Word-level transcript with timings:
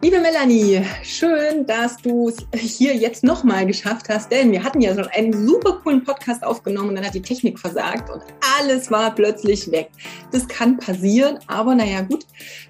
Liebe 0.00 0.20
Melanie, 0.20 0.80
schön, 1.02 1.66
dass 1.66 1.96
du 1.96 2.28
es 2.28 2.60
hier 2.60 2.94
jetzt 2.94 3.24
nochmal 3.24 3.66
geschafft 3.66 4.08
hast, 4.08 4.30
denn 4.30 4.52
wir 4.52 4.62
hatten 4.62 4.80
ja 4.80 4.94
schon 4.94 5.08
einen 5.08 5.44
super 5.44 5.80
coolen 5.82 6.04
Podcast 6.04 6.44
aufgenommen 6.44 6.90
und 6.90 6.94
dann 6.94 7.04
hat 7.04 7.14
die 7.14 7.20
Technik 7.20 7.58
versagt 7.58 8.08
und 8.08 8.22
alles 8.60 8.92
war 8.92 9.12
plötzlich 9.12 9.68
weg. 9.72 9.90
Das 10.30 10.46
kann 10.46 10.78
passieren, 10.78 11.40
aber 11.48 11.74
naja 11.74 12.02
gut, 12.02 12.26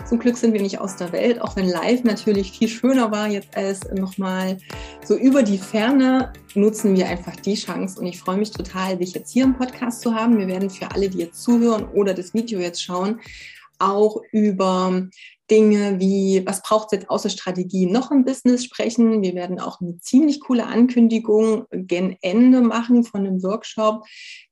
zum 0.08 0.18
Glück 0.18 0.38
sind 0.38 0.54
wir 0.54 0.62
nicht 0.62 0.80
aus 0.80 0.96
der 0.96 1.12
Welt, 1.12 1.38
auch 1.42 1.54
wenn 1.54 1.68
live 1.68 2.02
natürlich 2.02 2.52
viel 2.52 2.68
schöner 2.68 3.10
war 3.10 3.28
jetzt 3.28 3.54
als 3.54 3.86
nochmal 3.92 4.56
so 5.04 5.14
über 5.14 5.42
die 5.42 5.58
Ferne 5.58 6.32
nutzen 6.54 6.96
wir 6.96 7.08
einfach 7.08 7.36
die 7.36 7.56
Chance 7.56 8.00
und 8.00 8.06
ich 8.06 8.18
freue 8.18 8.38
mich 8.38 8.52
total, 8.52 8.96
dich 8.96 9.12
jetzt 9.12 9.30
hier 9.30 9.44
im 9.44 9.54
Podcast 9.54 10.00
zu 10.00 10.14
haben. 10.14 10.38
Wir 10.38 10.48
werden 10.48 10.70
für 10.70 10.90
alle, 10.92 11.10
die 11.10 11.18
jetzt 11.18 11.42
zuhören 11.42 11.84
oder 11.90 12.14
das 12.14 12.32
Video 12.32 12.58
jetzt 12.58 12.82
schauen, 12.82 13.20
auch 13.78 14.22
über 14.32 15.08
Dinge 15.50 15.98
wie, 15.98 16.42
was 16.46 16.62
braucht 16.62 16.88
es 16.92 16.98
jetzt 16.98 17.10
außer 17.10 17.30
Strategie 17.30 17.86
noch 17.86 18.10
im 18.10 18.24
Business 18.24 18.64
sprechen. 18.64 19.22
Wir 19.22 19.34
werden 19.34 19.60
auch 19.60 19.80
eine 19.80 19.98
ziemlich 20.00 20.40
coole 20.40 20.66
Ankündigung 20.66 21.64
gen 21.70 22.16
Ende 22.20 22.60
machen 22.60 23.04
von 23.04 23.26
einem 23.26 23.42
Workshop, 23.42 24.04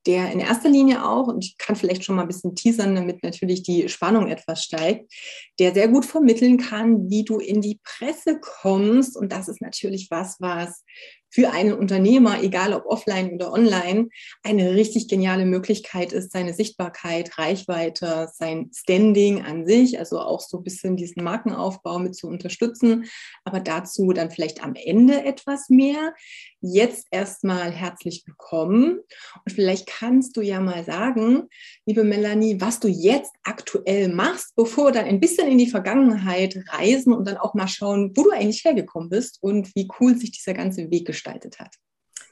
der 0.07 0.31
in 0.31 0.39
erster 0.39 0.69
Linie 0.69 1.05
auch, 1.05 1.27
und 1.27 1.43
ich 1.43 1.57
kann 1.57 1.75
vielleicht 1.75 2.03
schon 2.03 2.15
mal 2.15 2.23
ein 2.23 2.27
bisschen 2.27 2.55
teasern, 2.55 2.95
damit 2.95 3.23
natürlich 3.23 3.61
die 3.61 3.89
Spannung 3.89 4.27
etwas 4.27 4.63
steigt, 4.63 5.11
der 5.59 5.73
sehr 5.73 5.87
gut 5.87 6.05
vermitteln 6.05 6.57
kann, 6.57 7.09
wie 7.09 7.23
du 7.23 7.39
in 7.39 7.61
die 7.61 7.79
Presse 7.83 8.39
kommst. 8.39 9.17
Und 9.17 9.31
das 9.31 9.47
ist 9.47 9.61
natürlich 9.61 10.07
was, 10.09 10.37
was 10.39 10.83
für 11.29 11.51
einen 11.51 11.73
Unternehmer, 11.73 12.41
egal 12.41 12.73
ob 12.73 12.85
offline 12.85 13.33
oder 13.33 13.51
online, 13.51 14.09
eine 14.43 14.75
richtig 14.75 15.07
geniale 15.07 15.45
Möglichkeit 15.45 16.13
ist, 16.13 16.31
seine 16.31 16.53
Sichtbarkeit, 16.53 17.37
Reichweite, 17.37 18.29
sein 18.33 18.71
Standing 18.73 19.43
an 19.43 19.65
sich, 19.65 19.99
also 19.99 20.19
auch 20.19 20.39
so 20.39 20.57
ein 20.57 20.63
bisschen 20.63 20.95
diesen 20.95 21.23
Markenaufbau 21.23 21.99
mit 21.99 22.15
zu 22.15 22.27
unterstützen. 22.27 23.05
Aber 23.43 23.59
dazu 23.59 24.11
dann 24.13 24.31
vielleicht 24.31 24.63
am 24.63 24.75
Ende 24.75 25.23
etwas 25.23 25.69
mehr. 25.69 26.13
Jetzt 26.59 27.07
erstmal 27.11 27.71
herzlich 27.71 28.23
willkommen 28.25 28.99
und 29.45 29.51
vielleicht 29.51 29.85
kannst 29.85 30.35
du 30.37 30.41
ja 30.41 30.59
mal 30.59 30.83
sagen, 30.83 31.43
liebe 31.85 32.03
Melanie, 32.03 32.59
was 32.59 32.79
du 32.79 32.87
jetzt 32.87 33.31
aktuell 33.43 34.09
machst, 34.09 34.55
bevor 34.55 34.85
wir 34.85 34.91
dann 34.91 35.05
ein 35.05 35.19
bisschen 35.19 35.47
in 35.47 35.59
die 35.59 35.69
Vergangenheit 35.69 36.57
reisen 36.69 37.13
und 37.13 37.27
dann 37.27 37.37
auch 37.37 37.53
mal 37.53 37.67
schauen, 37.67 38.11
wo 38.15 38.23
du 38.23 38.31
eigentlich 38.31 38.65
hergekommen 38.65 39.09
bist 39.09 39.37
und 39.41 39.73
wie 39.75 39.87
cool 39.99 40.17
sich 40.17 40.31
dieser 40.31 40.55
ganze 40.55 40.89
Weg 40.89 41.05
gestaltet 41.05 41.16
hat. 41.25 41.75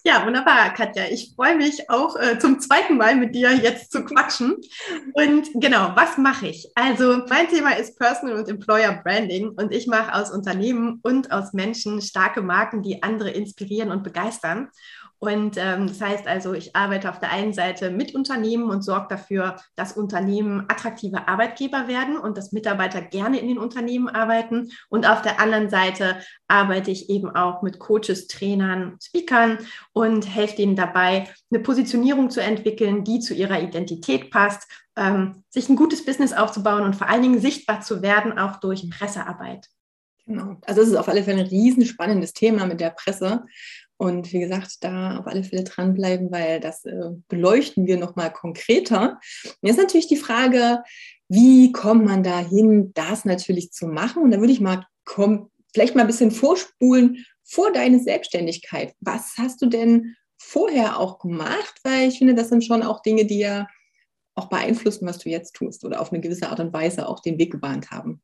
Ja, 0.07 0.23
wunderbar, 0.23 0.71
Katja. 0.75 1.05
Ich 1.09 1.33
freue 1.35 1.55
mich 1.55 1.89
auch 1.89 2.15
äh, 2.15 2.37
zum 2.37 2.59
zweiten 2.59 2.95
Mal 2.95 3.15
mit 3.15 3.33
dir 3.33 3.51
jetzt 3.55 3.91
zu 3.91 4.05
quatschen. 4.05 4.55
Und 5.13 5.49
genau, 5.55 5.93
was 5.95 6.19
mache 6.19 6.45
ich? 6.49 6.69
Also 6.75 7.23
mein 7.27 7.47
Thema 7.47 7.71
ist 7.71 7.97
Personal 7.97 8.35
und 8.37 8.47
Employer 8.47 9.01
Branding 9.03 9.49
und 9.49 9.73
ich 9.73 9.87
mache 9.87 10.13
aus 10.13 10.29
Unternehmen 10.29 10.99
und 11.01 11.31
aus 11.31 11.53
Menschen 11.53 12.03
starke 12.03 12.43
Marken, 12.43 12.83
die 12.83 13.01
andere 13.01 13.31
inspirieren 13.31 13.89
und 13.89 14.03
begeistern. 14.03 14.69
Und 15.25 15.57
ähm, 15.57 15.87
das 15.87 16.01
heißt 16.01 16.27
also, 16.27 16.53
ich 16.53 16.75
arbeite 16.75 17.09
auf 17.09 17.19
der 17.19 17.31
einen 17.31 17.53
Seite 17.53 17.89
mit 17.89 18.13
Unternehmen 18.13 18.69
und 18.69 18.83
sorge 18.83 19.07
dafür, 19.09 19.55
dass 19.75 19.93
Unternehmen 19.93 20.65
attraktive 20.67 21.27
Arbeitgeber 21.27 21.87
werden 21.87 22.17
und 22.17 22.37
dass 22.37 22.51
Mitarbeiter 22.51 23.01
gerne 23.01 23.39
in 23.39 23.47
den 23.47 23.57
Unternehmen 23.57 24.07
arbeiten. 24.07 24.69
Und 24.89 25.09
auf 25.09 25.21
der 25.23 25.39
anderen 25.39 25.69
Seite 25.69 26.17
arbeite 26.47 26.91
ich 26.91 27.09
eben 27.09 27.35
auch 27.35 27.63
mit 27.63 27.79
Coaches, 27.79 28.27
Trainern, 28.27 28.97
Speakern 29.01 29.57
und 29.93 30.27
helfe 30.27 30.57
denen 30.57 30.75
dabei, 30.75 31.27
eine 31.51 31.61
Positionierung 31.61 32.29
zu 32.29 32.41
entwickeln, 32.41 33.03
die 33.03 33.19
zu 33.19 33.33
ihrer 33.33 33.59
Identität 33.59 34.29
passt, 34.29 34.67
ähm, 34.95 35.43
sich 35.49 35.69
ein 35.69 35.75
gutes 35.75 36.05
Business 36.05 36.33
aufzubauen 36.33 36.83
und 36.83 36.95
vor 36.95 37.09
allen 37.09 37.23
Dingen 37.23 37.41
sichtbar 37.41 37.81
zu 37.81 38.01
werden, 38.01 38.37
auch 38.37 38.59
durch 38.59 38.87
Pressearbeit. 38.89 39.67
Genau. 40.27 40.57
Also 40.65 40.81
es 40.81 40.89
ist 40.89 40.95
auf 40.95 41.07
alle 41.07 41.23
Fälle 41.23 41.41
ein 41.41 41.47
riesenspannendes 41.47 42.33
Thema 42.33 42.65
mit 42.65 42.79
der 42.79 42.89
Presse. 42.89 43.45
Und 43.97 44.33
wie 44.33 44.39
gesagt, 44.39 44.77
da 44.81 45.19
auf 45.19 45.27
alle 45.27 45.43
Fälle 45.43 45.63
dranbleiben, 45.63 46.31
weil 46.31 46.59
das 46.59 46.83
äh, 46.85 47.11
beleuchten 47.29 47.87
wir 47.87 47.97
nochmal 47.97 48.31
konkreter. 48.31 49.19
Und 49.43 49.67
jetzt 49.67 49.77
natürlich 49.77 50.07
die 50.07 50.17
Frage, 50.17 50.83
wie 51.29 51.71
kommt 51.71 52.05
man 52.05 52.21
dahin, 52.21 52.91
das 52.93 53.25
natürlich 53.25 53.71
zu 53.71 53.87
machen? 53.87 54.23
Und 54.23 54.31
da 54.31 54.39
würde 54.39 54.53
ich 54.53 54.61
mal 54.61 54.85
komm, 55.05 55.49
vielleicht 55.73 55.95
mal 55.95 56.01
ein 56.01 56.07
bisschen 56.07 56.31
vorspulen 56.31 57.25
vor 57.43 57.71
deine 57.71 57.99
Selbstständigkeit. 57.99 58.93
Was 58.99 59.35
hast 59.37 59.61
du 59.61 59.67
denn 59.67 60.15
vorher 60.37 60.99
auch 60.99 61.19
gemacht? 61.19 61.79
Weil 61.83 62.09
ich 62.09 62.17
finde, 62.17 62.35
das 62.35 62.49
sind 62.49 62.65
schon 62.65 62.83
auch 62.83 63.01
Dinge, 63.01 63.25
die 63.25 63.39
ja 63.39 63.67
auch 64.35 64.49
beeinflussen, 64.49 65.07
was 65.07 65.19
du 65.19 65.29
jetzt 65.29 65.53
tust 65.53 65.85
oder 65.85 66.01
auf 66.01 66.11
eine 66.11 66.21
gewisse 66.21 66.49
Art 66.49 66.59
und 66.59 66.73
Weise 66.73 67.07
auch 67.07 67.21
den 67.21 67.37
Weg 67.37 67.51
gebahnt 67.51 67.91
haben. 67.91 68.21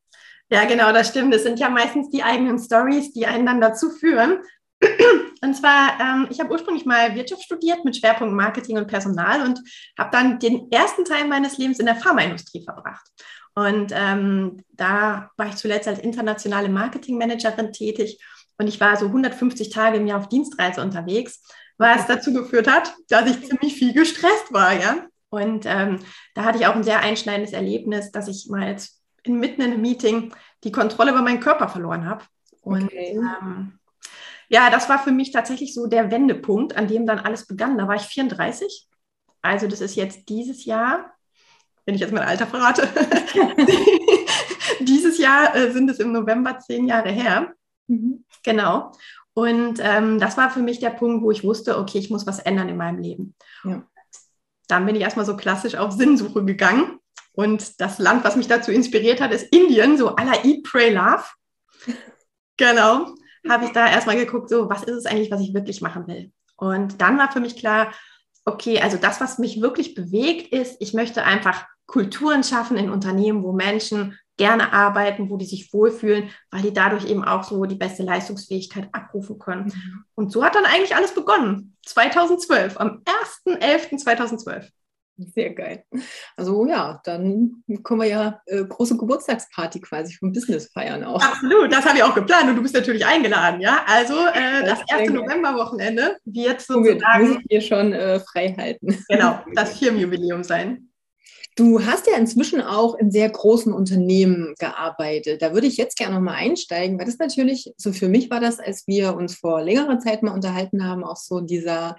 Ja, 0.50 0.64
genau, 0.64 0.92
das 0.92 1.08
stimmt. 1.08 1.32
Das 1.32 1.44
sind 1.44 1.58
ja 1.58 1.70
meistens 1.70 2.10
die 2.10 2.22
eigenen 2.22 2.58
Stories, 2.58 3.12
die 3.14 3.26
einen 3.26 3.46
dann 3.46 3.60
dazu 3.60 3.88
führen. 3.88 4.40
Und 5.42 5.54
zwar, 5.54 5.98
ähm, 6.00 6.28
ich 6.30 6.38
habe 6.40 6.52
ursprünglich 6.52 6.86
mal 6.86 7.14
Wirtschaft 7.14 7.42
studiert 7.42 7.84
mit 7.84 7.96
Schwerpunkt 7.96 8.34
Marketing 8.34 8.78
und 8.78 8.86
Personal 8.86 9.42
und 9.42 9.60
habe 9.98 10.10
dann 10.12 10.38
den 10.38 10.70
ersten 10.70 11.04
Teil 11.04 11.26
meines 11.26 11.58
Lebens 11.58 11.80
in 11.80 11.86
der 11.86 11.96
Pharmaindustrie 11.96 12.64
verbracht. 12.64 13.04
Und 13.54 13.92
ähm, 13.94 14.62
da 14.70 15.30
war 15.36 15.48
ich 15.48 15.56
zuletzt 15.56 15.88
als 15.88 15.98
internationale 15.98 16.68
Marketingmanagerin 16.68 17.72
tätig 17.72 18.18
und 18.58 18.68
ich 18.68 18.80
war 18.80 18.96
so 18.96 19.06
150 19.06 19.70
Tage 19.70 19.98
im 19.98 20.06
Jahr 20.06 20.20
auf 20.20 20.28
Dienstreise 20.28 20.80
unterwegs, 20.80 21.42
was 21.76 22.06
dazu 22.06 22.32
geführt 22.32 22.68
hat, 22.68 22.94
dass 23.08 23.28
ich 23.28 23.44
ziemlich 23.44 23.74
viel 23.74 23.92
gestresst 23.92 24.52
war, 24.52 24.72
ja. 24.72 25.06
Und 25.30 25.64
ähm, 25.66 25.98
da 26.34 26.44
hatte 26.44 26.58
ich 26.58 26.66
auch 26.66 26.76
ein 26.76 26.84
sehr 26.84 27.00
einschneidendes 27.00 27.52
Erlebnis, 27.52 28.12
dass 28.12 28.28
ich 28.28 28.48
mal 28.48 28.68
jetzt 28.68 29.00
inmitten 29.22 29.62
in 29.62 29.72
einem 29.72 29.80
Meeting 29.80 30.34
die 30.62 30.72
Kontrolle 30.72 31.10
über 31.10 31.22
meinen 31.22 31.40
Körper 31.40 31.68
verloren 31.68 32.06
habe. 32.06 32.24
Und 32.60 32.84
okay. 32.84 33.18
ähm, 33.18 33.78
ja, 34.52 34.68
das 34.68 34.90
war 34.90 34.98
für 34.98 35.12
mich 35.12 35.32
tatsächlich 35.32 35.72
so 35.72 35.86
der 35.86 36.10
Wendepunkt, 36.10 36.76
an 36.76 36.86
dem 36.86 37.06
dann 37.06 37.18
alles 37.18 37.46
begann. 37.46 37.78
Da 37.78 37.88
war 37.88 37.96
ich 37.96 38.02
34. 38.02 38.86
Also 39.40 39.66
das 39.66 39.80
ist 39.80 39.96
jetzt 39.96 40.28
dieses 40.28 40.66
Jahr, 40.66 41.10
wenn 41.86 41.94
ich 41.94 42.02
jetzt 42.02 42.12
mein 42.12 42.22
Alter 42.22 42.46
verrate, 42.46 42.86
dieses 44.80 45.16
Jahr 45.16 45.56
äh, 45.56 45.72
sind 45.72 45.88
es 45.88 46.00
im 46.00 46.12
November 46.12 46.58
zehn 46.58 46.86
Jahre 46.86 47.08
her. 47.08 47.54
Mhm. 47.86 48.26
Genau. 48.42 48.92
Und 49.32 49.80
ähm, 49.80 50.20
das 50.20 50.36
war 50.36 50.50
für 50.50 50.60
mich 50.60 50.80
der 50.80 50.90
Punkt, 50.90 51.24
wo 51.24 51.30
ich 51.30 51.42
wusste, 51.42 51.78
okay, 51.78 51.96
ich 51.96 52.10
muss 52.10 52.26
was 52.26 52.38
ändern 52.38 52.68
in 52.68 52.76
meinem 52.76 52.98
Leben. 52.98 53.34
Ja. 53.64 53.82
Dann 54.68 54.84
bin 54.84 54.94
ich 54.94 55.02
erstmal 55.02 55.24
so 55.24 55.34
klassisch 55.34 55.76
auf 55.76 55.92
Sinnsuche 55.92 56.44
gegangen. 56.44 56.98
Und 57.32 57.80
das 57.80 57.98
Land, 57.98 58.22
was 58.22 58.36
mich 58.36 58.48
dazu 58.48 58.70
inspiriert 58.70 59.22
hat, 59.22 59.32
ist 59.32 59.50
Indien, 59.50 59.96
so 59.96 60.14
à 60.14 60.24
la 60.24 60.44
Eat, 60.44 60.62
Pray, 60.62 60.92
Love. 60.92 61.24
Genau 62.58 63.14
habe 63.48 63.64
ich 63.64 63.72
da 63.72 63.86
erstmal 63.86 64.16
geguckt, 64.16 64.48
so, 64.48 64.68
was 64.68 64.84
ist 64.84 64.96
es 64.96 65.06
eigentlich, 65.06 65.30
was 65.30 65.40
ich 65.40 65.54
wirklich 65.54 65.80
machen 65.80 66.06
will? 66.06 66.32
Und 66.56 67.00
dann 67.00 67.18
war 67.18 67.30
für 67.32 67.40
mich 67.40 67.56
klar, 67.56 67.92
okay, 68.44 68.80
also 68.80 68.96
das, 68.96 69.20
was 69.20 69.38
mich 69.38 69.60
wirklich 69.60 69.94
bewegt, 69.94 70.52
ist, 70.52 70.76
ich 70.80 70.94
möchte 70.94 71.24
einfach 71.24 71.66
Kulturen 71.86 72.44
schaffen 72.44 72.76
in 72.76 72.90
Unternehmen, 72.90 73.42
wo 73.42 73.52
Menschen 73.52 74.18
gerne 74.36 74.72
arbeiten, 74.72 75.30
wo 75.30 75.36
die 75.36 75.44
sich 75.44 75.72
wohlfühlen, 75.72 76.30
weil 76.50 76.62
die 76.62 76.72
dadurch 76.72 77.04
eben 77.04 77.24
auch 77.24 77.44
so 77.44 77.64
die 77.64 77.74
beste 77.74 78.02
Leistungsfähigkeit 78.02 78.88
abrufen 78.92 79.38
können. 79.38 79.66
Mhm. 79.66 80.04
Und 80.14 80.32
so 80.32 80.42
hat 80.44 80.54
dann 80.54 80.64
eigentlich 80.64 80.96
alles 80.96 81.14
begonnen. 81.14 81.76
2012, 81.84 82.80
am 82.80 83.02
1.11.2012. 83.46 84.70
Sehr 85.34 85.54
geil. 85.54 85.84
Also 86.36 86.66
ja, 86.66 87.00
dann 87.04 87.62
können 87.82 88.00
wir 88.00 88.08
ja 88.08 88.40
äh, 88.46 88.64
große 88.64 88.96
Geburtstagsparty 88.96 89.80
quasi 89.80 90.14
vom 90.14 90.32
Business 90.32 90.70
feiern 90.72 91.04
auch. 91.04 91.22
Absolut, 91.22 91.72
das 91.72 91.84
habe 91.84 91.98
ich 91.98 92.02
auch 92.02 92.14
geplant 92.14 92.48
und 92.48 92.56
du 92.56 92.62
bist 92.62 92.74
natürlich 92.74 93.04
eingeladen, 93.04 93.60
ja. 93.60 93.84
Also 93.86 94.14
äh, 94.14 94.64
das, 94.64 94.80
erste 94.88 95.12
Novemberwochenende 95.12 96.16
wird 96.24 96.60
sozusagen. 96.60 97.28
Muss 97.28 97.38
ich 97.38 97.46
hier 97.48 97.60
schon 97.60 97.92
äh, 97.92 98.20
frei 98.20 98.54
halten. 98.56 98.98
Genau, 99.08 99.40
das 99.54 99.78
Firmenjubiläum 99.78 100.44
sein. 100.44 100.88
Du 101.54 101.84
hast 101.84 102.06
ja 102.06 102.16
inzwischen 102.16 102.62
auch 102.62 102.94
in 102.94 103.10
sehr 103.10 103.28
großen 103.28 103.74
Unternehmen 103.74 104.54
gearbeitet. 104.58 105.42
Da 105.42 105.52
würde 105.52 105.66
ich 105.66 105.76
jetzt 105.76 105.98
gerne 105.98 106.14
nochmal 106.14 106.36
einsteigen, 106.36 106.98
weil 106.98 107.04
das 107.04 107.18
natürlich, 107.18 107.74
so 107.76 107.92
für 107.92 108.08
mich 108.08 108.30
war 108.30 108.40
das, 108.40 108.58
als 108.58 108.86
wir 108.86 109.14
uns 109.14 109.34
vor 109.34 109.60
längerer 109.60 109.98
Zeit 109.98 110.22
mal 110.22 110.32
unterhalten 110.32 110.86
haben, 110.86 111.04
auch 111.04 111.16
so 111.16 111.40
dieser 111.40 111.98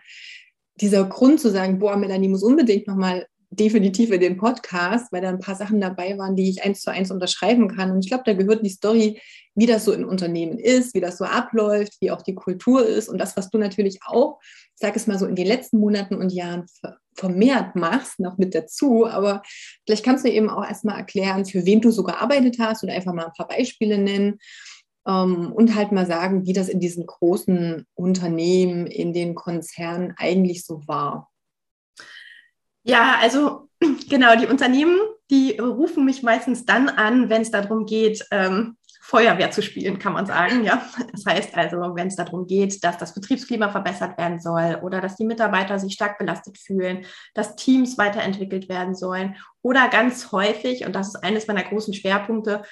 dieser 0.75 1.03
Grund 1.05 1.39
zu 1.39 1.49
sagen, 1.49 1.79
boah, 1.79 1.97
Melanie 1.97 2.27
muss 2.27 2.43
unbedingt 2.43 2.87
nochmal 2.87 3.27
definitiv 3.55 4.11
in 4.11 4.19
den 4.19 4.37
Podcast, 4.37 5.11
weil 5.11 5.21
da 5.21 5.29
ein 5.29 5.39
paar 5.39 5.55
Sachen 5.55 5.79
dabei 5.79 6.17
waren, 6.17 6.35
die 6.35 6.49
ich 6.49 6.63
eins 6.63 6.81
zu 6.81 6.91
eins 6.91 7.11
unterschreiben 7.11 7.67
kann. 7.67 7.91
Und 7.91 8.03
ich 8.03 8.09
glaube, 8.09 8.23
da 8.25 8.33
gehört 8.33 8.65
die 8.65 8.69
Story, 8.69 9.21
wie 9.55 9.65
das 9.65 9.85
so 9.85 9.93
im 9.93 10.07
Unternehmen 10.07 10.57
ist, 10.57 10.95
wie 10.95 11.01
das 11.01 11.17
so 11.17 11.25
abläuft, 11.25 11.93
wie 12.01 12.11
auch 12.11 12.21
die 12.21 12.35
Kultur 12.35 12.85
ist 12.85 13.09
und 13.09 13.19
das, 13.19 13.37
was 13.37 13.49
du 13.49 13.57
natürlich 13.57 13.99
auch, 14.05 14.39
ich 14.41 14.79
sage 14.79 14.95
es 14.95 15.05
mal 15.05 15.19
so, 15.19 15.27
in 15.27 15.35
den 15.35 15.45
letzten 15.45 15.77
Monaten 15.77 16.15
und 16.15 16.33
Jahren 16.33 16.65
vermehrt 17.15 17.75
machst, 17.75 18.19
noch 18.19 18.37
mit 18.39 18.55
dazu. 18.55 19.05
Aber 19.05 19.43
vielleicht 19.85 20.03
kannst 20.03 20.25
du 20.25 20.31
eben 20.31 20.49
auch 20.49 20.65
erstmal 20.65 20.97
erklären, 20.97 21.45
für 21.45 21.65
wen 21.65 21.81
du 21.81 21.91
so 21.91 22.03
gearbeitet 22.03 22.57
hast 22.59 22.83
und 22.83 22.89
einfach 22.89 23.13
mal 23.13 23.25
ein 23.25 23.33
paar 23.37 23.47
Beispiele 23.47 23.99
nennen. 23.99 24.39
Ähm, 25.07 25.51
und 25.51 25.75
halt 25.75 25.91
mal 25.91 26.05
sagen, 26.05 26.45
wie 26.45 26.53
das 26.53 26.69
in 26.69 26.79
diesen 26.79 27.05
großen 27.05 27.85
Unternehmen, 27.95 28.87
in 28.87 29.13
den 29.13 29.35
Konzernen 29.35 30.13
eigentlich 30.17 30.65
so 30.65 30.87
war. 30.87 31.29
Ja, 32.83 33.17
also 33.21 33.69
genau, 34.09 34.35
die 34.35 34.47
Unternehmen, 34.47 34.97
die 35.29 35.57
rufen 35.59 36.05
mich 36.05 36.23
meistens 36.23 36.65
dann 36.65 36.89
an, 36.89 37.29
wenn 37.29 37.41
es 37.41 37.51
darum 37.51 37.85
geht, 37.85 38.25
ähm, 38.31 38.77
Feuerwehr 39.05 39.51
zu 39.51 39.61
spielen, 39.61 39.99
kann 39.99 40.13
man 40.13 40.25
sagen. 40.25 40.63
Ja, 40.63 40.81
das 41.11 41.25
heißt 41.25 41.55
also, 41.57 41.77
wenn 41.93 42.07
es 42.07 42.15
darum 42.15 42.47
geht, 42.47 42.81
dass 42.85 42.97
das 42.97 43.13
Betriebsklima 43.13 43.69
verbessert 43.69 44.17
werden 44.17 44.39
soll 44.39 44.79
oder 44.81 45.01
dass 45.01 45.17
die 45.17 45.25
Mitarbeiter 45.25 45.77
sich 45.77 45.93
stark 45.93 46.17
belastet 46.17 46.57
fühlen, 46.57 47.05
dass 47.33 47.57
Teams 47.57 47.97
weiterentwickelt 47.97 48.69
werden 48.69 48.95
sollen 48.95 49.35
oder 49.61 49.89
ganz 49.89 50.31
häufig, 50.31 50.85
und 50.85 50.93
das 50.93 51.09
ist 51.09 51.15
eines 51.17 51.47
meiner 51.47 51.63
großen 51.63 51.93
Schwerpunkte, 51.93 52.63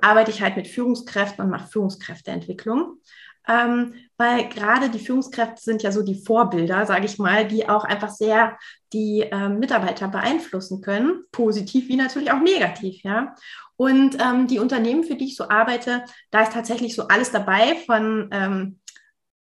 arbeite 0.00 0.30
ich 0.30 0.42
halt 0.42 0.56
mit 0.56 0.68
Führungskräften 0.68 1.44
und 1.44 1.50
mache 1.50 1.68
Führungskräfteentwicklung. 1.68 2.98
Ähm, 3.48 3.94
weil 4.16 4.48
gerade 4.48 4.90
die 4.90 4.98
Führungskräfte 4.98 5.62
sind 5.62 5.82
ja 5.82 5.92
so 5.92 6.02
die 6.02 6.22
Vorbilder, 6.22 6.84
sage 6.86 7.06
ich 7.06 7.18
mal, 7.18 7.48
die 7.48 7.68
auch 7.68 7.84
einfach 7.84 8.10
sehr 8.10 8.58
die 8.92 9.20
ähm, 9.20 9.58
Mitarbeiter 9.58 10.08
beeinflussen 10.08 10.82
können, 10.82 11.24
positiv 11.32 11.88
wie 11.88 11.96
natürlich 11.96 12.30
auch 12.30 12.40
negativ, 12.40 13.02
ja. 13.02 13.34
Und 13.76 14.18
ähm, 14.20 14.46
die 14.46 14.58
Unternehmen, 14.58 15.04
für 15.04 15.14
die 15.14 15.24
ich 15.24 15.36
so 15.36 15.48
arbeite, 15.48 16.04
da 16.30 16.42
ist 16.42 16.52
tatsächlich 16.52 16.94
so 16.94 17.08
alles 17.08 17.30
dabei 17.32 17.76
von 17.86 18.28
ähm, 18.30 18.80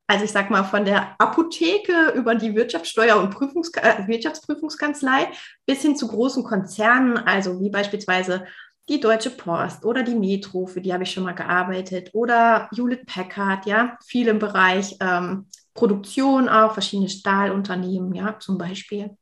also 0.07 0.23
ich 0.23 0.31
sag 0.31 0.49
mal 0.49 0.63
von 0.63 0.85
der 0.85 1.19
Apotheke 1.19 2.13
über 2.15 2.33
die 2.33 2.55
Wirtschaftssteuer- 2.55 3.19
und 3.19 3.31
Prüfungs 3.31 3.71
äh, 3.73 4.07
Wirtschaftsprüfungskanzlei 4.07 5.27
bis 5.65 5.81
hin 5.81 5.97
zu 5.97 6.07
großen 6.07 6.43
Konzernen, 6.45 7.17
also 7.17 7.59
wie 7.59 7.69
beispielsweise 7.69 8.45
die 8.89 8.99
Deutsche 8.99 9.31
Post 9.31 9.83
oder 9.83 10.03
die 10.03 10.15
Metro, 10.15 10.65
für 10.65 10.81
die 10.81 10.93
habe 10.93 11.03
ich 11.03 11.11
schon 11.11 11.23
mal 11.23 11.35
gearbeitet, 11.35 12.09
oder 12.13 12.69
Hewlett 12.73 13.05
Packard, 13.05 13.65
ja, 13.65 13.97
viel 14.05 14.27
im 14.27 14.39
Bereich 14.39 14.95
ähm, 15.01 15.47
Produktion 15.73 16.49
auch, 16.49 16.73
verschiedene 16.73 17.09
Stahlunternehmen, 17.09 18.13
ja, 18.15 18.39
zum 18.39 18.57
Beispiel. 18.57 19.15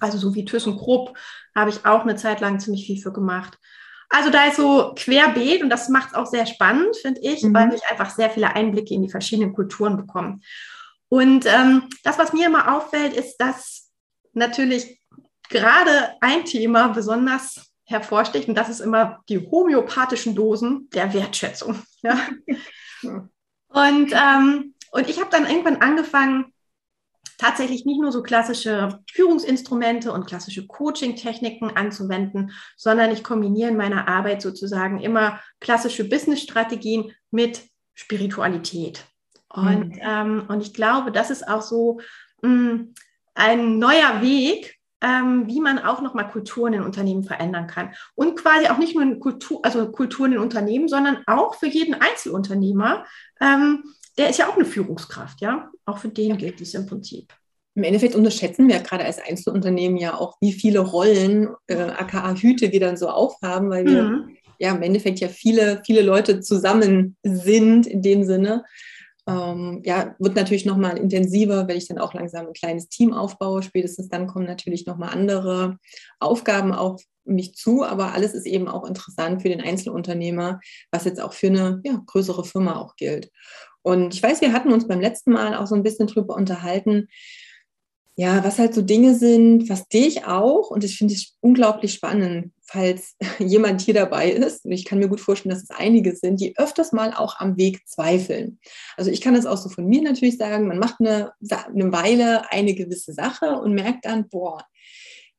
Also 0.00 0.18
so 0.18 0.34
wie 0.34 0.44
ThyssenKrupp 0.44 1.16
habe 1.54 1.70
ich 1.70 1.84
auch 1.86 2.02
eine 2.02 2.16
Zeit 2.16 2.40
lang 2.40 2.58
ziemlich 2.58 2.86
viel 2.86 3.00
für 3.00 3.12
gemacht. 3.12 3.58
Also 4.08 4.30
da 4.30 4.46
ist 4.46 4.56
so 4.56 4.94
querbeet 4.96 5.62
und 5.62 5.70
das 5.70 5.88
macht 5.88 6.10
es 6.10 6.14
auch 6.14 6.26
sehr 6.26 6.46
spannend, 6.46 6.96
finde 6.96 7.20
ich, 7.22 7.42
mhm. 7.42 7.54
weil 7.54 7.74
ich 7.74 7.84
einfach 7.90 8.10
sehr 8.10 8.30
viele 8.30 8.54
Einblicke 8.54 8.94
in 8.94 9.02
die 9.02 9.10
verschiedenen 9.10 9.52
Kulturen 9.52 9.96
bekomme. 9.96 10.40
Und 11.08 11.46
ähm, 11.46 11.88
das, 12.02 12.18
was 12.18 12.32
mir 12.32 12.46
immer 12.46 12.74
auffällt, 12.74 13.14
ist, 13.14 13.36
dass 13.38 13.90
natürlich 14.32 15.00
gerade 15.48 16.14
ein 16.20 16.44
Thema 16.44 16.88
besonders 16.88 17.65
hervorsticht. 17.86 18.48
Und 18.48 18.56
das 18.56 18.68
ist 18.68 18.80
immer 18.80 19.20
die 19.28 19.38
homöopathischen 19.50 20.34
Dosen 20.34 20.90
der 20.90 21.12
Wertschätzung. 21.12 21.82
Ja. 22.02 22.20
Und, 23.02 24.12
ähm, 24.12 24.74
und 24.92 25.10
ich 25.10 25.18
habe 25.20 25.30
dann 25.30 25.46
irgendwann 25.46 25.78
angefangen, 25.78 26.52
tatsächlich 27.38 27.84
nicht 27.84 28.00
nur 28.00 28.12
so 28.12 28.22
klassische 28.22 29.00
Führungsinstrumente 29.10 30.12
und 30.12 30.26
klassische 30.26 30.66
Coaching-Techniken 30.66 31.76
anzuwenden, 31.76 32.52
sondern 32.76 33.10
ich 33.10 33.24
kombiniere 33.24 33.70
in 33.70 33.76
meiner 33.76 34.08
Arbeit 34.08 34.42
sozusagen 34.42 35.00
immer 35.00 35.40
klassische 35.60 36.08
Business-Strategien 36.08 37.12
mit 37.30 37.62
Spiritualität. 37.94 39.04
Und, 39.48 39.96
mhm. 39.96 40.00
ähm, 40.00 40.44
und 40.48 40.60
ich 40.60 40.74
glaube, 40.74 41.12
das 41.12 41.30
ist 41.30 41.48
auch 41.48 41.62
so 41.62 42.00
mh, 42.42 42.50
mm, 42.50 42.94
ein 43.34 43.78
neuer 43.78 44.22
Weg, 44.22 44.75
ähm, 45.02 45.46
wie 45.46 45.60
man 45.60 45.78
auch 45.78 46.00
nochmal 46.00 46.28
Kulturen 46.28 46.72
in 46.72 46.82
Unternehmen 46.82 47.24
verändern 47.24 47.66
kann. 47.66 47.90
Und 48.14 48.36
quasi 48.36 48.68
auch 48.68 48.78
nicht 48.78 48.94
nur 48.94 49.02
in 49.02 49.20
Kultur, 49.20 49.60
also 49.62 49.90
Kulturen 49.90 50.32
in 50.32 50.38
Unternehmen, 50.38 50.88
sondern 50.88 51.18
auch 51.26 51.54
für 51.54 51.66
jeden 51.66 51.94
Einzelunternehmer. 51.94 53.04
Ähm, 53.40 53.84
der 54.18 54.30
ist 54.30 54.38
ja 54.38 54.48
auch 54.48 54.56
eine 54.56 54.64
Führungskraft, 54.64 55.40
ja. 55.40 55.70
Auch 55.84 55.98
für 55.98 56.08
den 56.08 56.38
gilt 56.38 56.60
es 56.60 56.74
im 56.74 56.86
Prinzip. 56.86 57.32
Im 57.74 57.82
Endeffekt 57.82 58.14
unterschätzen 58.14 58.68
wir 58.68 58.78
gerade 58.80 59.04
als 59.04 59.18
Einzelunternehmen 59.18 59.98
ja 59.98 60.14
auch, 60.14 60.38
wie 60.40 60.52
viele 60.52 60.78
Rollen, 60.78 61.50
äh, 61.66 61.76
aka 61.76 62.34
Hüte, 62.34 62.72
wir 62.72 62.80
dann 62.80 62.96
so 62.96 63.10
aufhaben, 63.10 63.68
weil 63.68 63.84
wir 63.84 64.02
mhm. 64.02 64.36
ja 64.58 64.74
im 64.74 64.80
Endeffekt 64.80 65.20
ja 65.20 65.28
viele, 65.28 65.82
viele 65.84 66.00
Leute 66.00 66.40
zusammen 66.40 67.16
sind 67.22 67.86
in 67.86 68.00
dem 68.00 68.24
Sinne 68.24 68.64
ähm, 69.26 69.82
ja, 69.84 70.14
wird 70.18 70.36
natürlich 70.36 70.66
nochmal 70.66 70.98
intensiver, 70.98 71.66
wenn 71.66 71.76
ich 71.76 71.88
dann 71.88 71.98
auch 71.98 72.14
langsam 72.14 72.46
ein 72.46 72.52
kleines 72.52 72.88
Team 72.88 73.12
aufbaue. 73.12 73.62
Spätestens 73.62 74.08
dann 74.08 74.26
kommen 74.26 74.46
natürlich 74.46 74.86
nochmal 74.86 75.10
andere 75.10 75.78
Aufgaben 76.20 76.72
auf 76.72 77.02
mich 77.24 77.54
zu, 77.54 77.82
aber 77.84 78.12
alles 78.12 78.34
ist 78.34 78.46
eben 78.46 78.68
auch 78.68 78.84
interessant 78.84 79.42
für 79.42 79.48
den 79.48 79.60
Einzelunternehmer, 79.60 80.60
was 80.92 81.04
jetzt 81.04 81.20
auch 81.20 81.32
für 81.32 81.48
eine 81.48 81.80
ja, 81.84 82.00
größere 82.06 82.44
Firma 82.44 82.76
auch 82.76 82.94
gilt. 82.96 83.30
Und 83.82 84.14
ich 84.14 84.22
weiß, 84.22 84.40
wir 84.40 84.52
hatten 84.52 84.72
uns 84.72 84.86
beim 84.86 85.00
letzten 85.00 85.32
Mal 85.32 85.56
auch 85.56 85.66
so 85.66 85.74
ein 85.74 85.82
bisschen 85.82 86.06
drüber 86.06 86.34
unterhalten, 86.34 87.08
ja, 88.16 88.42
was 88.44 88.58
halt 88.58 88.74
so 88.74 88.82
Dinge 88.82 89.14
sind, 89.14 89.68
was 89.68 89.88
dich 89.88 90.24
auch, 90.24 90.70
und 90.70 90.82
das 90.82 90.92
finde 90.92 91.14
ich 91.14 91.34
unglaublich 91.40 91.92
spannend, 91.92 92.52
falls 92.66 93.16
jemand 93.38 93.80
hier 93.80 93.94
dabei 93.94 94.30
ist, 94.30 94.64
und 94.64 94.72
ich 94.72 94.84
kann 94.84 94.98
mir 94.98 95.08
gut 95.08 95.20
vorstellen, 95.20 95.54
dass 95.54 95.64
es 95.64 95.70
einige 95.70 96.14
sind, 96.14 96.40
die 96.40 96.56
öfters 96.58 96.92
mal 96.92 97.12
auch 97.14 97.38
am 97.38 97.56
Weg 97.56 97.86
zweifeln. 97.86 98.58
Also 98.96 99.10
ich 99.10 99.20
kann 99.20 99.34
das 99.34 99.46
auch 99.46 99.56
so 99.56 99.68
von 99.68 99.86
mir 99.86 100.02
natürlich 100.02 100.36
sagen, 100.36 100.68
man 100.68 100.78
macht 100.78 100.96
eine, 101.00 101.32
eine 101.50 101.92
Weile 101.92 102.50
eine 102.50 102.74
gewisse 102.74 103.12
Sache 103.12 103.58
und 103.60 103.74
merkt 103.74 104.04
dann, 104.04 104.28
boah, 104.28 104.64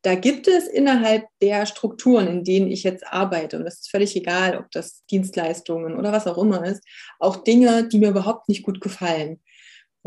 da 0.03 0.15
gibt 0.15 0.47
es 0.47 0.67
innerhalb 0.67 1.25
der 1.41 1.65
Strukturen, 1.65 2.27
in 2.27 2.43
denen 2.43 2.71
ich 2.71 2.83
jetzt 2.83 3.05
arbeite, 3.07 3.57
und 3.57 3.65
das 3.65 3.79
ist 3.79 3.89
völlig 3.89 4.15
egal, 4.15 4.57
ob 4.57 4.71
das 4.71 5.03
Dienstleistungen 5.07 5.97
oder 5.97 6.11
was 6.11 6.27
auch 6.27 6.37
immer 6.37 6.63
ist, 6.65 6.83
auch 7.19 7.37
Dinge, 7.37 7.87
die 7.87 7.99
mir 7.99 8.09
überhaupt 8.09 8.47
nicht 8.47 8.63
gut 8.63 8.79
gefallen 8.79 9.39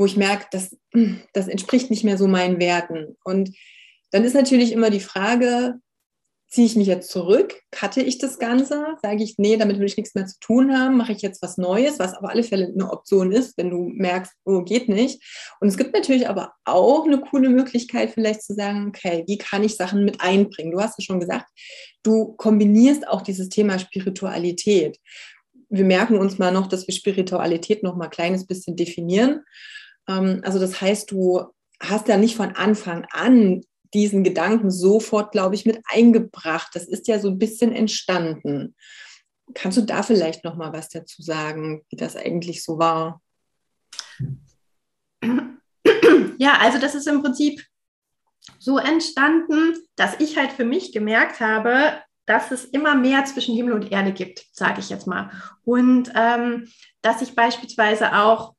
wo 0.01 0.07
ich 0.07 0.17
merke, 0.17 0.47
das, 0.51 0.75
das 1.35 1.47
entspricht 1.47 1.91
nicht 1.91 2.05
mehr 2.05 2.17
so 2.17 2.27
meinen 2.27 2.59
Werten. 2.59 3.19
Und 3.23 3.55
dann 4.11 4.25
ist 4.25 4.35
natürlich 4.35 4.73
immer 4.73 4.89
die 4.89 4.99
Frage, 4.99 5.75
ziehe 6.51 6.67
ich 6.67 6.75
mich 6.75 6.89
jetzt 6.89 7.11
zurück, 7.11 7.63
cutte 7.71 8.03
ich 8.03 8.19
das 8.19 8.41
Ganze, 8.41 8.97
sage 9.01 9.23
ich, 9.23 9.39
nee, 9.39 9.57
damit 9.57 9.79
will 9.79 9.87
ich 9.87 9.97
nichts 9.97 10.17
mehr 10.17 10.27
zu 10.27 10.39
tun 10.41 10.77
haben, 10.77 10.97
mache 10.97 11.13
ich 11.13 11.23
jetzt 11.23 11.43
was 11.43 11.59
Neues, 11.59 12.01
was 12.01 12.15
auf 12.15 12.25
alle 12.25 12.43
Fälle 12.43 12.67
eine 12.67 12.91
Option 12.91 13.31
ist, 13.31 13.57
wenn 13.57 13.71
du 13.71 13.89
merkst, 13.95 14.33
oh, 14.45 14.63
geht 14.63 14.89
nicht. 14.89 15.23
Und 15.61 15.69
es 15.69 15.77
gibt 15.77 15.95
natürlich 15.95 16.29
aber 16.29 16.53
auch 16.65 17.07
eine 17.07 17.21
coole 17.21 17.51
Möglichkeit, 17.51 18.11
vielleicht 18.11 18.43
zu 18.43 18.55
sagen, 18.55 18.89
okay, 18.89 19.23
wie 19.29 19.39
kann 19.39 19.63
ich 19.63 19.77
Sachen 19.77 20.05
mit 20.05 20.21
einbringen? 20.21 20.73
Du 20.73 20.81
hast 20.81 20.99
es 20.99 21.05
schon 21.05 21.21
gesagt, 21.21 21.47
du 22.03 22.33
kombinierst 22.33 23.07
auch 23.07 23.23
dieses 23.23 23.49
Thema 23.49 23.79
Spiritualität. 23.79 24.99
Wir 25.69 25.85
merken 25.85 26.19
uns 26.19 26.39
mal 26.39 26.51
noch, 26.51 26.67
dass 26.67 26.89
wir 26.89 26.95
Spiritualität 26.95 27.85
noch 27.85 27.95
mal 27.95 28.07
ein 28.07 28.11
kleines 28.11 28.45
bisschen 28.45 28.75
definieren. 28.75 29.43
Ähm, 30.09 30.41
also 30.43 30.59
das 30.59 30.81
heißt, 30.81 31.13
du 31.13 31.45
hast 31.81 32.09
ja 32.09 32.17
nicht 32.17 32.35
von 32.35 32.57
Anfang 32.57 33.07
an 33.13 33.63
diesen 33.95 34.25
Gedanken 34.25 34.71
sofort, 34.71 35.33
glaube 35.33 35.55
ich, 35.55 35.67
mit 35.67 35.81
eingebracht. 35.85 36.71
Das 36.75 36.85
ist 36.85 37.09
ja 37.09 37.19
so 37.19 37.29
ein 37.29 37.39
bisschen 37.39 37.73
entstanden. 37.73 38.75
Kannst 39.55 39.79
du 39.79 39.83
da 39.83 40.03
vielleicht 40.03 40.45
noch 40.45 40.57
mal 40.57 40.73
was 40.73 40.89
dazu 40.89 41.23
sagen, 41.23 41.83
wie 41.89 41.97
das 41.97 42.17
eigentlich 42.17 42.63
so 42.63 42.79
war? 42.79 43.21
Ja, 46.39 46.59
also 46.59 46.79
das 46.79 46.95
ist 46.95 47.07
im 47.07 47.23
Prinzip 47.23 47.63
so 48.59 48.79
entstanden, 48.79 49.77
dass 49.97 50.19
ich 50.21 50.37
halt 50.37 50.53
für 50.53 50.65
mich 50.65 50.93
gemerkt 50.93 51.41
habe, 51.41 52.01
dass 52.27 52.51
es 52.51 52.65
immer 52.65 52.95
mehr 52.95 53.25
zwischen 53.25 53.55
Himmel 53.55 53.75
und 53.75 53.91
Erde 53.91 54.13
gibt, 54.13 54.47
sage 54.53 54.81
ich 54.81 54.89
jetzt 54.89 55.07
mal. 55.07 55.31
Und 55.65 56.13
ähm, 56.15 56.69
dass 57.03 57.23
ich 57.23 57.35
beispielsweise 57.35 58.17
auch 58.17 58.55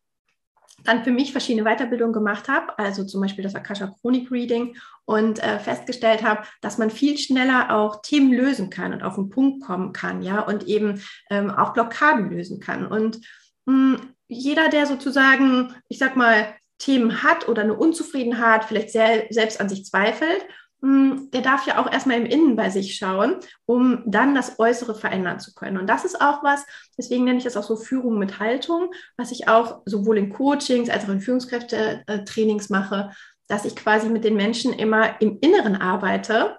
dann 0.84 1.04
für 1.04 1.12
mich 1.12 1.32
verschiedene 1.32 1.64
Weiterbildungen 1.64 2.14
gemacht 2.14 2.48
habe, 2.48 2.78
also 2.78 3.04
zum 3.04 3.22
Beispiel 3.22 3.44
das 3.44 3.56
Akasha 3.56 3.94
Chronic 4.02 4.32
Reading 4.32 4.76
und 5.06 5.44
äh, 5.44 5.60
festgestellt 5.60 6.24
habe, 6.24 6.44
dass 6.62 6.78
man 6.78 6.90
viel 6.90 7.18
schneller 7.18 7.76
auch 7.76 8.02
Themen 8.02 8.34
lösen 8.34 8.70
kann 8.70 8.94
und 8.94 9.04
auf 9.04 9.16
den 9.16 9.30
Punkt 9.30 9.64
kommen 9.64 9.94
kann, 9.94 10.22
ja, 10.22 10.42
und 10.42 10.68
eben 10.68 11.02
ähm, 11.30 11.52
auch 11.52 11.74
Blockaden 11.74 12.30
lösen 12.32 12.60
kann. 12.60 12.88
Und 12.88 13.20
mh, 13.66 13.98
hm, 13.98 14.14
jeder, 14.28 14.70
der 14.70 14.86
sozusagen, 14.86 15.76
ich 15.90 15.98
sag 15.98 16.16
mal, 16.16 16.56
Themen 16.78 17.22
hat 17.22 17.48
oder 17.48 17.62
eine 17.62 17.76
Unzufriedenheit, 17.76 18.66
vielleicht 18.66 18.92
sehr, 18.92 19.26
selbst 19.30 19.62
an 19.62 19.70
sich 19.70 19.86
zweifelt 19.86 20.46
der 20.82 21.42
darf 21.42 21.68
ja 21.68 21.80
auch 21.80 21.92
erstmal 21.92 22.18
im 22.18 22.26
Innen 22.26 22.56
bei 22.56 22.70
sich 22.70 22.96
schauen, 22.96 23.36
um 23.66 24.02
dann 24.06 24.34
das 24.34 24.60
Äußere 24.60 24.96
verändern 24.96 25.40
zu 25.40 25.54
können. 25.54 25.78
Und 25.78 25.88
das 25.88 26.06
ist 26.06 26.20
auch 26.20 26.44
was, 26.44 26.66
deswegen 26.98 27.26
nenne 27.26 27.38
ich 27.38 27.44
das 27.44 27.58
auch 27.58 27.64
so 27.64 27.76
Führung 27.76 28.18
mit 28.18 28.40
Haltung, 28.40 28.92
was 29.18 29.32
ich 29.32 29.48
auch 29.48 29.82
sowohl 29.86 30.18
in 30.18 30.34
Coachings 30.34 30.90
als 30.90 31.06
auch 31.06 31.10
in 31.10 31.22
Führungskräftetrainings 31.22 32.70
mache, 32.70 33.12
dass 33.48 33.66
ich 33.66 33.76
quasi 33.76 34.10
mit 34.10 34.24
den 34.24 34.36
Menschen 34.36 34.74
immer 34.74 35.22
im 35.22 35.38
Inneren 35.42 35.76
arbeite 35.76 36.58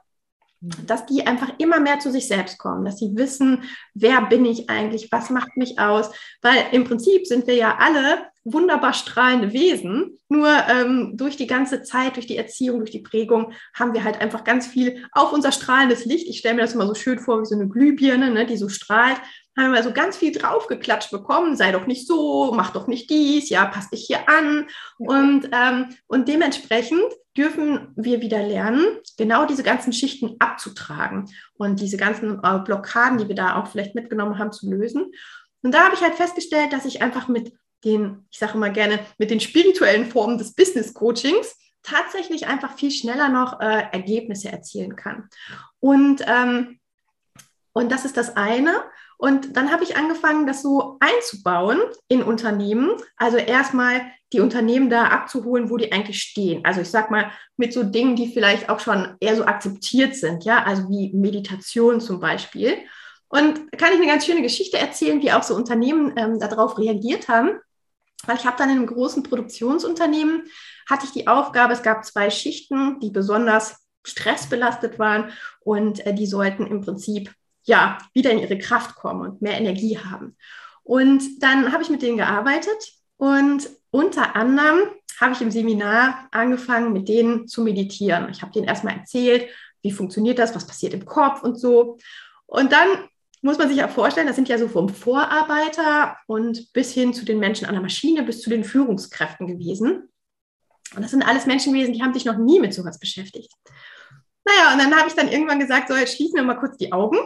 Mhm. 0.63 0.87
dass 0.87 1.07
die 1.07 1.27
einfach 1.27 1.51
immer 1.59 1.81
mehr 1.81 1.99
zu 1.99 2.13
sich 2.13 2.29
selbst 2.29 2.59
kommen, 2.59 2.85
dass 2.85 2.99
sie 2.99 3.17
wissen, 3.17 3.65
wer 3.95 4.23
bin 4.23 4.45
ich 4.45 4.71
eigentlich, 4.71 5.11
was 5.11 5.29
macht 5.29 5.57
mich 5.57 5.79
aus, 5.79 6.11
weil 6.41 6.67
im 6.71 6.85
Prinzip 6.85 7.27
sind 7.27 7.47
wir 7.49 7.57
ja 7.57 7.77
alle 7.79 8.27
wunderbar 8.45 8.93
strahlende 8.93 9.53
Wesen, 9.53 10.19
nur 10.29 10.49
ähm, 10.69 11.17
durch 11.17 11.37
die 11.37 11.47
ganze 11.47 11.83
Zeit, 11.83 12.17
durch 12.17 12.27
die 12.27 12.37
Erziehung, 12.37 12.79
durch 12.79 12.91
die 12.91 13.03
Prägung 13.03 13.53
haben 13.75 13.95
wir 13.95 14.03
halt 14.03 14.21
einfach 14.21 14.45
ganz 14.45 14.67
viel 14.67 15.05
auf 15.13 15.33
unser 15.33 15.53
strahlendes 15.53 16.05
Licht. 16.05 16.27
Ich 16.29 16.39
stelle 16.39 16.57
mir 16.57 16.63
das 16.63 16.75
immer 16.75 16.87
so 16.87 16.95
schön 16.95 17.19
vor 17.19 17.41
wie 17.41 17.47
so 17.47 17.55
eine 17.55 17.69
Glühbirne, 17.69 18.31
ne, 18.31 18.47
die 18.47 18.57
so 18.57 18.69
strahlt 18.69 19.21
haben 19.57 19.73
wir 19.73 19.79
also 19.79 19.93
ganz 19.93 20.17
viel 20.17 20.33
draufgeklatscht 20.33 21.11
bekommen, 21.11 21.57
sei 21.57 21.73
doch 21.73 21.87
nicht 21.87 22.07
so, 22.07 22.53
mach 22.55 22.71
doch 22.71 22.87
nicht 22.87 23.11
dies, 23.11 23.51
ja, 23.51 23.67
pass 23.67 23.91
dich 23.91 24.07
hier 24.07 24.29
an. 24.29 24.67
Und, 24.99 25.51
ähm, 25.53 25.95
und 26.07 26.29
dementsprechend 26.29 27.03
dürfen 27.37 27.93
wir 27.97 28.23
wieder 28.23 28.43
lernen, 28.43 28.85
genau 29.19 29.45
diese 29.45 29.63
ganzen 29.63 29.93
Schichten 29.93 30.37
abzutragen 30.39 31.31
und 31.55 31.81
diese 31.81 31.97
ganzen 31.97 32.41
äh, 32.43 32.59
Blockaden, 32.65 33.19
die 33.19 33.29
wir 33.29 33.35
da 33.35 33.57
auch 33.57 33.67
vielleicht 33.67 33.95
mitgenommen 33.95 34.39
haben, 34.39 34.53
zu 34.53 34.71
lösen. 34.71 35.13
Und 35.63 35.73
da 35.73 35.85
habe 35.85 35.95
ich 35.95 36.03
halt 36.03 36.15
festgestellt, 36.15 36.73
dass 36.73 36.87
ich 36.87 37.03
einfach 37.03 37.29
mit 37.29 37.53
den, 37.85 38.27
ich 38.31 38.39
sage 38.39 38.55
immer 38.55 38.71
gerne, 38.71 39.01
mit 39.19 39.31
den 39.31 39.41
spirituellen 39.41 40.07
Formen 40.07 40.39
des 40.39 40.55
Business 40.55 40.95
Coachings 40.95 41.57
tatsächlich 41.83 42.47
einfach 42.47 42.77
viel 42.77 42.91
schneller 42.91 43.29
noch 43.29 43.61
äh, 43.61 43.85
Ergebnisse 43.93 44.51
erzielen 44.51 44.97
kann. 44.97 45.29
Und, 45.81 46.25
ähm, 46.27 46.79
und 47.73 47.91
das 47.91 48.05
ist 48.05 48.17
das 48.17 48.37
eine. 48.37 48.73
Und 49.19 49.57
dann 49.57 49.71
habe 49.71 49.85
ich 49.85 49.97
angefangen, 49.97 50.47
das 50.47 50.63
so 50.63 50.99
einzubauen 51.01 51.81
in 52.09 52.23
Unternehmen. 52.23 52.91
Also 53.17 53.37
erstmal 53.37 54.01
die 54.33 54.41
Unternehmen 54.41 54.91
da 54.91 55.05
abzuholen, 55.07 55.71
wo 55.71 55.77
die 55.77 55.93
eigentlich 55.93 56.21
stehen. 56.23 56.65
Also 56.65 56.81
ich 56.81 56.91
sag 56.91 57.11
mal, 57.11 57.31
mit 57.57 57.73
so 57.73 57.83
Dingen, 57.83 58.17
die 58.17 58.33
vielleicht 58.33 58.69
auch 58.69 58.81
schon 58.81 59.17
eher 59.21 59.37
so 59.37 59.45
akzeptiert 59.45 60.17
sind, 60.17 60.45
ja, 60.45 60.65
also 60.65 60.89
wie 60.89 61.13
Meditation 61.13 62.01
zum 62.01 62.19
Beispiel. 62.19 62.79
Und 63.29 63.71
kann 63.79 63.93
ich 63.93 63.99
eine 63.99 64.07
ganz 64.07 64.27
schöne 64.27 64.43
Geschichte 64.43 64.79
erzählen, 64.79 65.23
wie 65.23 65.33
auch 65.33 65.43
so 65.43 65.55
Unternehmen 65.55 66.13
ähm, 66.17 66.39
darauf 66.39 66.79
reagiert 66.79 67.29
haben. 67.29 67.61
Weil 68.27 68.37
ich 68.37 68.47
habe 68.47 68.57
dann 68.57 68.71
in 68.71 68.77
einem 68.77 68.87
großen 68.87 69.23
Produktionsunternehmen, 69.23 70.45
hatte 70.89 71.07
ich 71.07 71.13
die 71.13 71.27
Aufgabe, 71.27 71.73
es 71.73 71.83
gab 71.83 72.05
zwei 72.05 72.31
Schichten, 72.31 73.01
die 73.01 73.11
besonders 73.11 73.87
stressbelastet 74.05 74.99
waren 74.99 75.31
und 75.61 76.05
äh, 76.07 76.15
die 76.15 76.27
sollten 76.27 76.67
im 76.67 76.81
Prinzip 76.81 77.33
ja, 77.65 77.99
wieder 78.13 78.31
in 78.31 78.41
ihre 78.41 78.59
Kraft 78.59 78.97
kommen 78.97 79.23
und 79.23 79.43
mehr 79.43 79.59
Energie 79.59 79.99
haben. 79.99 80.37
Und 80.83 81.43
dann 81.43 81.73
habe 81.73 81.83
ich 81.83 81.91
mit 81.91 82.03
denen 82.03 82.17
gearbeitet 82.17 82.93
und 83.17 83.71
unter 83.91 84.35
anderem 84.35 84.81
habe 85.21 85.35
ich 85.35 85.41
im 85.41 85.51
Seminar 85.51 86.29
angefangen, 86.33 86.93
mit 86.93 87.09
denen 87.09 87.47
zu 87.47 87.63
meditieren. 87.63 88.29
Ich 88.31 88.43
habe 88.43 88.53
denen 88.53 88.67
erstmal 88.67 88.97
erzählt, 88.97 89.49
wie 89.83 89.93
funktioniert 89.93 90.39
das, 90.39 90.55
was 90.55 90.67
passiert 90.67 90.95
im 90.95 91.05
Kopf 91.05 91.43
und 91.43 91.59
so. 91.59 91.99
Und 92.47 92.73
dann 92.73 92.89
muss 93.43 93.59
man 93.59 93.69
sich 93.69 93.79
ja 93.79 93.89
vorstellen, 93.89 94.27
das 94.27 94.37
sind 94.37 94.49
ja 94.49 94.57
so 94.57 94.69
vom 94.69 94.89
Vorarbeiter 94.89 96.17
und 96.27 96.73
bis 96.73 96.93
hin 96.93 97.13
zu 97.13 97.25
den 97.25 97.39
Menschen 97.39 97.67
an 97.67 97.75
der 97.75 97.83
Maschine, 97.83 98.23
bis 98.23 98.41
zu 98.41 98.51
den 98.51 98.65
Führungskräften 98.65 99.47
gewesen. 99.47 100.09
Und 100.95 101.03
das 101.03 101.11
sind 101.11 101.27
alles 101.27 101.47
Menschen 101.47 101.73
gewesen, 101.73 101.93
die 101.93 102.03
haben 102.03 102.15
sich 102.15 102.25
noch 102.25 102.39
nie 102.39 102.61
mit 102.61 102.73
sowas 102.73 102.99
beschäftigt. 102.99 103.53
Naja, 104.45 104.73
und 104.73 104.79
dann 104.79 104.97
habe 104.97 105.09
ich 105.09 105.15
dann 105.15 105.29
irgendwann 105.29 105.59
gesagt, 105.59 105.89
so, 105.89 105.95
jetzt 105.95 106.17
schließen 106.17 106.37
wir 106.37 106.43
mal 106.43 106.55
kurz 106.55 106.77
die 106.77 106.93
Augen 106.93 107.19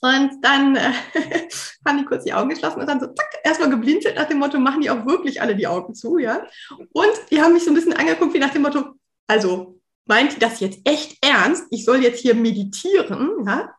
und 0.00 0.44
dann 0.44 0.76
äh, 0.76 0.92
haben 1.86 1.98
die 1.98 2.04
kurz 2.04 2.24
die 2.24 2.32
Augen 2.32 2.48
geschlossen 2.48 2.80
und 2.80 2.86
dann 2.86 3.00
so, 3.00 3.06
zack, 3.06 3.40
erstmal 3.44 3.70
geblinzelt 3.70 4.16
nach 4.16 4.28
dem 4.28 4.38
Motto, 4.38 4.58
machen 4.58 4.80
die 4.80 4.90
auch 4.90 5.06
wirklich 5.06 5.40
alle 5.40 5.56
die 5.56 5.66
Augen 5.66 5.94
zu, 5.94 6.18
ja. 6.18 6.46
Und 6.92 7.12
die 7.30 7.40
haben 7.40 7.52
mich 7.52 7.64
so 7.64 7.70
ein 7.70 7.74
bisschen 7.74 7.94
angeguckt 7.94 8.34
wie 8.34 8.38
nach 8.38 8.52
dem 8.52 8.62
Motto, 8.62 8.94
also 9.26 9.80
meint 10.06 10.34
die 10.34 10.38
das 10.38 10.60
jetzt 10.60 10.80
echt 10.84 11.24
ernst? 11.24 11.66
Ich 11.70 11.84
soll 11.84 12.02
jetzt 12.02 12.20
hier 12.20 12.34
meditieren, 12.34 13.44
ja. 13.46 13.75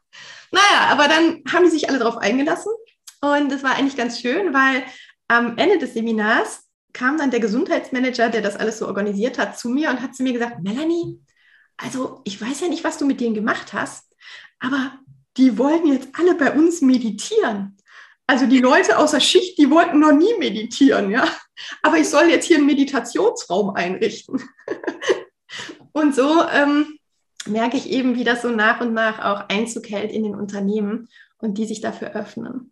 Naja, 0.52 0.88
aber 0.90 1.08
dann 1.08 1.44
haben 1.52 1.66
die 1.66 1.72
sich 1.72 1.90
alle 1.90 2.00
darauf 2.00 2.18
eingelassen 2.18 2.72
und 3.22 3.52
das 3.52 3.64
war 3.64 3.76
eigentlich 3.76 3.98
ganz 3.98 4.20
schön, 4.20 4.54
weil 4.54 4.84
am 5.28 5.58
Ende 5.58 5.78
des 5.78 5.94
Seminars 5.94 6.64
kam 6.94 7.18
dann 7.18 7.32
der 7.32 7.40
Gesundheitsmanager, 7.40 8.30
der 8.30 8.42
das 8.42 8.56
alles 8.56 8.80
so 8.80 8.88
organisiert 8.88 9.38
hat, 9.38 9.60
zu 9.60 9.70
mir 9.70 9.90
und 9.90 10.02
hat 10.02 10.16
zu 10.16 10.24
mir 10.24 10.34
gesagt, 10.34 10.64
Melanie, 10.64 11.22
also 11.78 12.22
ich 12.24 12.42
weiß 12.42 12.62
ja 12.62 12.68
nicht, 12.70 12.84
was 12.84 12.98
du 12.98 13.06
mit 13.06 13.20
denen 13.20 13.36
gemacht 13.36 13.74
hast, 13.74 14.16
aber 14.60 15.00
die 15.38 15.58
wollen 15.58 15.86
jetzt 15.86 16.10
alle 16.14 16.36
bei 16.36 16.52
uns 16.52 16.82
meditieren. 16.82 17.78
Also 18.26 18.46
die 18.46 18.60
Leute 18.60 18.98
aus 18.98 19.12
der 19.12 19.20
Schicht, 19.20 19.58
die 19.58 19.70
wollten 19.70 20.00
noch 20.00 20.12
nie 20.12 20.34
meditieren, 20.40 21.12
ja. 21.12 21.28
Aber 21.82 21.98
ich 21.98 22.10
soll 22.10 22.30
jetzt 22.30 22.46
hier 22.46 22.58
einen 22.58 22.66
Meditationsraum 22.66 23.70
einrichten. 23.76 24.44
und 25.94 26.14
so 26.14 26.44
ähm, 26.52 26.97
merke 27.50 27.78
ich 27.78 27.90
eben, 27.90 28.16
wie 28.16 28.24
das 28.24 28.42
so 28.42 28.50
nach 28.50 28.82
und 28.82 28.94
nach 28.94 29.20
auch 29.20 29.50
Einzug 29.50 29.90
hält 29.90 30.12
in 30.12 30.24
den 30.24 30.36
Unternehmen 30.36 31.08
und 31.40 31.58
die 31.58 31.66
sich 31.66 31.82
dafür 31.82 32.16
öffnen. 32.16 32.72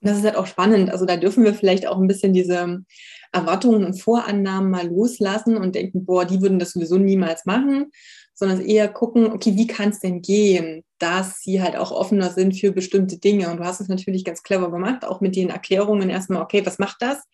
Das 0.00 0.18
ist 0.18 0.24
halt 0.24 0.36
auch 0.36 0.46
spannend. 0.46 0.90
Also 0.90 1.06
da 1.06 1.16
dürfen 1.16 1.44
wir 1.44 1.54
vielleicht 1.54 1.86
auch 1.86 1.98
ein 1.98 2.06
bisschen 2.06 2.32
diese 2.32 2.84
Erwartungen 3.32 3.84
und 3.84 4.00
Vorannahmen 4.00 4.70
mal 4.70 4.86
loslassen 4.86 5.56
und 5.56 5.74
denken, 5.74 6.04
boah, 6.04 6.24
die 6.24 6.40
würden 6.40 6.58
das 6.58 6.72
sowieso 6.72 6.98
niemals 6.98 7.46
machen, 7.46 7.90
sondern 8.34 8.60
eher 8.60 8.88
gucken, 8.88 9.32
okay, 9.32 9.56
wie 9.56 9.66
kann 9.66 9.90
es 9.90 9.98
denn 9.98 10.22
gehen, 10.22 10.84
dass 10.98 11.40
sie 11.40 11.60
halt 11.60 11.76
auch 11.76 11.90
offener 11.90 12.30
sind 12.30 12.56
für 12.56 12.72
bestimmte 12.72 13.18
Dinge. 13.18 13.50
Und 13.50 13.58
du 13.58 13.64
hast 13.64 13.80
es 13.80 13.88
natürlich 13.88 14.24
ganz 14.24 14.42
clever 14.42 14.70
gemacht, 14.70 15.04
auch 15.04 15.20
mit 15.20 15.34
den 15.34 15.50
Erklärungen 15.50 16.08
erstmal, 16.08 16.42
okay, 16.42 16.64
was 16.64 16.78
macht 16.78 16.98
das? 17.00 17.24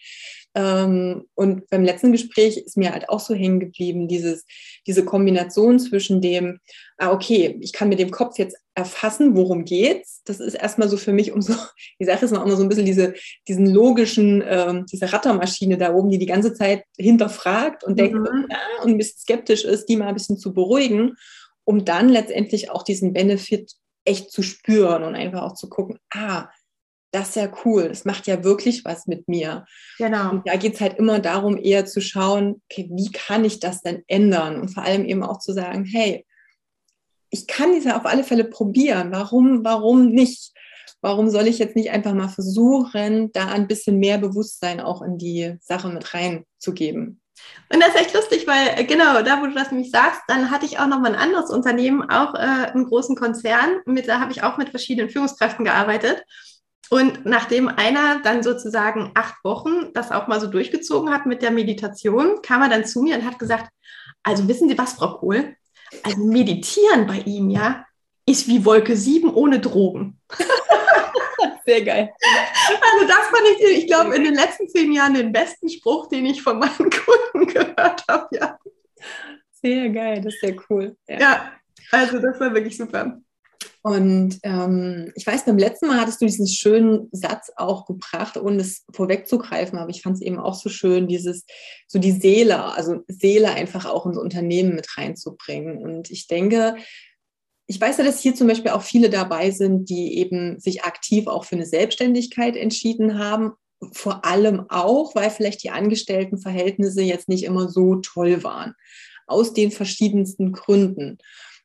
Ähm, 0.54 1.26
und 1.34 1.68
beim 1.68 1.82
letzten 1.82 2.12
Gespräch 2.12 2.56
ist 2.58 2.76
mir 2.76 2.92
halt 2.92 3.08
auch 3.08 3.18
so 3.18 3.34
hängen 3.34 3.58
geblieben, 3.58 4.06
dieses, 4.06 4.44
diese 4.86 5.04
Kombination 5.04 5.80
zwischen 5.80 6.20
dem, 6.20 6.60
ah, 6.96 7.10
okay, 7.10 7.58
ich 7.60 7.72
kann 7.72 7.88
mit 7.88 7.98
dem 7.98 8.12
Kopf 8.12 8.38
jetzt 8.38 8.56
erfassen, 8.74 9.36
worum 9.36 9.64
geht's. 9.64 10.22
Das 10.24 10.38
ist 10.38 10.54
erstmal 10.54 10.88
so 10.88 10.96
für 10.96 11.12
mich 11.12 11.32
um 11.32 11.42
so, 11.42 11.54
ich 11.98 12.06
sage 12.06 12.20
jetzt 12.22 12.30
mal 12.30 12.42
immer 12.42 12.56
so 12.56 12.62
ein 12.62 12.68
bisschen 12.68 12.86
diese, 12.86 13.14
diesen 13.48 13.66
logischen, 13.66 14.44
ähm, 14.46 14.86
diese 14.90 15.12
Rattermaschine 15.12 15.76
da 15.76 15.92
oben, 15.92 16.10
die 16.10 16.18
die 16.18 16.26
ganze 16.26 16.54
Zeit 16.54 16.84
hinterfragt 16.96 17.82
und 17.82 17.98
denkt 17.98 18.14
mhm. 18.14 18.46
ja, 18.48 18.58
und 18.82 18.92
ein 18.92 18.98
bisschen 18.98 19.18
skeptisch 19.18 19.64
ist, 19.64 19.86
die 19.86 19.96
mal 19.96 20.08
ein 20.08 20.14
bisschen 20.14 20.38
zu 20.38 20.54
beruhigen, 20.54 21.16
um 21.64 21.84
dann 21.84 22.08
letztendlich 22.08 22.70
auch 22.70 22.84
diesen 22.84 23.12
Benefit 23.12 23.72
echt 24.04 24.30
zu 24.30 24.42
spüren 24.42 25.02
und 25.02 25.14
einfach 25.14 25.42
auch 25.42 25.54
zu 25.54 25.68
gucken, 25.68 25.98
ah, 26.12 26.48
das 27.14 27.28
ist 27.30 27.36
ja 27.36 27.48
cool, 27.64 27.88
das 27.88 28.04
macht 28.04 28.26
ja 28.26 28.42
wirklich 28.42 28.84
was 28.84 29.06
mit 29.06 29.28
mir. 29.28 29.64
Genau. 29.98 30.30
Und 30.30 30.48
da 30.48 30.56
geht 30.56 30.74
es 30.74 30.80
halt 30.80 30.98
immer 30.98 31.20
darum, 31.20 31.56
eher 31.56 31.86
zu 31.86 32.00
schauen, 32.00 32.60
okay, 32.68 32.90
wie 32.92 33.12
kann 33.12 33.44
ich 33.44 33.60
das 33.60 33.82
denn 33.82 34.02
ändern? 34.08 34.60
Und 34.60 34.70
vor 34.70 34.82
allem 34.82 35.04
eben 35.04 35.22
auch 35.22 35.38
zu 35.38 35.52
sagen, 35.52 35.84
hey, 35.84 36.26
ich 37.30 37.46
kann 37.46 37.72
das 37.74 37.84
ja 37.84 37.96
auf 37.96 38.06
alle 38.06 38.24
Fälle 38.24 38.44
probieren. 38.44 39.12
Warum, 39.12 39.64
warum 39.64 40.06
nicht? 40.06 40.52
Warum 41.00 41.30
soll 41.30 41.46
ich 41.46 41.58
jetzt 41.58 41.76
nicht 41.76 41.90
einfach 41.90 42.14
mal 42.14 42.28
versuchen, 42.28 43.30
da 43.32 43.46
ein 43.48 43.68
bisschen 43.68 43.98
mehr 43.98 44.18
Bewusstsein 44.18 44.80
auch 44.80 45.02
in 45.02 45.16
die 45.16 45.56
Sache 45.60 45.88
mit 45.88 46.14
reinzugeben? 46.14 47.20
Und 47.72 47.80
das 47.80 47.90
ist 47.90 48.00
echt 48.00 48.14
lustig, 48.14 48.46
weil 48.46 48.78
äh, 48.78 48.84
genau, 48.84 49.22
da 49.22 49.40
wo 49.40 49.46
du 49.46 49.54
das 49.54 49.70
nämlich 49.70 49.90
sagst, 49.90 50.22
dann 50.28 50.50
hatte 50.50 50.66
ich 50.66 50.78
auch 50.78 50.86
noch 50.86 51.00
mal 51.00 51.14
ein 51.14 51.20
anderes 51.20 51.50
Unternehmen, 51.50 52.08
auch 52.08 52.34
äh, 52.34 52.38
einen 52.38 52.86
großen 52.86 53.16
Konzern, 53.16 53.80
mit, 53.86 54.08
da 54.08 54.20
habe 54.20 54.32
ich 54.32 54.42
auch 54.42 54.56
mit 54.56 54.70
verschiedenen 54.70 55.10
Führungskräften 55.10 55.64
gearbeitet. 55.64 56.24
Und 56.90 57.24
nachdem 57.24 57.68
einer 57.68 58.20
dann 58.22 58.42
sozusagen 58.42 59.10
acht 59.14 59.42
Wochen 59.42 59.92
das 59.94 60.10
auch 60.10 60.26
mal 60.26 60.40
so 60.40 60.46
durchgezogen 60.46 61.12
hat 61.12 61.26
mit 61.26 61.42
der 61.42 61.50
Meditation, 61.50 62.42
kam 62.42 62.62
er 62.62 62.68
dann 62.68 62.84
zu 62.84 63.02
mir 63.02 63.16
und 63.16 63.24
hat 63.24 63.38
gesagt, 63.38 63.70
also 64.22 64.48
wissen 64.48 64.68
Sie 64.68 64.78
was, 64.78 64.94
Frau 64.94 65.18
Kohl? 65.18 65.56
Also 66.02 66.24
meditieren 66.24 67.06
bei 67.06 67.18
ihm, 67.20 67.50
ja, 67.50 67.84
ist 68.26 68.48
wie 68.48 68.64
Wolke 68.64 68.96
7 68.96 69.32
ohne 69.32 69.60
Drogen. 69.60 70.20
Sehr 71.66 71.82
geil. 71.82 72.12
Also 72.92 73.06
das 73.06 73.26
fand 73.26 73.42
ich, 73.56 73.78
ich 73.78 73.86
glaube, 73.86 74.14
in 74.14 74.24
den 74.24 74.34
letzten 74.34 74.68
zehn 74.68 74.92
Jahren 74.92 75.14
den 75.14 75.32
besten 75.32 75.68
Spruch, 75.68 76.08
den 76.08 76.26
ich 76.26 76.42
von 76.42 76.58
meinen 76.58 76.90
Kunden 76.90 77.46
gehört 77.46 78.04
habe, 78.08 78.28
ja. 78.36 78.58
Sehr 79.50 79.88
geil, 79.88 80.20
das 80.22 80.34
ist 80.34 80.40
sehr 80.40 80.56
cool. 80.68 80.96
Ja, 81.08 81.18
ja 81.18 81.52
also 81.90 82.18
das 82.18 82.38
war 82.38 82.52
wirklich 82.52 82.76
super. 82.76 83.18
Und 83.86 84.38
ähm, 84.44 85.12
ich 85.14 85.26
weiß, 85.26 85.44
beim 85.44 85.58
letzten 85.58 85.88
Mal 85.88 86.00
hattest 86.00 86.18
du 86.22 86.24
diesen 86.24 86.46
schönen 86.46 87.10
Satz 87.12 87.52
auch 87.54 87.84
gebracht, 87.84 88.38
ohne 88.38 88.62
es 88.62 88.86
vorwegzugreifen, 88.90 89.78
aber 89.78 89.90
ich 89.90 90.00
fand 90.00 90.16
es 90.16 90.22
eben 90.22 90.38
auch 90.38 90.54
so 90.54 90.70
schön, 90.70 91.06
dieses, 91.06 91.44
so 91.86 91.98
die 91.98 92.12
Seele, 92.12 92.64
also 92.64 93.04
Seele 93.08 93.50
einfach 93.50 93.84
auch 93.84 94.06
ins 94.06 94.16
Unternehmen 94.16 94.74
mit 94.74 94.96
reinzubringen. 94.96 95.76
Und 95.76 96.10
ich 96.10 96.28
denke, 96.28 96.76
ich 97.66 97.78
weiß 97.78 97.98
ja, 97.98 98.04
dass 98.04 98.20
hier 98.20 98.34
zum 98.34 98.46
Beispiel 98.46 98.70
auch 98.70 98.80
viele 98.80 99.10
dabei 99.10 99.50
sind, 99.50 99.90
die 99.90 100.16
eben 100.16 100.58
sich 100.58 100.84
aktiv 100.84 101.26
auch 101.26 101.44
für 101.44 101.56
eine 101.56 101.66
Selbstständigkeit 101.66 102.56
entschieden 102.56 103.18
haben. 103.18 103.52
Vor 103.92 104.24
allem 104.24 104.64
auch, 104.70 105.14
weil 105.14 105.28
vielleicht 105.28 105.62
die 105.62 105.70
Angestelltenverhältnisse 105.70 107.02
jetzt 107.02 107.28
nicht 107.28 107.44
immer 107.44 107.68
so 107.68 107.96
toll 107.96 108.44
waren. 108.44 108.74
Aus 109.26 109.52
den 109.52 109.70
verschiedensten 109.70 110.52
Gründen. 110.52 111.18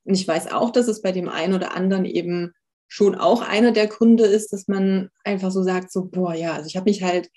Und 0.10 0.16
ich 0.16 0.28
weiß 0.28 0.52
auch, 0.52 0.72
dass 0.72 0.88
es 0.88 1.04
bei 1.04 1.12
dem 1.12 1.30
einen 1.30 1.54
oder 1.54 1.76
anderen 1.76 2.04
eben 2.04 2.52
schon 2.88 3.14
auch 3.14 3.44
einer 3.44 3.72
der 3.72 3.86
Gründe 3.86 4.26
ist, 4.26 4.52
dass 4.52 4.68
man 4.68 5.10
einfach 5.24 5.52
so 5.52 5.62
sagt, 5.62 5.92
so, 5.92 6.06
boah, 6.06 6.34
ja, 6.34 6.54
also 6.54 6.66
ich 6.66 6.76
habe 6.76 6.90
mich 6.90 7.04
halt 7.04 7.30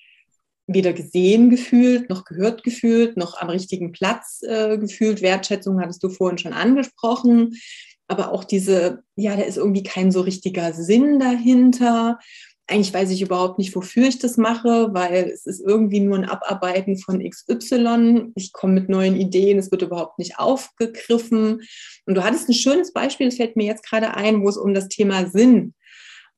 weder 0.67 0.95
gesehen 0.95 1.51
gefühlt, 1.51 2.09
noch 2.09 2.25
gehört 2.25 2.65
gefühlt, 2.65 3.19
noch 3.19 3.39
am 3.39 3.51
richtigen 3.51 3.93
Platz 3.93 4.41
äh, 4.43 4.79
gefühlt. 4.79 5.21
Wertschätzung 5.21 5.83
hattest 5.83 6.03
du 6.03 6.09
vorhin 6.09 6.39
schon 6.39 6.55
angesprochen. 6.55 7.59
aber 8.09 8.33
auch 8.33 8.45
diese, 8.45 9.03
ja, 9.17 9.37
da 9.37 9.43
ist 9.43 9.59
irgendwie 9.59 9.83
kein 9.83 10.11
so 10.11 10.23
richtiger 10.23 10.73
Sinn 10.73 11.19
dahinter. 11.19 12.19
Eigentlich 12.73 12.95
weiß 12.95 13.11
ich 13.11 13.21
überhaupt 13.21 13.59
nicht, 13.59 13.77
wofür 13.77 14.09
ich 14.09 14.19
das 14.19 14.39
mache, 14.39 14.89
weil 14.95 15.31
es 15.33 15.45
ist 15.45 15.61
irgendwie 15.61 16.01
nur 16.01 16.17
ein 16.17 16.25
Abarbeiten 16.25 16.97
von 16.97 17.23
XY. 17.23 18.33
Ich 18.35 18.53
komme 18.53 18.73
mit 18.73 18.89
neuen 18.89 19.15
Ideen, 19.17 19.59
es 19.59 19.71
wird 19.71 19.83
überhaupt 19.83 20.19
nicht 20.19 20.39
aufgegriffen. 20.39 21.61
Und 22.07 22.15
du 22.15 22.25
hattest 22.25 22.49
ein 22.49 22.55
schönes 22.55 22.93
Beispiel, 22.93 23.29
das 23.29 23.37
fällt 23.37 23.57
mir 23.57 23.67
jetzt 23.67 23.85
gerade 23.85 24.15
ein, 24.15 24.43
wo 24.43 24.49
es 24.49 24.57
um 24.57 24.73
das 24.73 24.89
Thema 24.89 25.27
Sinn 25.27 25.75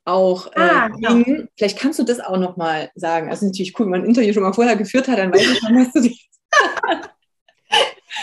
auch 0.04 0.48
äh, 0.48 0.60
ah, 0.60 0.88
genau. 0.88 1.14
ging. 1.14 1.48
Vielleicht 1.56 1.78
kannst 1.78 2.00
du 2.00 2.02
das 2.02 2.18
auch 2.18 2.36
nochmal 2.36 2.90
sagen. 2.96 3.30
Also 3.30 3.46
natürlich 3.46 3.78
cool, 3.78 3.86
wenn 3.86 3.92
man 3.92 4.02
ein 4.02 4.08
Interview 4.08 4.32
schon 4.32 4.42
mal 4.42 4.52
vorher 4.52 4.76
geführt 4.76 5.06
hat, 5.06 5.18
dann 5.18 5.32
weiß 5.32 5.40
ich 5.40 5.58
schon, 5.60 5.76
was 5.76 5.92
du 5.92 6.00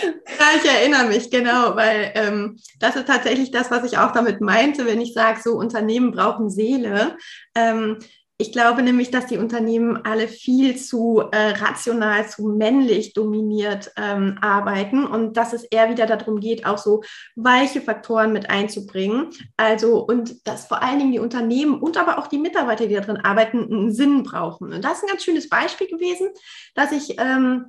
Ja, 0.00 0.46
ich 0.56 0.68
erinnere 0.68 1.06
mich, 1.06 1.30
genau, 1.30 1.76
weil 1.76 2.12
ähm, 2.14 2.58
das 2.78 2.96
ist 2.96 3.06
tatsächlich 3.06 3.50
das, 3.50 3.70
was 3.70 3.84
ich 3.84 3.98
auch 3.98 4.12
damit 4.12 4.40
meinte, 4.40 4.86
wenn 4.86 5.00
ich 5.00 5.12
sage, 5.12 5.40
so 5.42 5.52
Unternehmen 5.52 6.12
brauchen 6.12 6.50
Seele. 6.50 7.16
Ähm, 7.54 7.98
ich 8.42 8.50
glaube 8.50 8.82
nämlich, 8.82 9.12
dass 9.12 9.26
die 9.26 9.38
Unternehmen 9.38 10.04
alle 10.04 10.26
viel 10.26 10.76
zu 10.76 11.22
äh, 11.30 11.50
rational, 11.50 12.28
zu 12.28 12.48
männlich 12.48 13.14
dominiert 13.14 13.92
ähm, 13.96 14.36
arbeiten 14.40 15.06
und 15.06 15.36
dass 15.36 15.52
es 15.52 15.62
eher 15.62 15.90
wieder 15.90 16.06
darum 16.06 16.40
geht, 16.40 16.66
auch 16.66 16.78
so 16.78 17.02
weiche 17.36 17.80
Faktoren 17.80 18.32
mit 18.32 18.50
einzubringen. 18.50 19.30
Also 19.56 20.04
und 20.04 20.44
dass 20.44 20.66
vor 20.66 20.82
allen 20.82 20.98
Dingen 20.98 21.12
die 21.12 21.20
Unternehmen 21.20 21.80
und 21.80 21.96
aber 21.96 22.18
auch 22.18 22.26
die 22.26 22.38
Mitarbeiter, 22.38 22.88
die 22.88 22.94
darin 22.94 23.18
arbeiten, 23.18 23.62
einen 23.70 23.92
Sinn 23.92 24.24
brauchen. 24.24 24.72
Und 24.72 24.82
das 24.82 24.94
ist 24.94 25.04
ein 25.04 25.10
ganz 25.10 25.22
schönes 25.22 25.48
Beispiel 25.48 25.86
gewesen, 25.86 26.30
dass 26.74 26.90
ich 26.90 27.20
ähm, 27.20 27.66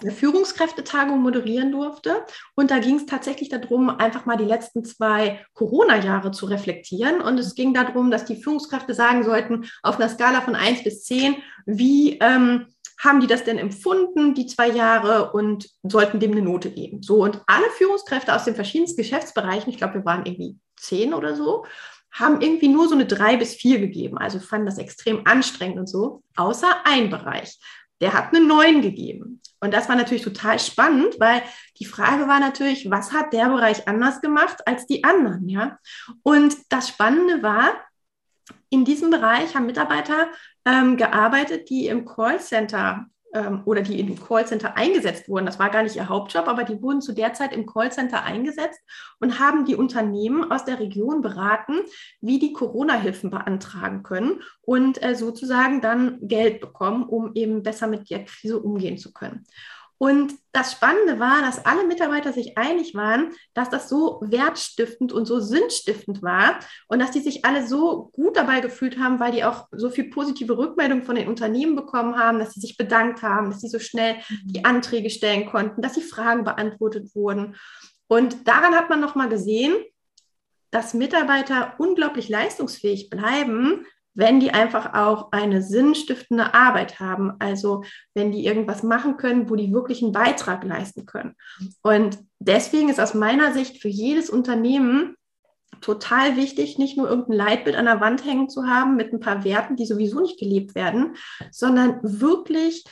eine 0.00 0.12
Führungskräftetagung 0.12 1.20
moderieren 1.20 1.72
durfte. 1.72 2.24
Und 2.54 2.70
da 2.70 2.78
ging 2.78 2.96
es 2.96 3.06
tatsächlich 3.06 3.48
darum, 3.48 3.88
einfach 3.88 4.26
mal 4.26 4.36
die 4.36 4.44
letzten 4.44 4.84
zwei 4.84 5.44
Corona-Jahre 5.54 6.30
zu 6.30 6.46
reflektieren. 6.46 7.20
Und 7.20 7.38
es 7.38 7.54
ging 7.54 7.74
darum, 7.74 8.10
dass 8.10 8.24
die 8.24 8.42
Führungskräfte 8.42 8.94
sagen 8.94 9.24
sollten, 9.24 9.66
auf 9.82 9.98
einer 9.98 10.08
Skala 10.08 10.40
von 10.40 10.54
1 10.54 10.84
bis 10.84 11.04
10, 11.04 11.36
wie 11.66 12.18
ähm, 12.20 12.66
haben 12.98 13.20
die 13.20 13.26
das 13.26 13.44
denn 13.44 13.58
empfunden, 13.58 14.34
die 14.34 14.46
zwei 14.46 14.68
Jahre, 14.68 15.32
und 15.32 15.68
sollten 15.82 16.20
dem 16.20 16.32
eine 16.32 16.42
Note 16.42 16.70
geben. 16.70 17.02
So, 17.02 17.22
und 17.22 17.42
alle 17.46 17.68
Führungskräfte 17.76 18.34
aus 18.34 18.44
den 18.44 18.54
verschiedensten 18.54 19.02
Geschäftsbereichen, 19.02 19.70
ich 19.70 19.76
glaube, 19.76 19.94
wir 19.94 20.04
waren 20.04 20.24
irgendwie 20.24 20.58
zehn 20.76 21.14
oder 21.14 21.36
so, 21.36 21.64
haben 22.12 22.40
irgendwie 22.40 22.68
nur 22.68 22.88
so 22.88 22.94
eine 22.94 23.06
drei 23.06 23.36
bis 23.36 23.54
vier 23.54 23.80
gegeben. 23.80 24.18
Also 24.18 24.38
fanden 24.38 24.66
das 24.66 24.78
extrem 24.78 25.26
anstrengend 25.26 25.78
und 25.78 25.88
so, 25.88 26.22
außer 26.36 26.68
ein 26.84 27.10
Bereich 27.10 27.58
der 28.04 28.12
hat 28.12 28.34
eine 28.34 28.44
9 28.44 28.82
gegeben. 28.82 29.40
Und 29.60 29.72
das 29.72 29.88
war 29.88 29.96
natürlich 29.96 30.22
total 30.22 30.58
spannend, 30.58 31.18
weil 31.18 31.42
die 31.78 31.86
Frage 31.86 32.28
war 32.28 32.38
natürlich, 32.38 32.90
was 32.90 33.14
hat 33.14 33.32
der 33.32 33.48
Bereich 33.48 33.88
anders 33.88 34.20
gemacht 34.20 34.58
als 34.66 34.86
die 34.86 35.04
anderen, 35.04 35.48
ja? 35.48 35.78
Und 36.22 36.54
das 36.68 36.90
Spannende 36.90 37.42
war, 37.42 37.72
in 38.68 38.84
diesem 38.84 39.08
Bereich 39.08 39.54
haben 39.54 39.64
Mitarbeiter 39.64 40.28
ähm, 40.66 40.98
gearbeitet, 40.98 41.70
die 41.70 41.86
im 41.86 42.04
Callcenter 42.04 43.06
ähm, 43.34 43.62
oder 43.64 43.82
die 43.82 44.02
dem 44.02 44.18
Callcenter 44.18 44.76
eingesetzt 44.76 45.28
wurden. 45.28 45.44
Das 45.44 45.58
war 45.58 45.70
gar 45.70 45.82
nicht 45.82 45.96
ihr 45.96 46.08
Hauptjob, 46.08 46.48
aber 46.48 46.64
die 46.64 46.80
wurden 46.80 47.02
zu 47.02 47.12
der 47.12 47.34
Zeit 47.34 47.52
im 47.52 47.66
Callcenter 47.66 48.22
eingesetzt 48.22 48.80
und 49.20 49.38
haben 49.40 49.64
die 49.64 49.74
Unternehmen 49.74 50.50
aus 50.50 50.64
der 50.64 50.78
Region 50.78 51.20
beraten, 51.20 51.80
wie 52.20 52.38
die 52.38 52.52
Corona-Hilfen 52.52 53.30
beantragen 53.30 54.02
können 54.02 54.40
und 54.62 55.02
äh, 55.02 55.14
sozusagen 55.14 55.80
dann 55.80 56.18
Geld 56.22 56.60
bekommen, 56.60 57.04
um 57.04 57.32
eben 57.34 57.62
besser 57.62 57.88
mit 57.88 58.08
der 58.08 58.24
Krise 58.24 58.58
umgehen 58.60 58.96
zu 58.96 59.12
können. 59.12 59.44
Und 60.04 60.34
das 60.52 60.72
Spannende 60.72 61.18
war, 61.18 61.40
dass 61.40 61.64
alle 61.64 61.86
Mitarbeiter 61.86 62.34
sich 62.34 62.58
einig 62.58 62.94
waren, 62.94 63.32
dass 63.54 63.70
das 63.70 63.88
so 63.88 64.20
wertstiftend 64.20 65.14
und 65.14 65.24
so 65.24 65.40
sinnstiftend 65.40 66.20
war 66.20 66.60
und 66.88 66.98
dass 66.98 67.12
die 67.12 67.20
sich 67.20 67.46
alle 67.46 67.66
so 67.66 68.10
gut 68.12 68.36
dabei 68.36 68.60
gefühlt 68.60 68.98
haben, 68.98 69.18
weil 69.18 69.32
die 69.32 69.44
auch 69.44 69.66
so 69.72 69.88
viel 69.88 70.10
positive 70.10 70.58
Rückmeldung 70.58 71.04
von 71.04 71.14
den 71.14 71.26
Unternehmen 71.26 71.74
bekommen 71.74 72.18
haben, 72.18 72.38
dass 72.38 72.52
sie 72.52 72.60
sich 72.60 72.76
bedankt 72.76 73.22
haben, 73.22 73.48
dass 73.50 73.62
sie 73.62 73.68
so 73.68 73.78
schnell 73.78 74.16
die 74.44 74.58
mhm. 74.58 74.66
Anträge 74.66 75.08
stellen 75.08 75.46
konnten, 75.46 75.80
dass 75.80 75.94
die 75.94 76.02
Fragen 76.02 76.44
beantwortet 76.44 77.14
wurden. 77.14 77.56
Und 78.06 78.46
daran 78.46 78.74
hat 78.74 78.90
man 78.90 79.00
nochmal 79.00 79.30
gesehen, 79.30 79.72
dass 80.70 80.92
Mitarbeiter 80.92 81.76
unglaublich 81.78 82.28
leistungsfähig 82.28 83.08
bleiben, 83.08 83.86
wenn 84.14 84.40
die 84.40 84.52
einfach 84.52 84.94
auch 84.94 85.32
eine 85.32 85.62
sinnstiftende 85.62 86.54
Arbeit 86.54 87.00
haben, 87.00 87.34
also 87.40 87.84
wenn 88.14 88.32
die 88.32 88.46
irgendwas 88.46 88.82
machen 88.82 89.16
können, 89.16 89.50
wo 89.50 89.56
die 89.56 89.72
wirklich 89.72 90.02
einen 90.02 90.12
Beitrag 90.12 90.64
leisten 90.64 91.04
können. 91.04 91.34
Und 91.82 92.18
deswegen 92.38 92.88
ist 92.88 93.00
aus 93.00 93.14
meiner 93.14 93.52
Sicht 93.52 93.82
für 93.82 93.88
jedes 93.88 94.30
Unternehmen 94.30 95.16
total 95.80 96.36
wichtig, 96.36 96.78
nicht 96.78 96.96
nur 96.96 97.08
irgendein 97.08 97.36
Leitbild 97.36 97.76
an 97.76 97.86
der 97.86 98.00
Wand 98.00 98.24
hängen 98.24 98.48
zu 98.48 98.66
haben 98.66 98.96
mit 98.96 99.12
ein 99.12 99.20
paar 99.20 99.44
Werten, 99.44 99.76
die 99.76 99.86
sowieso 99.86 100.20
nicht 100.20 100.38
gelebt 100.38 100.74
werden, 100.74 101.16
sondern 101.50 101.98
wirklich 102.02 102.84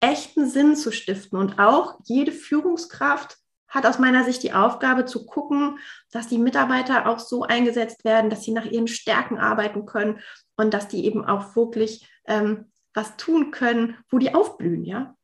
echten 0.00 0.48
Sinn 0.48 0.76
zu 0.76 0.92
stiften 0.92 1.38
und 1.38 1.58
auch 1.58 1.98
jede 2.04 2.30
Führungskraft 2.30 3.36
hat 3.66 3.84
aus 3.84 3.98
meiner 3.98 4.24
Sicht 4.24 4.42
die 4.44 4.54
Aufgabe 4.54 5.04
zu 5.04 5.26
gucken, 5.26 5.78
dass 6.10 6.28
die 6.28 6.38
Mitarbeiter 6.38 7.06
auch 7.06 7.18
so 7.18 7.42
eingesetzt 7.42 8.04
werden, 8.04 8.30
dass 8.30 8.42
sie 8.42 8.52
nach 8.52 8.64
ihren 8.64 8.88
Stärken 8.88 9.38
arbeiten 9.38 9.84
können 9.84 10.20
und 10.58 10.74
dass 10.74 10.88
die 10.88 11.06
eben 11.06 11.24
auch 11.24 11.56
wirklich 11.56 12.06
ähm, 12.26 12.66
was 12.92 13.16
tun 13.16 13.50
können, 13.50 13.96
wo 14.10 14.18
die 14.18 14.34
aufblühen, 14.34 14.84
ja. 14.84 15.14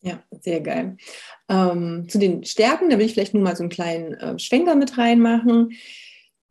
Ja, 0.00 0.20
sehr 0.40 0.60
geil. 0.60 0.96
Ähm, 1.48 2.08
zu 2.08 2.18
den 2.18 2.44
Stärken, 2.44 2.90
da 2.90 2.98
will 2.98 3.06
ich 3.06 3.12
vielleicht 3.12 3.34
nur 3.34 3.42
mal 3.44 3.54
so 3.54 3.62
einen 3.62 3.70
kleinen 3.70 4.14
äh, 4.14 4.36
Schwenker 4.36 4.74
mit 4.74 4.98
reinmachen. 4.98 5.74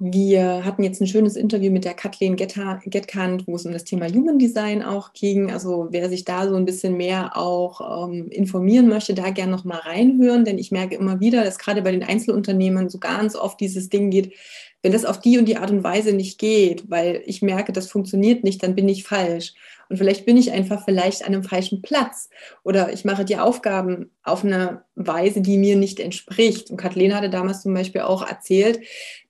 Wir 0.03 0.63
hatten 0.63 0.83
jetzt 0.83 1.01
ein 1.01 1.07
schönes 1.07 1.35
Interview 1.35 1.71
mit 1.71 1.83
der 1.85 1.93
Kathleen 1.93 2.35
Getkant, 2.35 3.47
wo 3.47 3.55
es 3.55 3.65
um 3.65 3.71
das 3.71 3.83
Thema 3.83 4.07
Human 4.07 4.39
Design 4.39 4.81
auch 4.81 5.13
ging. 5.13 5.51
Also 5.51 5.89
wer 5.91 6.09
sich 6.09 6.23
da 6.23 6.47
so 6.47 6.55
ein 6.55 6.65
bisschen 6.65 6.95
mehr 6.97 7.37
auch 7.37 8.07
ähm, 8.07 8.29
informieren 8.29 8.87
möchte, 8.87 9.13
da 9.13 9.29
gerne 9.29 9.51
noch 9.51 9.65
mal 9.65 9.77
reinhören, 9.77 10.45
denn 10.45 10.57
ich 10.57 10.71
merke 10.71 10.95
immer 10.95 11.19
wieder, 11.19 11.43
dass 11.43 11.59
gerade 11.59 11.81
bei 11.81 11.91
den 11.91 12.03
Einzelunternehmen 12.03 12.89
so 12.89 12.97
ganz 12.97 13.35
oft 13.35 13.59
dieses 13.59 13.89
Ding 13.89 14.09
geht, 14.09 14.33
wenn 14.81 14.91
das 14.91 15.05
auf 15.05 15.19
die 15.19 15.37
und 15.37 15.45
die 15.45 15.57
Art 15.57 15.71
und 15.71 15.83
Weise 15.83 16.13
nicht 16.13 16.39
geht, 16.39 16.89
weil 16.89 17.21
ich 17.25 17.41
merke, 17.41 17.71
das 17.71 17.87
funktioniert 17.87 18.43
nicht, 18.43 18.63
dann 18.63 18.75
bin 18.75 18.89
ich 18.89 19.03
falsch. 19.03 19.53
Und 19.91 19.97
vielleicht 19.97 20.25
bin 20.25 20.37
ich 20.37 20.53
einfach 20.53 20.85
vielleicht 20.85 21.21
an 21.23 21.33
einem 21.33 21.43
falschen 21.43 21.81
Platz 21.81 22.29
oder 22.63 22.93
ich 22.93 23.03
mache 23.03 23.25
die 23.25 23.35
Aufgaben 23.35 24.09
auf 24.23 24.45
eine 24.45 24.83
Weise, 24.95 25.41
die 25.41 25.57
mir 25.57 25.75
nicht 25.75 25.99
entspricht. 25.99 26.71
Und 26.71 26.77
Kathleen 26.77 27.13
hatte 27.13 27.29
damals 27.29 27.61
zum 27.61 27.73
Beispiel 27.73 27.99
auch 27.99 28.25
erzählt, 28.25 28.79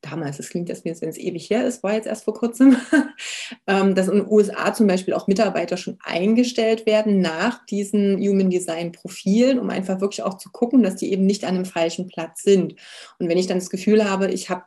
damals, 0.02 0.38
das 0.38 0.50
klingt 0.50 0.70
jetzt, 0.70 0.86
wenn 0.86 1.10
es 1.10 1.18
ewig 1.18 1.50
her 1.50 1.66
ist, 1.66 1.82
war 1.82 1.94
jetzt 1.94 2.06
erst 2.06 2.26
vor 2.26 2.36
kurzem, 2.36 2.78
ähm, 3.68 3.96
dass 3.96 4.08
in 4.08 4.18
den 4.18 4.28
USA 4.28 4.72
zum 4.72 4.86
Beispiel 4.86 5.16
auch 5.16 5.28
Mitarbeiter 5.28 5.78
schon 5.78 5.98
eingestellt 6.04 6.86
werden 6.86 7.22
nach 7.22 7.66
diesen 7.66 8.20
Human 8.20 8.52
Design 8.52 8.92
Profilen, 8.92 9.58
um 9.58 9.72
einfach 9.72 10.00
wirklich 10.00 10.22
auch 10.22 10.38
zu 10.38 10.52
gucken, 10.52 10.84
dass 10.84 10.96
die 10.96 11.12
eben 11.12 11.26
nicht 11.26 11.44
an 11.44 11.56
einem 11.56 11.66
falschen 11.66 12.08
Platz 12.08 12.44
sind. 12.44 12.76
Und 13.18 13.30
wenn 13.30 13.38
ich 13.40 13.48
dann 13.48 13.58
das 13.58 13.72
Gefühl 13.72 14.08
habe, 14.08 14.28
ich 14.28 14.52
habe 14.52 14.62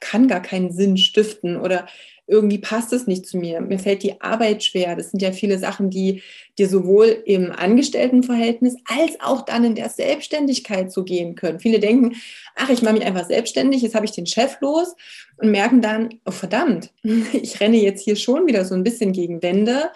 kann 0.00 0.28
gar 0.28 0.42
keinen 0.42 0.72
Sinn 0.72 0.96
stiften 0.96 1.56
oder 1.56 1.86
irgendwie 2.30 2.58
passt 2.58 2.92
es 2.92 3.08
nicht 3.08 3.26
zu 3.26 3.36
mir. 3.38 3.60
Mir 3.60 3.80
fällt 3.80 4.04
die 4.04 4.20
Arbeit 4.20 4.62
schwer. 4.62 4.94
Das 4.94 5.10
sind 5.10 5.20
ja 5.20 5.32
viele 5.32 5.58
Sachen, 5.58 5.90
die 5.90 6.22
dir 6.58 6.68
sowohl 6.68 7.22
im 7.26 7.50
Angestelltenverhältnis 7.50 8.76
als 8.84 9.20
auch 9.20 9.44
dann 9.44 9.64
in 9.64 9.74
der 9.74 9.88
Selbstständigkeit 9.88 10.92
so 10.92 11.02
gehen 11.02 11.34
können. 11.34 11.58
Viele 11.58 11.80
denken, 11.80 12.14
ach, 12.54 12.70
ich 12.70 12.82
mache 12.82 12.94
mich 12.94 13.04
einfach 13.04 13.26
selbstständig, 13.26 13.82
jetzt 13.82 13.96
habe 13.96 14.04
ich 14.04 14.12
den 14.12 14.26
Chef 14.26 14.58
los 14.60 14.94
und 15.38 15.50
merken 15.50 15.82
dann, 15.82 16.20
oh 16.24 16.30
verdammt, 16.30 16.92
ich 17.32 17.58
renne 17.60 17.78
jetzt 17.78 18.04
hier 18.04 18.16
schon 18.16 18.46
wieder 18.46 18.64
so 18.64 18.76
ein 18.76 18.84
bisschen 18.84 19.12
gegen 19.12 19.42
Wände 19.42 19.90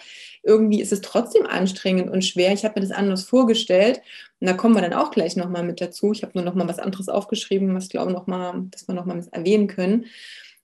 irgendwie 0.44 0.82
ist 0.82 0.92
es 0.92 1.00
trotzdem 1.00 1.46
anstrengend 1.46 2.10
und 2.10 2.24
schwer. 2.24 2.52
Ich 2.52 2.64
habe 2.64 2.78
mir 2.78 2.86
das 2.86 2.96
anders 2.96 3.24
vorgestellt. 3.24 4.02
Und 4.40 4.48
da 4.48 4.52
kommen 4.54 4.74
wir 4.74 4.82
dann 4.82 4.92
auch 4.92 5.10
gleich 5.10 5.36
nochmal 5.36 5.62
mit 5.62 5.80
dazu. 5.80 6.12
Ich 6.12 6.22
habe 6.22 6.32
nur 6.34 6.44
nochmal 6.44 6.68
was 6.68 6.78
anderes 6.78 7.08
aufgeschrieben, 7.08 7.74
was 7.74 7.84
ich 7.84 7.90
glaube 7.90 8.12
nochmal, 8.12 8.64
dass 8.70 8.86
wir 8.88 8.94
nochmal 8.94 9.24
erwähnen 9.30 9.68
können. 9.68 10.06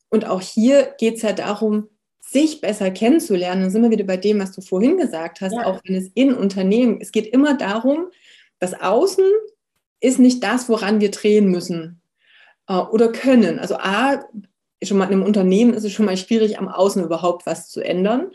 Und 0.08 0.26
auch 0.26 0.40
hier 0.40 0.94
geht 0.98 1.16
es 1.16 1.22
ja 1.22 1.32
darum, 1.32 1.88
sich 2.20 2.60
besser 2.60 2.90
kennenzulernen. 2.90 3.62
Dann 3.62 3.70
sind 3.70 3.82
wir 3.82 3.90
wieder 3.90 4.04
bei 4.04 4.16
dem, 4.16 4.38
was 4.40 4.52
du 4.52 4.60
vorhin 4.60 4.96
gesagt 4.96 5.40
hast, 5.40 5.54
ja. 5.54 5.66
auch 5.66 5.80
wenn 5.84 5.96
es 5.96 6.10
in 6.14 6.34
Unternehmen, 6.34 6.98
es 7.00 7.12
geht 7.12 7.26
immer 7.26 7.56
darum, 7.56 8.10
das 8.58 8.78
Außen 8.80 9.24
ist 10.00 10.18
nicht 10.18 10.42
das, 10.42 10.68
woran 10.68 11.00
wir 11.00 11.10
drehen 11.10 11.50
müssen 11.50 12.02
äh, 12.68 12.74
oder 12.74 13.10
können. 13.10 13.58
Also 13.58 13.76
A, 13.76 14.24
schon 14.82 14.98
mal 14.98 15.06
in 15.06 15.14
einem 15.14 15.22
Unternehmen 15.22 15.74
ist 15.74 15.84
es 15.84 15.92
schon 15.92 16.06
mal 16.06 16.16
schwierig, 16.16 16.58
am 16.58 16.68
Außen 16.68 17.04
überhaupt 17.04 17.46
was 17.46 17.68
zu 17.68 17.80
ändern 17.80 18.30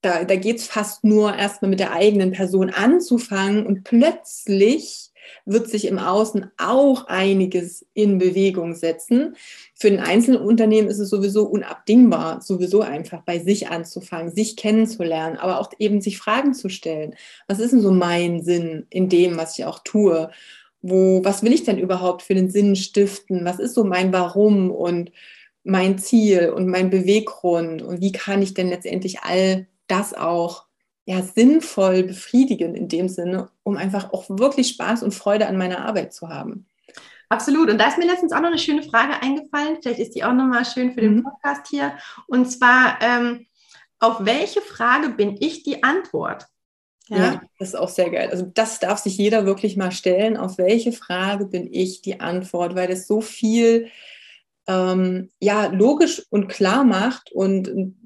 da, 0.00 0.24
da 0.24 0.36
geht 0.36 0.58
es 0.58 0.66
fast 0.66 1.04
nur 1.04 1.34
erstmal 1.34 1.70
mit 1.70 1.80
der 1.80 1.92
eigenen 1.92 2.32
Person 2.32 2.70
anzufangen 2.70 3.66
und 3.66 3.84
plötzlich 3.84 5.10
wird 5.44 5.68
sich 5.68 5.86
im 5.86 5.98
Außen 5.98 6.50
auch 6.56 7.06
einiges 7.06 7.86
in 7.94 8.18
Bewegung 8.18 8.74
setzen. 8.74 9.36
Für 9.74 9.90
den 9.90 10.00
einzelnen 10.00 10.40
Unternehmen 10.40 10.88
ist 10.88 10.98
es 10.98 11.10
sowieso 11.10 11.46
unabdingbar, 11.46 12.40
sowieso 12.40 12.80
einfach 12.80 13.22
bei 13.22 13.38
sich 13.38 13.68
anzufangen, 13.68 14.34
sich 14.34 14.56
kennenzulernen, 14.56 15.36
aber 15.36 15.60
auch 15.60 15.70
eben 15.78 16.00
sich 16.00 16.18
Fragen 16.18 16.54
zu 16.54 16.68
stellen. 16.68 17.14
Was 17.46 17.58
ist 17.58 17.72
denn 17.72 17.80
so 17.80 17.90
mein 17.90 18.42
Sinn 18.42 18.86
in 18.90 19.08
dem, 19.08 19.36
was 19.36 19.58
ich 19.58 19.64
auch 19.64 19.80
tue? 19.80 20.30
Wo, 20.80 21.24
was 21.24 21.42
will 21.42 21.52
ich 21.52 21.64
denn 21.64 21.78
überhaupt 21.78 22.22
für 22.22 22.34
den 22.34 22.50
Sinn 22.50 22.76
stiften? 22.76 23.44
Was 23.44 23.58
ist 23.58 23.74
so 23.74 23.84
mein 23.84 24.12
Warum? 24.12 24.70
Und 24.70 25.10
mein 25.64 25.98
Ziel 25.98 26.50
und 26.50 26.66
mein 26.66 26.88
Beweggrund 26.88 27.82
und 27.82 28.00
wie 28.00 28.12
kann 28.12 28.40
ich 28.40 28.54
denn 28.54 28.70
letztendlich 28.70 29.20
all 29.20 29.66
das 29.88 30.14
auch 30.14 30.66
ja, 31.04 31.22
sinnvoll 31.22 32.02
befriedigen 32.02 32.74
in 32.74 32.88
dem 32.88 33.08
Sinne, 33.08 33.48
um 33.62 33.76
einfach 33.76 34.12
auch 34.12 34.26
wirklich 34.28 34.68
Spaß 34.68 35.02
und 35.02 35.14
Freude 35.14 35.46
an 35.46 35.56
meiner 35.56 35.84
Arbeit 35.84 36.12
zu 36.12 36.28
haben. 36.28 36.66
Absolut. 37.30 37.70
Und 37.70 37.78
da 37.78 37.88
ist 37.88 37.98
mir 37.98 38.06
letztens 38.06 38.32
auch 38.32 38.40
noch 38.40 38.48
eine 38.48 38.58
schöne 38.58 38.82
Frage 38.82 39.22
eingefallen. 39.22 39.78
Vielleicht 39.82 40.00
ist 40.00 40.14
die 40.14 40.24
auch 40.24 40.32
nochmal 40.32 40.64
schön 40.64 40.92
für 40.92 41.00
den 41.00 41.16
mhm. 41.16 41.24
Podcast 41.24 41.66
hier. 41.68 41.92
Und 42.26 42.50
zwar, 42.50 42.98
ähm, 43.00 43.46
auf 44.00 44.24
welche 44.24 44.60
Frage 44.60 45.10
bin 45.10 45.36
ich 45.40 45.62
die 45.62 45.82
Antwort? 45.82 46.46
Ja? 47.08 47.16
ja? 47.16 47.42
das 47.58 47.68
ist 47.68 47.74
auch 47.74 47.88
sehr 47.88 48.10
geil. 48.10 48.28
Also 48.30 48.46
das 48.46 48.78
darf 48.78 48.98
sich 48.98 49.18
jeder 49.18 49.44
wirklich 49.46 49.76
mal 49.76 49.92
stellen. 49.92 50.36
Auf 50.36 50.58
welche 50.58 50.92
Frage 50.92 51.46
bin 51.46 51.68
ich 51.72 52.02
die 52.02 52.20
Antwort? 52.20 52.74
Weil 52.74 52.88
das 52.88 53.06
so 53.06 53.20
viel 53.20 53.90
ähm, 54.66 55.30
ja 55.40 55.66
logisch 55.66 56.22
und 56.30 56.48
klar 56.48 56.84
macht 56.84 57.32
und 57.32 57.96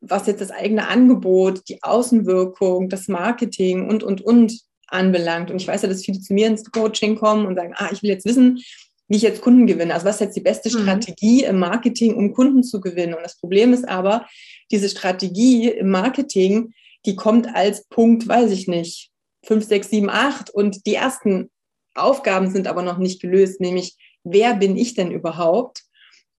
was 0.00 0.26
jetzt 0.26 0.40
das 0.40 0.50
eigene 0.50 0.88
Angebot, 0.88 1.68
die 1.68 1.82
Außenwirkung, 1.82 2.88
das 2.88 3.08
Marketing 3.08 3.88
und 3.88 4.02
und 4.02 4.20
und 4.20 4.60
anbelangt. 4.86 5.50
Und 5.50 5.60
ich 5.60 5.68
weiß 5.68 5.82
ja, 5.82 5.88
dass 5.88 6.04
viele 6.04 6.20
zu 6.20 6.32
mir 6.32 6.46
ins 6.46 6.70
Coaching 6.70 7.16
kommen 7.16 7.46
und 7.46 7.56
sagen, 7.56 7.74
ah, 7.76 7.88
ich 7.92 8.02
will 8.02 8.10
jetzt 8.10 8.24
wissen, 8.24 8.62
wie 9.08 9.16
ich 9.16 9.22
jetzt 9.22 9.40
Kunden 9.40 9.66
gewinne. 9.66 9.94
Also 9.94 10.06
was 10.06 10.16
ist 10.16 10.20
jetzt 10.20 10.36
die 10.36 10.42
beste 10.42 10.70
mhm. 10.70 10.82
Strategie 10.82 11.44
im 11.44 11.58
Marketing, 11.58 12.14
um 12.14 12.32
Kunden 12.32 12.62
zu 12.62 12.80
gewinnen? 12.80 13.14
Und 13.14 13.22
das 13.22 13.38
Problem 13.38 13.72
ist 13.72 13.88
aber, 13.88 14.26
diese 14.70 14.88
Strategie 14.88 15.68
im 15.68 15.90
Marketing, 15.90 16.72
die 17.06 17.16
kommt 17.16 17.54
als 17.54 17.86
Punkt, 17.88 18.28
weiß 18.28 18.50
ich 18.50 18.68
nicht, 18.68 19.10
5, 19.46 19.64
6, 19.64 19.90
7, 19.90 20.10
8 20.10 20.50
und 20.50 20.86
die 20.86 20.94
ersten 20.94 21.50
Aufgaben 21.94 22.50
sind 22.50 22.66
aber 22.66 22.82
noch 22.82 22.98
nicht 22.98 23.20
gelöst, 23.20 23.60
nämlich 23.60 23.96
wer 24.24 24.54
bin 24.54 24.76
ich 24.76 24.94
denn 24.94 25.10
überhaupt? 25.10 25.84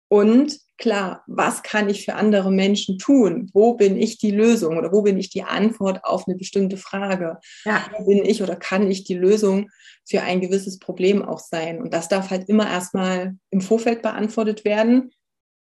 Und 0.10 0.60
klar, 0.80 1.24
was 1.28 1.62
kann 1.62 1.90
ich 1.90 2.06
für 2.06 2.16
andere 2.16 2.52
Menschen 2.52 2.98
tun? 2.98 3.50
Wo 3.54 3.76
bin 3.76 3.98
ich 3.98 4.18
die 4.18 4.32
Lösung 4.32 4.78
oder 4.78 4.92
wo 4.92 5.04
bin 5.04 5.18
ich 5.18 5.30
die 5.30 5.44
Antwort 5.44 6.04
auf 6.04 6.28
eine 6.28 6.38
bestimmte 6.38 6.78
Frage? 6.78 7.38
Ja. 7.66 7.86
Wo 7.98 8.06
bin 8.06 8.26
ich 8.26 8.42
oder 8.42 8.56
kann 8.56 8.90
ich 8.90 9.04
die 9.04 9.16
Lösung 9.16 9.70
für 10.08 10.22
ein 10.22 10.42
gewisses 10.42 10.80
Problem 10.80 11.24
auch 11.24 11.40
sein? 11.40 11.82
Und 11.82 11.94
das 11.94 12.08
darf 12.08 12.32
halt 12.32 12.50
immer 12.50 12.68
erstmal 12.68 13.36
im 13.52 13.62
Vorfeld 13.62 14.02
beantwortet 14.02 14.66
werden, 14.66 15.12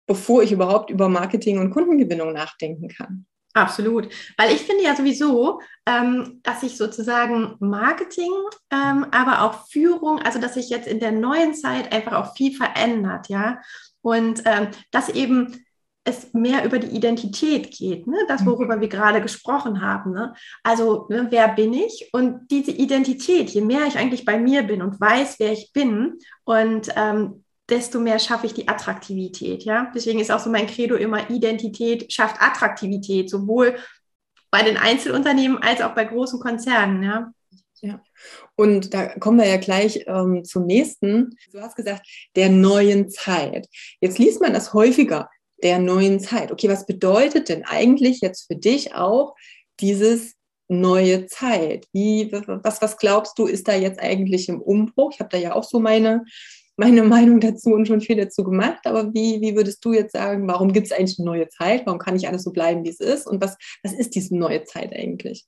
bevor 0.06 0.42
ich 0.42 0.52
überhaupt 0.52 0.90
über 0.90 1.08
Marketing 1.08 1.58
und 1.58 1.70
Kundengewinnung 1.70 2.32
nachdenken 2.32 2.88
kann. 2.88 3.26
Absolut, 3.56 4.08
weil 4.36 4.52
ich 4.52 4.62
finde 4.62 4.82
ja 4.82 4.96
sowieso, 4.96 5.60
ähm, 5.86 6.40
dass 6.42 6.62
sich 6.62 6.76
sozusagen 6.76 7.54
Marketing, 7.60 8.32
ähm, 8.72 9.06
aber 9.12 9.42
auch 9.42 9.68
Führung, 9.68 10.18
also 10.18 10.40
dass 10.40 10.54
sich 10.54 10.70
jetzt 10.70 10.88
in 10.88 10.98
der 10.98 11.12
neuen 11.12 11.54
Zeit 11.54 11.92
einfach 11.92 12.14
auch 12.14 12.34
viel 12.34 12.52
verändert, 12.52 13.28
ja. 13.28 13.60
Und 14.04 14.42
ähm, 14.44 14.68
dass 14.90 15.08
eben 15.08 15.64
es 16.04 16.34
mehr 16.34 16.64
über 16.66 16.78
die 16.78 16.94
Identität 16.94 17.70
geht, 17.70 18.06
ne? 18.06 18.18
das, 18.28 18.42
mhm. 18.42 18.46
worüber 18.46 18.80
wir 18.80 18.88
gerade 18.88 19.22
gesprochen 19.22 19.80
haben. 19.80 20.12
Ne? 20.12 20.34
Also, 20.62 21.06
ne, 21.08 21.26
wer 21.30 21.48
bin 21.48 21.72
ich? 21.72 22.10
Und 22.12 22.50
diese 22.50 22.70
Identität, 22.70 23.50
je 23.50 23.62
mehr 23.62 23.86
ich 23.86 23.96
eigentlich 23.96 24.26
bei 24.26 24.38
mir 24.38 24.62
bin 24.62 24.82
und 24.82 25.00
weiß, 25.00 25.36
wer 25.38 25.52
ich 25.52 25.72
bin, 25.72 26.18
und 26.44 26.90
ähm, 26.94 27.44
desto 27.70 27.98
mehr 27.98 28.18
schaffe 28.18 28.44
ich 28.44 28.52
die 28.52 28.68
Attraktivität. 28.68 29.64
Ja? 29.64 29.90
Deswegen 29.94 30.20
ist 30.20 30.30
auch 30.30 30.40
so 30.40 30.50
mein 30.50 30.66
Credo 30.66 30.96
immer, 30.96 31.30
Identität 31.30 32.12
schafft 32.12 32.36
Attraktivität, 32.38 33.30
sowohl 33.30 33.76
bei 34.50 34.62
den 34.62 34.76
Einzelunternehmen 34.76 35.56
als 35.62 35.80
auch 35.80 35.94
bei 35.94 36.04
großen 36.04 36.38
Konzernen. 36.38 37.02
Ja? 37.02 37.32
Ja. 37.84 38.02
Und 38.56 38.94
da 38.94 39.08
kommen 39.18 39.38
wir 39.38 39.46
ja 39.46 39.58
gleich 39.58 40.04
ähm, 40.06 40.42
zum 40.42 40.64
nächsten. 40.64 41.36
Du 41.52 41.60
hast 41.60 41.76
gesagt, 41.76 42.06
der 42.34 42.48
neuen 42.48 43.10
Zeit. 43.10 43.68
Jetzt 44.00 44.18
liest 44.18 44.40
man 44.40 44.54
das 44.54 44.72
häufiger, 44.72 45.28
der 45.62 45.78
neuen 45.78 46.18
Zeit. 46.18 46.50
Okay, 46.50 46.70
was 46.70 46.86
bedeutet 46.86 47.50
denn 47.50 47.62
eigentlich 47.64 48.22
jetzt 48.22 48.46
für 48.46 48.56
dich 48.56 48.94
auch 48.94 49.34
dieses 49.80 50.34
neue 50.66 51.26
Zeit? 51.26 51.86
Wie, 51.92 52.32
was, 52.32 52.80
was 52.80 52.96
glaubst 52.96 53.38
du, 53.38 53.44
ist 53.44 53.68
da 53.68 53.74
jetzt 53.74 54.00
eigentlich 54.00 54.48
im 54.48 54.62
Umbruch? 54.62 55.12
Ich 55.12 55.20
habe 55.20 55.28
da 55.30 55.36
ja 55.36 55.54
auch 55.54 55.64
so 55.64 55.78
meine 55.78 56.24
meine 56.76 57.04
Meinung 57.04 57.38
dazu 57.38 57.70
und 57.70 57.86
schon 57.86 58.00
viel 58.00 58.16
dazu 58.16 58.42
gemacht. 58.42 58.80
Aber 58.84 59.14
wie, 59.14 59.40
wie 59.40 59.54
würdest 59.54 59.84
du 59.84 59.92
jetzt 59.92 60.12
sagen, 60.12 60.48
warum 60.48 60.72
gibt 60.72 60.88
es 60.88 60.92
eigentlich 60.92 61.20
eine 61.20 61.26
neue 61.26 61.48
Zeit? 61.48 61.86
Warum 61.86 62.00
kann 62.00 62.14
nicht 62.14 62.26
alles 62.26 62.42
so 62.42 62.50
bleiben, 62.50 62.84
wie 62.84 62.88
es 62.88 62.98
ist? 62.98 63.28
Und 63.28 63.40
was, 63.40 63.56
was 63.84 63.92
ist 63.92 64.16
diese 64.16 64.36
neue 64.36 64.64
Zeit 64.64 64.92
eigentlich? 64.92 65.46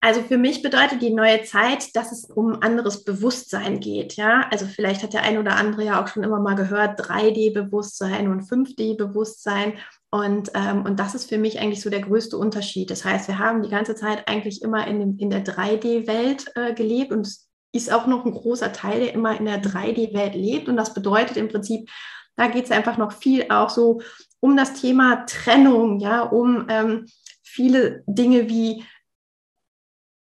Also 0.00 0.22
für 0.22 0.38
mich 0.38 0.62
bedeutet 0.62 1.02
die 1.02 1.10
neue 1.12 1.42
Zeit, 1.42 1.96
dass 1.96 2.12
es 2.12 2.24
um 2.24 2.62
anderes 2.62 3.04
Bewusstsein 3.04 3.80
geht. 3.80 4.14
Ja, 4.14 4.46
also 4.50 4.64
vielleicht 4.66 5.02
hat 5.02 5.12
der 5.12 5.24
ein 5.24 5.38
oder 5.38 5.56
andere 5.56 5.84
ja 5.84 6.02
auch 6.02 6.06
schon 6.06 6.22
immer 6.22 6.38
mal 6.38 6.54
gehört, 6.54 7.00
3D-Bewusstsein 7.00 8.28
und 8.28 8.42
5D-Bewusstsein. 8.42 9.74
Und, 10.10 10.52
ähm, 10.54 10.84
und 10.84 11.00
das 11.00 11.16
ist 11.16 11.28
für 11.28 11.38
mich 11.38 11.58
eigentlich 11.58 11.82
so 11.82 11.90
der 11.90 12.00
größte 12.00 12.38
Unterschied. 12.38 12.90
Das 12.90 13.04
heißt, 13.04 13.26
wir 13.26 13.40
haben 13.40 13.62
die 13.62 13.70
ganze 13.70 13.96
Zeit 13.96 14.28
eigentlich 14.28 14.62
immer 14.62 14.86
in, 14.86 15.18
in 15.18 15.30
der 15.30 15.44
3D-Welt 15.44 16.52
äh, 16.54 16.74
gelebt 16.74 17.10
und 17.10 17.26
es 17.26 17.48
ist 17.72 17.92
auch 17.92 18.06
noch 18.06 18.24
ein 18.24 18.32
großer 18.32 18.72
Teil, 18.72 19.00
der 19.00 19.14
immer 19.14 19.36
in 19.38 19.46
der 19.46 19.62
3D-Welt 19.62 20.34
lebt. 20.34 20.68
Und 20.68 20.76
das 20.76 20.94
bedeutet 20.94 21.36
im 21.36 21.48
Prinzip, 21.48 21.90
da 22.36 22.46
geht 22.46 22.66
es 22.66 22.70
einfach 22.70 22.98
noch 22.98 23.12
viel 23.12 23.46
auch 23.50 23.68
so 23.68 24.00
um 24.40 24.56
das 24.56 24.74
Thema 24.74 25.26
Trennung, 25.26 25.98
ja, 25.98 26.22
um 26.22 26.66
ähm, 26.68 27.06
viele 27.42 28.04
Dinge 28.06 28.48
wie 28.48 28.84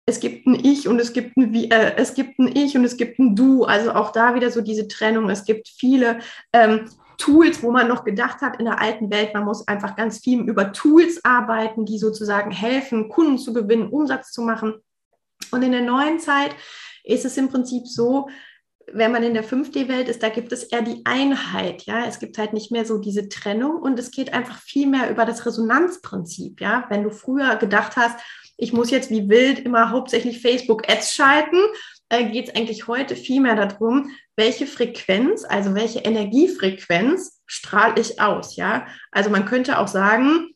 es 0.06 0.20
gibt 0.20 0.46
ein 0.46 0.54
Ich 0.64 0.86
und 0.86 1.00
es 1.00 1.12
gibt 1.12 1.36
ein, 1.36 1.52
äh, 1.52 1.94
es 1.96 2.14
gibt 2.14 2.38
ein 2.38 2.54
Ich 2.56 2.76
und 2.76 2.84
es 2.84 2.96
gibt 2.96 3.18
ein 3.18 3.34
Du. 3.34 3.64
Also 3.64 3.92
auch 3.92 4.12
da 4.12 4.34
wieder 4.36 4.50
so 4.50 4.60
diese 4.60 4.86
Trennung. 4.86 5.28
Es 5.28 5.44
gibt 5.44 5.68
viele 5.68 6.20
ähm, 6.52 6.88
Tools, 7.18 7.62
wo 7.62 7.72
man 7.72 7.88
noch 7.88 8.04
gedacht 8.04 8.40
hat 8.40 8.58
in 8.58 8.66
der 8.66 8.80
alten 8.80 9.10
Welt, 9.10 9.34
man 9.34 9.44
muss 9.44 9.66
einfach 9.66 9.96
ganz 9.96 10.18
viel 10.18 10.40
über 10.40 10.72
Tools 10.72 11.24
arbeiten, 11.24 11.84
die 11.84 11.98
sozusagen 11.98 12.50
helfen, 12.50 13.08
Kunden 13.08 13.38
zu 13.38 13.52
gewinnen, 13.52 13.88
Umsatz 13.88 14.32
zu 14.32 14.42
machen. 14.42 14.74
Und 15.50 15.62
in 15.62 15.72
der 15.72 15.82
neuen 15.82 16.20
Zeit 16.20 16.54
ist 17.02 17.24
es 17.24 17.36
im 17.36 17.48
Prinzip 17.48 17.86
so, 17.86 18.28
wenn 18.92 19.10
man 19.10 19.24
in 19.24 19.34
der 19.34 19.44
5D-Welt 19.44 20.08
ist, 20.08 20.22
da 20.22 20.28
gibt 20.28 20.52
es 20.52 20.64
eher 20.64 20.82
die 20.82 21.02
Einheit, 21.04 21.82
ja. 21.86 22.06
Es 22.06 22.20
gibt 22.20 22.38
halt 22.38 22.52
nicht 22.52 22.70
mehr 22.70 22.84
so 22.84 22.98
diese 22.98 23.28
Trennung 23.28 23.82
und 23.82 23.98
es 23.98 24.12
geht 24.12 24.32
einfach 24.32 24.60
viel 24.60 24.86
mehr 24.86 25.10
über 25.10 25.24
das 25.24 25.44
Resonanzprinzip, 25.44 26.60
ja. 26.60 26.86
Wenn 26.88 27.02
du 27.02 27.10
früher 27.10 27.56
gedacht 27.56 27.96
hast, 27.96 28.20
ich 28.56 28.72
muss 28.72 28.90
jetzt 28.90 29.10
wie 29.10 29.28
wild 29.28 29.60
immer 29.60 29.90
hauptsächlich 29.90 30.40
Facebook-Ads 30.40 31.14
schalten, 31.14 31.58
äh, 32.08 32.24
geht 32.30 32.48
es 32.48 32.54
eigentlich 32.54 32.86
heute 32.86 33.16
viel 33.16 33.40
mehr 33.40 33.56
darum, 33.56 34.10
welche 34.36 34.66
Frequenz, 34.66 35.44
also 35.44 35.74
welche 35.74 36.00
Energiefrequenz 36.00 37.42
strahle 37.46 38.00
ich 38.00 38.20
aus, 38.20 38.56
ja. 38.56 38.86
Also 39.10 39.30
man 39.30 39.44
könnte 39.44 39.78
auch 39.78 39.88
sagen, 39.88 40.50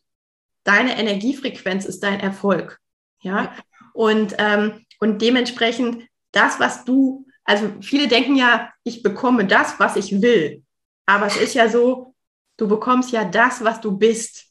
deine 0.65 0.99
Energiefrequenz 0.99 1.85
ist 1.85 2.01
dein 2.01 2.21
Erfolg, 2.21 2.79
ja. 3.23 3.55
Und, 3.93 4.35
ähm, 4.39 4.85
und 5.01 5.21
dementsprechend 5.21 6.07
das, 6.33 6.61
was 6.61 6.85
du, 6.85 7.27
also 7.45 7.73
viele 7.81 8.07
denken 8.07 8.37
ja, 8.37 8.71
ich 8.85 9.03
bekomme 9.03 9.47
das, 9.47 9.81
was 9.81 9.97
ich 9.97 10.23
will. 10.23 10.63
Aber 11.07 11.27
es 11.27 11.37
ist 11.37 11.55
ja 11.55 11.69
so, 11.69 12.15
du 12.57 12.69
bekommst 12.69 13.11
ja 13.11 13.25
das, 13.25 13.65
was 13.65 13.81
du 13.81 13.97
bist. 13.97 14.47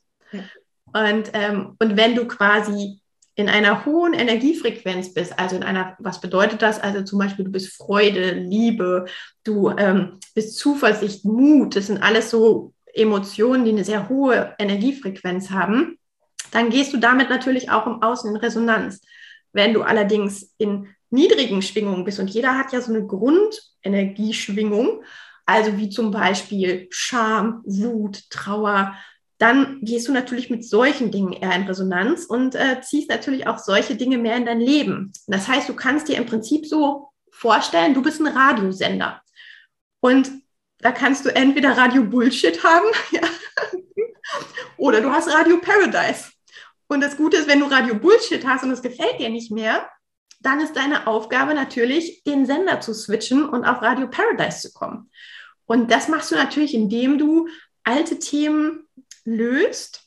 Und, 0.91 1.29
ähm, 1.33 1.77
und 1.79 1.95
wenn 1.95 2.15
du 2.15 2.27
quasi 2.27 2.98
in 3.39 3.47
einer 3.47 3.85
hohen 3.85 4.13
Energiefrequenz 4.13 5.13
bist, 5.13 5.39
also 5.39 5.55
in 5.55 5.63
einer, 5.63 5.95
was 5.99 6.19
bedeutet 6.19 6.61
das? 6.61 6.77
Also 6.77 7.03
zum 7.03 7.19
Beispiel, 7.19 7.45
du 7.45 7.51
bist 7.51 7.73
Freude, 7.73 8.31
Liebe, 8.33 9.05
du 9.45 9.69
ähm, 9.69 10.19
bist 10.35 10.57
Zuversicht, 10.57 11.23
Mut, 11.23 11.77
das 11.77 11.87
sind 11.87 12.03
alles 12.03 12.29
so 12.31 12.73
Emotionen, 12.93 13.63
die 13.63 13.71
eine 13.71 13.85
sehr 13.85 14.09
hohe 14.09 14.53
Energiefrequenz 14.59 15.51
haben, 15.51 15.97
dann 16.51 16.69
gehst 16.69 16.91
du 16.91 16.97
damit 16.97 17.29
natürlich 17.29 17.71
auch 17.71 17.87
im 17.87 18.01
Außen 18.01 18.29
in 18.29 18.35
Resonanz. 18.35 18.99
Wenn 19.53 19.73
du 19.73 19.83
allerdings 19.83 20.53
in 20.57 20.89
niedrigen 21.09 21.61
Schwingungen 21.61 22.03
bist 22.03 22.19
und 22.19 22.29
jeder 22.29 22.57
hat 22.57 22.73
ja 22.73 22.81
so 22.81 22.93
eine 22.93 23.07
Grundenergieschwingung, 23.07 25.01
also 25.45 25.77
wie 25.77 25.89
zum 25.89 26.11
Beispiel 26.11 26.87
Scham, 26.89 27.61
Wut, 27.63 28.29
Trauer, 28.29 28.95
dann 29.39 29.79
gehst 29.81 30.07
du 30.07 30.11
natürlich 30.11 30.49
mit 30.49 30.65
solchen 30.65 31.11
Dingen 31.11 31.31
eher 31.31 31.55
in 31.55 31.63
Resonanz 31.63 32.25
und 32.25 32.55
äh, 32.55 32.81
ziehst 32.81 33.09
natürlich 33.09 33.47
auch 33.47 33.57
solche 33.57 33.95
Dinge 33.95 34.17
mehr 34.17 34.35
in 34.35 34.45
dein 34.45 34.59
Leben. 34.59 35.13
Das 35.27 35.47
heißt, 35.47 35.67
du 35.69 35.75
kannst 35.75 36.09
dir 36.09 36.17
im 36.17 36.25
Prinzip 36.25 36.65
so 36.65 37.09
vorstellen, 37.31 37.93
du 37.93 38.01
bist 38.01 38.19
ein 38.19 38.27
Radiosender. 38.27 39.21
Und 40.01 40.29
da 40.79 40.91
kannst 40.91 41.25
du 41.25 41.33
entweder 41.33 41.77
Radio 41.77 42.03
Bullshit 42.03 42.61
haben 42.63 42.87
ja, 43.11 43.21
oder 44.77 44.99
du 44.99 45.09
hast 45.09 45.33
Radio 45.33 45.57
Paradise. 45.57 46.31
Und 46.87 47.01
das 47.01 47.15
Gute 47.15 47.37
ist, 47.37 47.47
wenn 47.47 47.61
du 47.61 47.67
Radio 47.67 47.95
Bullshit 47.95 48.45
hast 48.45 48.63
und 48.63 48.71
es 48.71 48.81
gefällt 48.81 49.19
dir 49.19 49.29
nicht 49.29 49.51
mehr, 49.51 49.89
dann 50.41 50.59
ist 50.59 50.75
deine 50.75 51.07
Aufgabe 51.07 51.53
natürlich, 51.53 52.23
den 52.23 52.45
Sender 52.45 52.81
zu 52.81 52.93
switchen 52.93 53.47
und 53.47 53.63
auf 53.63 53.81
Radio 53.81 54.07
Paradise 54.07 54.67
zu 54.67 54.73
kommen. 54.73 55.09
Und 55.65 55.91
das 55.91 56.09
machst 56.09 56.31
du 56.31 56.35
natürlich, 56.35 56.73
indem 56.73 57.17
du 57.17 57.47
alte 57.83 58.19
Themen 58.19 58.87
löst, 59.29 60.03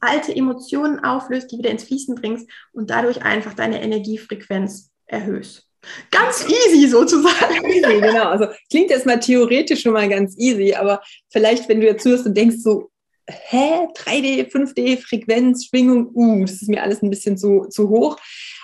alte 0.00 0.34
Emotionen 0.34 1.00
auflöst, 1.00 1.50
die 1.50 1.58
wieder 1.58 1.70
ins 1.70 1.84
Fließen 1.84 2.14
bringst 2.14 2.48
und 2.72 2.90
dadurch 2.90 3.22
einfach 3.22 3.54
deine 3.54 3.82
Energiefrequenz 3.82 4.90
erhöhst. 5.06 5.66
Ganz 6.10 6.44
easy 6.48 6.88
sozusagen. 6.88 7.64
Easy, 7.64 8.00
genau. 8.00 8.28
Also 8.28 8.46
klingt 8.70 8.90
erstmal 8.90 9.20
theoretisch 9.20 9.82
schon 9.82 9.92
mal 9.92 10.08
ganz 10.08 10.36
easy, 10.36 10.74
aber 10.74 11.00
vielleicht, 11.30 11.68
wenn 11.68 11.80
du 11.80 11.86
jetzt 11.86 12.02
zuhörst 12.02 12.26
und 12.26 12.36
denkst 12.36 12.56
so, 12.58 12.90
hä, 13.28 13.86
3D, 13.94 14.50
5D, 14.50 14.98
Frequenz, 14.98 15.66
Schwingung, 15.66 16.10
uh, 16.14 16.44
das 16.44 16.62
ist 16.62 16.68
mir 16.68 16.82
alles 16.82 17.02
ein 17.02 17.10
bisschen 17.10 17.36
zu, 17.36 17.66
zu 17.70 17.88
hoch. 17.88 18.18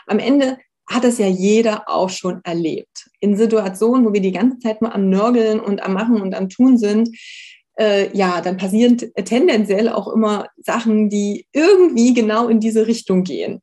Am 0.07 0.18
Ende 0.18 0.59
hat 0.88 1.05
es 1.05 1.18
ja 1.18 1.27
jeder 1.27 1.88
auch 1.88 2.11
schon 2.11 2.40
erlebt. 2.45 3.09
In 3.21 3.37
Situationen, 3.37 4.05
wo 4.05 4.12
wir 4.12 4.21
die 4.21 4.33
ganze 4.33 4.59
Zeit 4.59 4.83
nur 4.83 4.95
am 4.95 5.09
Nörgeln 5.09 5.61
und 5.61 5.83
am 5.83 5.95
Machen 5.95 6.21
und 6.21 6.35
am 6.35 6.49
Tun 6.49 6.77
sind, 6.77 7.09
äh, 7.79 8.15
ja, 8.17 8.41
dann 8.41 8.57
passieren 8.57 8.97
tendenziell 8.97 9.89
auch 9.89 10.09
immer 10.09 10.47
Sachen, 10.57 11.09
die 11.09 11.47
irgendwie 11.53 12.15
genau 12.15 12.49
in 12.49 12.61
diese 12.61 12.87
Richtung 12.87 13.25
gehen. 13.25 13.63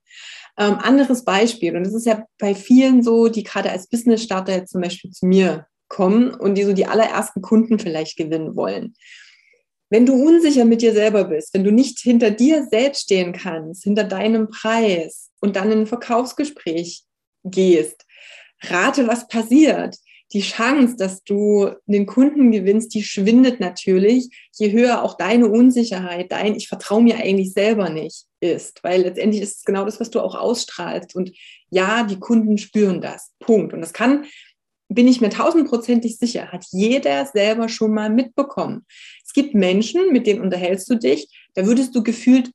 Ähm, 0.57 0.75
anderes 0.79 1.23
Beispiel, 1.23 1.75
und 1.75 1.85
das 1.85 1.93
ist 1.93 2.05
ja 2.05 2.25
bei 2.37 2.53
vielen 2.53 3.03
so, 3.03 3.29
die 3.29 3.43
gerade 3.43 3.71
als 3.71 3.87
Business-Starter 3.87 4.53
jetzt 4.53 4.71
zum 4.71 4.81
Beispiel 4.81 5.11
zu 5.11 5.25
mir 5.25 5.67
kommen 5.87 6.33
und 6.33 6.55
die 6.55 6.63
so 6.63 6.73
die 6.73 6.85
allerersten 6.85 7.41
Kunden 7.41 7.79
vielleicht 7.79 8.17
gewinnen 8.17 8.55
wollen. 8.55 8.93
Wenn 9.89 10.05
du 10.05 10.13
unsicher 10.13 10.65
mit 10.65 10.81
dir 10.81 10.93
selber 10.93 11.23
bist, 11.23 11.53
wenn 11.53 11.63
du 11.63 11.71
nicht 11.71 11.99
hinter 11.99 12.29
dir 12.29 12.67
selbst 12.69 13.03
stehen 13.03 13.33
kannst, 13.33 13.83
hinter 13.83 14.03
deinem 14.03 14.49
Preis 14.49 15.31
und 15.39 15.55
dann 15.55 15.71
in 15.71 15.79
ein 15.79 15.87
Verkaufsgespräch 15.87 17.03
gehst, 17.43 18.05
rate, 18.63 19.07
was 19.07 19.27
passiert 19.27 19.95
die 20.31 20.41
Chance, 20.41 20.95
dass 20.95 21.23
du 21.23 21.71
den 21.87 22.05
Kunden 22.05 22.51
gewinnst, 22.51 22.93
die 22.93 23.03
schwindet 23.03 23.59
natürlich, 23.59 24.29
je 24.53 24.71
höher 24.71 25.03
auch 25.03 25.17
deine 25.17 25.47
Unsicherheit, 25.47 26.31
dein 26.31 26.55
Ich 26.55 26.67
vertraue 26.67 27.01
mir 27.01 27.17
eigentlich 27.17 27.53
selber 27.53 27.89
nicht 27.89 28.25
ist. 28.39 28.83
Weil 28.83 29.01
letztendlich 29.01 29.41
ist 29.41 29.57
es 29.57 29.63
genau 29.63 29.85
das, 29.85 29.99
was 29.99 30.11
du 30.11 30.19
auch 30.19 30.35
ausstrahlst. 30.35 31.15
Und 31.15 31.31
ja, 31.69 32.03
die 32.03 32.19
Kunden 32.19 32.57
spüren 32.57 33.01
das. 33.01 33.31
Punkt. 33.39 33.73
Und 33.73 33.81
das 33.81 33.93
kann, 33.93 34.25
bin 34.87 35.07
ich 35.07 35.21
mir 35.21 35.29
tausendprozentig 35.29 36.17
sicher, 36.17 36.51
hat 36.51 36.65
jeder 36.71 37.25
selber 37.25 37.69
schon 37.69 37.93
mal 37.93 38.09
mitbekommen. 38.09 38.85
Es 39.25 39.33
gibt 39.33 39.53
Menschen, 39.53 40.11
mit 40.11 40.27
denen 40.27 40.41
unterhältst 40.41 40.89
du 40.89 40.95
dich, 40.95 41.27
da 41.53 41.65
würdest 41.65 41.95
du 41.95 42.03
gefühlt 42.03 42.51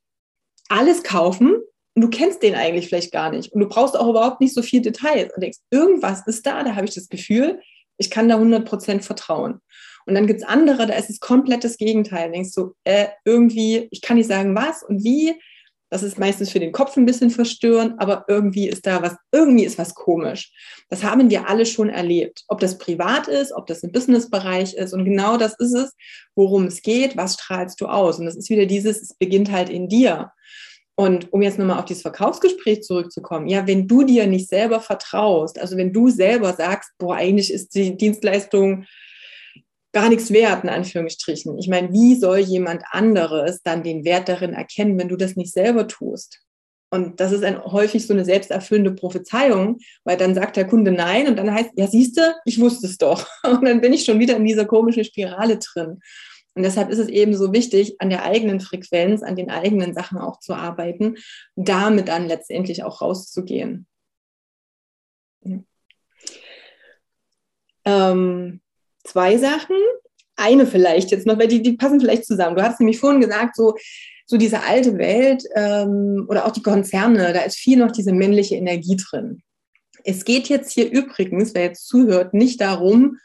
alles 0.69 1.03
kaufen, 1.03 1.57
und 1.95 2.03
du 2.03 2.09
kennst 2.09 2.43
den 2.43 2.55
eigentlich 2.55 2.89
vielleicht 2.89 3.13
gar 3.13 3.31
nicht. 3.31 3.53
Und 3.53 3.61
du 3.61 3.69
brauchst 3.69 3.97
auch 3.97 4.09
überhaupt 4.09 4.41
nicht 4.41 4.55
so 4.55 4.63
viel 4.63 4.83
Details. 4.83 5.33
Und 5.35 5.43
denkst, 5.43 5.59
irgendwas 5.71 6.27
ist 6.27 6.45
da, 6.45 6.65
da 6.65 6.75
habe 6.75 6.87
ich 6.87 6.95
das 6.95 7.09
Gefühl, 7.09 7.61
ich 7.99 8.11
kann 8.11 8.29
da 8.29 8.37
100% 8.37 9.03
vertrauen. 9.03 9.61
Und 10.07 10.15
dann 10.15 10.27
gibt 10.27 10.41
es 10.41 10.47
andere, 10.47 10.87
da 10.87 10.95
ist 10.95 11.09
es 11.09 11.21
komplett 11.21 11.65
das 11.65 11.77
Gegenteil. 11.77 12.33
Denkst 12.33 12.55
du, 12.55 12.75
äh, 12.85 13.07
irgendwie, 13.25 13.89
ich 13.91 14.03
kann 14.03 14.17
nicht 14.17 14.29
sagen, 14.29 14.55
was 14.55 14.83
und 14.83 15.05
wie. 15.05 15.35
Das 15.91 16.03
ist 16.03 16.19
meistens 16.19 16.51
für 16.51 16.59
den 16.59 16.73
Kopf 16.73 16.97
ein 16.97 17.07
bisschen 17.07 17.31
verstörend, 17.31 17.95
aber 17.99 18.25
irgendwie 18.27 18.69
ist 18.69 18.85
da 18.85 19.01
was, 19.01 19.15
irgendwie 19.31 19.65
ist 19.65 19.79
was 19.79 19.95
komisch. 19.95 20.53
Das 20.89 21.05
haben 21.05 21.31
wir 21.31 21.49
alle 21.49 21.67
schon 21.67 21.89
erlebt. 21.89 22.43
Ob 22.49 22.59
das 22.59 22.79
privat 22.79 23.29
ist, 23.29 23.53
ob 23.53 23.69
das 23.69 23.85
im 23.85 23.93
Businessbereich 23.93 24.75
ist. 24.75 24.93
Und 24.93 25.05
genau 25.05 25.37
das 25.37 25.55
ist 25.61 25.75
es, 25.75 25.95
worum 26.35 26.67
es 26.67 26.83
geht. 26.83 27.17
Was 27.17 27.35
strahlst 27.35 27.81
du 27.81 27.87
aus? 27.87 28.19
Und 28.19 28.27
das 28.27 28.35
ist 28.35 28.51
wieder 28.51 28.67
dieses, 28.67 29.03
es 29.03 29.15
beginnt 29.15 29.53
halt 29.53 29.69
in 29.69 29.89
dir. 29.89 30.33
Und 30.97 31.33
um 31.33 31.43
jetzt 31.43 31.59
nochmal 31.59 31.81
auf 31.81 31.87
dieses 31.87 32.03
Verkaufsgespräch 32.03 32.83
zurückzukommen, 32.83 33.49
ja, 33.49 33.67
wenn 33.67 33.89
du 33.89 34.05
dir 34.05 34.27
nicht 34.27 34.49
selber 34.49 34.81
vertraust, 34.81 35.61
also 35.61 35.77
wenn 35.77 35.93
du 35.93 36.09
selber 36.09 36.53
sagst, 36.53 36.93
boah, 36.99 37.17
eigentlich 37.17 37.53
ist 37.53 37.75
die 37.75 37.97
Dienstleistung 37.97 38.87
gar 39.93 40.09
nichts 40.09 40.33
wert, 40.33 40.65
in 40.65 40.71
Anführungsstrichen. 40.71 41.59
Ich 41.59 41.69
meine, 41.69 41.93
wie 41.93 42.15
soll 42.17 42.39
jemand 42.39 42.83
anderes 42.91 43.63
dann 43.63 43.83
den 43.83 44.05
Wert 44.05 44.29
darin 44.29 44.53
erkennen, 44.53 44.99
wenn 44.99 45.09
du 45.09 45.17
das 45.17 45.37
nicht 45.37 45.53
selber 45.53 45.89
tust? 45.89 46.45
Und 46.91 47.19
das 47.19 47.33
ist 47.33 47.43
ein, 47.43 47.61
häufig 47.61 48.07
so 48.07 48.13
eine 48.13 48.25
selbsterfüllende 48.25 48.93
Prophezeiung, 48.93 49.79
weil 50.05 50.17
dann 50.17 50.33
sagt 50.35 50.57
der 50.57 50.67
Kunde 50.67 50.93
nein 50.93 51.27
und 51.27 51.37
dann 51.37 51.53
heißt, 51.53 51.71
ja, 51.75 51.89
siehst 51.89 52.17
du, 52.17 52.35
ich 52.45 52.61
wusste 52.61 52.87
es 52.87 52.99
doch. 52.99 53.27
Und 53.43 53.65
dann 53.65 53.81
bin 53.81 53.93
ich 53.93 54.05
schon 54.05 54.21
wieder 54.21 54.37
in 54.37 54.45
dieser 54.45 54.65
komischen 54.65 55.03
Spirale 55.03 55.59
drin. 55.59 55.99
Und 56.55 56.63
deshalb 56.63 56.91
ist 56.91 56.99
es 56.99 57.09
eben 57.09 57.37
so 57.37 57.53
wichtig, 57.53 57.97
an 58.01 58.11
der 58.11 58.25
eigenen 58.25 58.61
Frequenz, 58.61 59.23
an 59.23 59.37
den 59.37 59.51
eigenen 59.51 59.93
Sachen 59.93 60.19
auch 60.19 60.39
zu 60.39 60.55
arbeiten, 60.55 61.17
damit 61.57 62.09
dann 62.09 62.29
letztendlich 62.29 62.85
auch 62.85 63.01
rauszugehen. 63.01 63.87
Ähm, 67.85 68.61
zwei 69.03 69.37
Sachen. 69.37 69.77
Eine 70.37 70.67
vielleicht 70.67 71.11
jetzt 71.11 71.27
noch, 71.27 71.39
weil 71.39 71.49
die, 71.49 71.63
die 71.63 71.77
passen 71.77 72.01
vielleicht 72.01 72.25
zusammen. 72.25 72.57
Du 72.57 72.63
hast 72.63 72.81
nämlich 72.81 72.99
vorhin 72.99 73.21
gesagt, 73.21 73.55
so, 73.55 73.77
so 74.27 74.37
diese 74.37 74.63
alte 74.63 74.99
Welt 74.99 75.45
ähm, 75.55 76.27
oder 76.29 76.47
auch 76.47 76.51
die 76.51 76.63
Konzerne, 76.63 77.33
da 77.33 77.43
ist 77.43 77.57
viel 77.57 77.79
noch 77.79 77.93
diese 77.93 78.13
männliche 78.13 78.57
Energie 78.57 78.97
drin. 78.97 79.43
Es 80.03 80.25
geht 80.25 80.49
jetzt 80.49 80.73
hier 80.73 80.91
übrigens, 80.91 81.55
wer 81.55 81.65
jetzt 81.65 81.87
zuhört, 81.87 82.35
nicht 82.35 82.61
darum, 82.61 83.19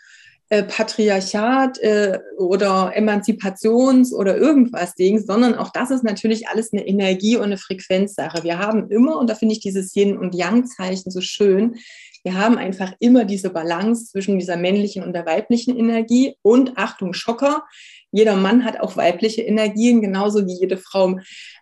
äh, 0.50 0.64
Patriarchat 0.64 1.78
äh, 1.80 2.20
oder 2.38 2.92
Emanzipations- 2.98 4.14
oder 4.14 4.36
irgendwas 4.36 4.96
Ding, 4.96 5.20
sondern 5.20 5.56
auch 5.56 5.70
das 5.70 5.92
ist 5.92 6.04
natürlich 6.04 6.48
alles 6.48 6.74
eine 6.74 6.88
Energie- 6.88 7.38
und 7.38 7.44
eine 7.44 7.58
Frequenzsache. 7.58 8.44
Wir 8.44 8.58
haben 8.58 8.90
immer, 8.90 9.18
und 9.20 9.30
da 9.30 9.36
finde 9.36 9.54
ich 9.54 9.62
dieses 9.62 9.96
Yin- 9.96 10.18
und 10.18 10.34
Yang-Zeichen 10.34 11.12
so 11.12 11.22
schön, 11.22 11.76
wir 12.24 12.34
haben 12.34 12.58
einfach 12.58 12.94
immer 13.00 13.26
diese 13.26 13.50
Balance 13.50 14.12
zwischen 14.12 14.40
dieser 14.40 14.58
männlichen 14.58 15.04
und 15.04 15.14
der 15.14 15.26
weiblichen 15.26 15.78
Energie 15.78 16.36
und 16.42 16.78
Achtung, 16.78 17.14
Schocker. 17.14 17.64
Jeder 18.12 18.36
Mann 18.36 18.66
hat 18.66 18.80
auch 18.80 18.98
weibliche 18.98 19.42
Energien, 19.44 20.02
genauso 20.02 20.46
wie 20.46 20.60
jede 20.60 20.78
Frau 20.78 21.20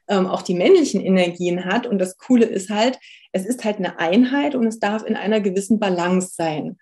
ähm, 0.08 0.26
auch 0.26 0.42
die 0.42 0.56
männlichen 0.56 1.02
Energien 1.02 1.66
hat. 1.66 1.86
Und 1.86 2.00
das 2.00 2.18
Coole 2.18 2.46
ist 2.46 2.70
halt, 2.70 2.98
es 3.34 3.46
ist 3.46 3.66
halt 3.66 3.78
eine 3.78 4.00
Einheit 4.00 4.56
und 4.56 4.66
es 4.66 4.80
darf 4.80 5.06
in 5.06 5.16
einer 5.16 5.42
gewissen 5.42 5.80
Balance 5.80 6.32
sein. 6.36 6.78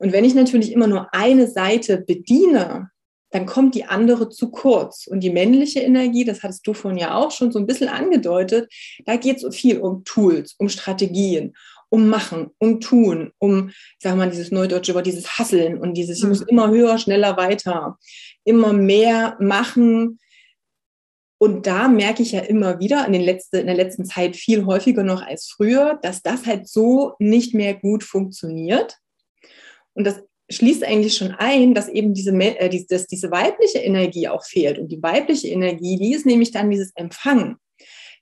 Und 0.00 0.12
wenn 0.12 0.24
ich 0.24 0.34
natürlich 0.34 0.72
immer 0.72 0.86
nur 0.86 1.12
eine 1.12 1.46
Seite 1.46 1.98
bediene, 1.98 2.90
dann 3.30 3.46
kommt 3.46 3.74
die 3.74 3.84
andere 3.84 4.30
zu 4.30 4.50
kurz. 4.50 5.06
Und 5.06 5.20
die 5.20 5.30
männliche 5.30 5.80
Energie, 5.80 6.24
das 6.24 6.42
hattest 6.42 6.66
du 6.66 6.72
vorhin 6.72 6.98
ja 6.98 7.14
auch 7.14 7.30
schon 7.30 7.52
so 7.52 7.58
ein 7.58 7.66
bisschen 7.66 7.88
angedeutet, 7.88 8.72
da 9.04 9.16
geht 9.16 9.36
es 9.36 9.42
so 9.42 9.50
viel 9.50 9.78
um 9.78 10.02
Tools, 10.04 10.54
um 10.58 10.70
Strategien, 10.70 11.54
um 11.90 12.08
Machen, 12.08 12.50
um 12.58 12.80
Tun, 12.80 13.32
um, 13.38 13.72
sag 13.98 14.16
mal, 14.16 14.30
dieses 14.30 14.50
neudeutsche 14.50 14.94
Wort, 14.94 15.06
dieses 15.06 15.38
Hasseln 15.38 15.78
und 15.78 15.94
dieses, 15.94 16.18
ich 16.18 16.24
muss 16.26 16.40
mhm. 16.40 16.48
immer 16.48 16.70
höher, 16.70 16.98
schneller, 16.98 17.36
weiter, 17.36 17.98
immer 18.44 18.72
mehr 18.72 19.36
machen. 19.38 20.18
Und 21.38 21.66
da 21.66 21.88
merke 21.88 22.22
ich 22.22 22.32
ja 22.32 22.40
immer 22.40 22.80
wieder 22.80 23.06
in, 23.06 23.12
den 23.12 23.22
letzten, 23.22 23.56
in 23.56 23.66
der 23.66 23.76
letzten 23.76 24.06
Zeit 24.06 24.34
viel 24.34 24.64
häufiger 24.64 25.02
noch 25.02 25.22
als 25.22 25.48
früher, 25.48 25.98
dass 26.02 26.22
das 26.22 26.46
halt 26.46 26.68
so 26.68 27.12
nicht 27.18 27.52
mehr 27.54 27.74
gut 27.74 28.02
funktioniert. 28.02 28.96
Und 30.00 30.04
das 30.04 30.22
schließt 30.50 30.82
eigentlich 30.82 31.14
schon 31.14 31.32
ein, 31.32 31.74
dass 31.74 31.88
eben 31.88 32.14
diese, 32.14 32.32
äh, 32.32 32.84
dass 32.88 33.06
diese 33.06 33.30
weibliche 33.30 33.80
Energie 33.80 34.28
auch 34.28 34.44
fehlt. 34.44 34.78
Und 34.78 34.88
die 34.88 35.02
weibliche 35.02 35.48
Energie, 35.48 35.98
die 35.98 36.14
ist 36.14 36.24
nämlich 36.24 36.52
dann 36.52 36.70
dieses 36.70 36.90
Empfangen, 36.94 37.56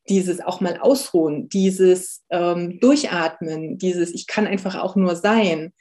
dieses 0.09 0.41
auch 0.41 0.61
mal 0.61 0.77
ausruhen, 0.81 1.49
dieses 1.49 2.25
ähm, 2.31 2.81
Durchatmen, 2.81 3.79
dieses 3.79 4.13
Ich 4.13 4.27
kann 4.27 4.49
einfach 4.49 4.75
auch 4.75 4.97
nur 4.97 5.15
sein. 5.15 5.73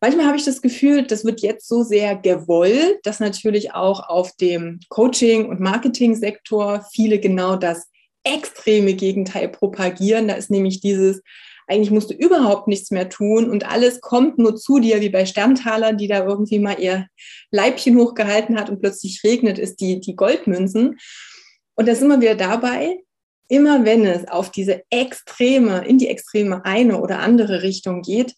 Manchmal 0.00 0.26
habe 0.26 0.36
ich 0.36 0.44
das 0.44 0.62
Gefühl, 0.62 1.06
das 1.06 1.24
wird 1.24 1.42
jetzt 1.42 1.68
so 1.68 1.84
sehr 1.84 2.16
gewollt, 2.16 2.98
dass 3.04 3.20
natürlich 3.20 3.72
auch 3.72 4.08
auf 4.08 4.34
dem 4.34 4.80
Coaching- 4.88 5.48
und 5.48 5.60
Marketing-Sektor 5.60 6.88
viele 6.92 7.20
genau 7.20 7.54
das 7.54 7.86
extreme 8.24 8.94
Gegenteil 8.94 9.48
propagieren. 9.48 10.26
Da 10.26 10.34
ist 10.34 10.50
nämlich 10.50 10.80
dieses, 10.80 11.22
eigentlich 11.70 11.92
musst 11.92 12.10
du 12.10 12.14
überhaupt 12.14 12.66
nichts 12.66 12.90
mehr 12.90 13.08
tun 13.08 13.48
und 13.48 13.64
alles 13.70 14.00
kommt 14.00 14.38
nur 14.38 14.56
zu 14.56 14.80
dir, 14.80 15.00
wie 15.00 15.08
bei 15.08 15.24
Sterntaler, 15.24 15.92
die 15.92 16.08
da 16.08 16.24
irgendwie 16.24 16.58
mal 16.58 16.80
ihr 16.80 17.06
Leibchen 17.52 17.96
hochgehalten 17.96 18.58
hat 18.58 18.68
und 18.70 18.80
plötzlich 18.80 19.22
regnet 19.22 19.58
es 19.58 19.76
die, 19.76 20.00
die 20.00 20.16
Goldmünzen. 20.16 20.98
Und 21.76 21.88
da 21.88 21.94
sind 21.94 22.08
wir 22.08 22.20
wieder 22.20 22.34
dabei, 22.34 22.98
immer 23.48 23.84
wenn 23.84 24.04
es 24.04 24.26
auf 24.26 24.50
diese 24.50 24.82
extreme, 24.90 25.86
in 25.86 25.98
die 25.98 26.08
extreme 26.08 26.64
eine 26.64 27.00
oder 27.00 27.20
andere 27.20 27.62
Richtung 27.62 28.02
geht, 28.02 28.34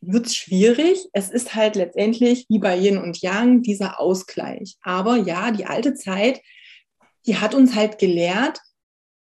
wird 0.00 0.26
es 0.26 0.36
schwierig. 0.36 1.06
Es 1.12 1.28
ist 1.28 1.54
halt 1.54 1.76
letztendlich 1.76 2.46
wie 2.48 2.58
bei 2.58 2.78
Yin 2.78 2.96
und 2.96 3.20
Yang 3.20 3.62
dieser 3.62 4.00
Ausgleich. 4.00 4.76
Aber 4.80 5.16
ja, 5.16 5.50
die 5.50 5.66
alte 5.66 5.94
Zeit, 5.94 6.40
die 7.26 7.36
hat 7.36 7.54
uns 7.54 7.74
halt 7.74 7.98
gelehrt, 7.98 8.60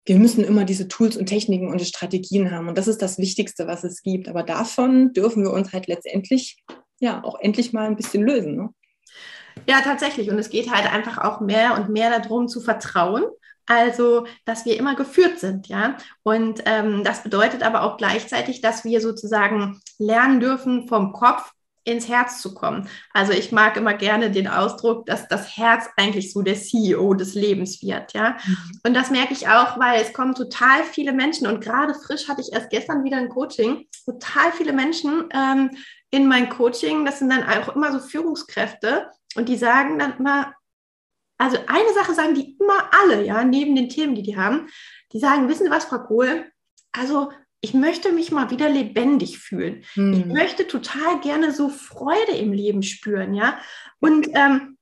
wir 0.10 0.18
müssen 0.18 0.44
immer 0.44 0.66
diese 0.66 0.88
Tools 0.88 1.16
und 1.16 1.28
Techniken 1.28 1.70
und 1.70 1.80
Strategien 1.84 2.50
haben. 2.52 2.68
Und 2.68 2.80
das 2.80 2.88
ist 2.88 3.02
das 3.04 3.20
Wichtigste, 3.20 3.68
was 3.68 3.84
es 3.84 4.02
gibt. 4.02 4.28
Aber 4.28 4.42
davon 4.42 5.14
dürfen 5.14 5.44
wir 5.44 5.52
uns 5.52 5.72
halt 5.72 5.86
letztendlich 5.86 6.58
ja 7.00 7.24
auch 7.24 7.40
endlich 7.40 7.74
mal 7.74 7.86
ein 7.86 7.96
bisschen 7.96 8.24
lösen. 8.24 8.56
Ne? 8.56 8.70
Ja, 9.68 9.82
tatsächlich. 9.82 10.32
Und 10.32 10.40
es 10.40 10.50
geht 10.50 10.72
halt 10.72 10.92
einfach 10.92 11.20
auch 11.20 11.42
mehr 11.42 11.76
und 11.76 11.90
mehr 11.90 12.20
darum 12.20 12.48
zu 12.48 12.60
vertrauen. 12.60 13.24
Also, 13.68 14.26
dass 14.46 14.66
wir 14.66 14.80
immer 14.80 14.96
geführt 14.96 15.38
sind, 15.38 15.68
ja. 15.68 15.96
Und 16.24 16.64
ähm, 16.66 17.04
das 17.04 17.22
bedeutet 17.22 17.62
aber 17.62 17.84
auch 17.84 17.98
gleichzeitig, 17.98 18.62
dass 18.62 18.84
wir 18.84 19.00
sozusagen 19.02 19.80
lernen 20.00 20.40
dürfen, 20.40 20.88
vom 20.88 21.14
Kopf 21.14 21.52
ins 21.92 22.08
Herz 22.08 22.42
zu 22.42 22.54
kommen. 22.54 22.88
Also 23.14 23.34
ich 23.34 23.52
mag 23.52 23.78
immer 23.78 23.94
gerne 23.94 24.32
den 24.32 24.48
Ausdruck, 24.48 25.06
dass 25.06 25.28
das 25.28 25.58
Herz 25.58 25.90
eigentlich 25.98 26.32
so 26.32 26.42
der 26.42 26.56
CEO 26.56 27.14
des 27.14 27.36
Lebens 27.36 27.82
wird, 27.82 28.14
ja. 28.14 28.38
Mhm. 28.46 28.58
Und 28.86 28.94
das 28.94 29.12
merke 29.12 29.34
ich 29.34 29.48
auch, 29.48 29.80
weil 29.80 30.02
es 30.02 30.14
kommen 30.14 30.36
total 30.36 30.84
viele 30.84 31.14
Menschen 31.14 31.48
und 31.48 31.62
gerade 31.62 31.94
frisch 31.94 32.28
hatte 32.28 32.42
ich 32.42 32.54
erst 32.54 32.70
gestern 32.70 33.04
wieder 33.04 33.18
ein 33.18 33.30
Coaching, 33.30 33.88
total 34.06 34.52
viele 34.54 34.74
Menschen 34.74 35.30
ähm, 35.34 35.72
in 36.12 36.28
mein 36.28 36.50
Coaching, 36.50 37.06
das 37.06 37.20
sind 37.20 37.30
dann 37.30 37.44
auch 37.44 37.76
immer 37.76 37.92
so 37.92 38.00
Führungskräfte 38.00 39.08
und 39.36 39.48
die 39.48 39.58
sagen 39.58 40.00
dann 40.00 40.18
immer, 40.18 40.54
also 41.38 41.58
eine 41.68 41.94
Sache 41.94 42.14
sagen 42.14 42.34
die 42.34 42.58
immer 42.60 42.90
alle, 43.02 43.24
ja, 43.24 43.44
neben 43.44 43.76
den 43.76 43.90
Themen, 43.90 44.16
die 44.16 44.24
die 44.24 44.38
haben, 44.38 44.68
die 45.14 45.20
sagen, 45.20 45.48
wissen 45.48 45.66
Sie 45.66 45.72
was, 45.72 45.86
Frau 45.86 46.00
Kohl, 46.00 46.52
also 46.92 47.32
ich 47.62 47.74
möchte 47.74 48.12
mich 48.12 48.32
mal 48.32 48.50
wieder 48.52 48.70
lebendig 48.70 49.40
fühlen. 49.40 49.84
Hm. 49.94 50.14
Ich 50.14 50.26
möchte 50.26 50.68
total 50.68 51.20
gerne 51.22 51.52
so 51.54 51.70
Freude 51.70 52.32
im 52.32 52.54
Leben 52.54 52.84
spüren, 52.84 53.34
ja. 53.34 53.60
Und 54.00 54.28
ähm, 54.34 54.78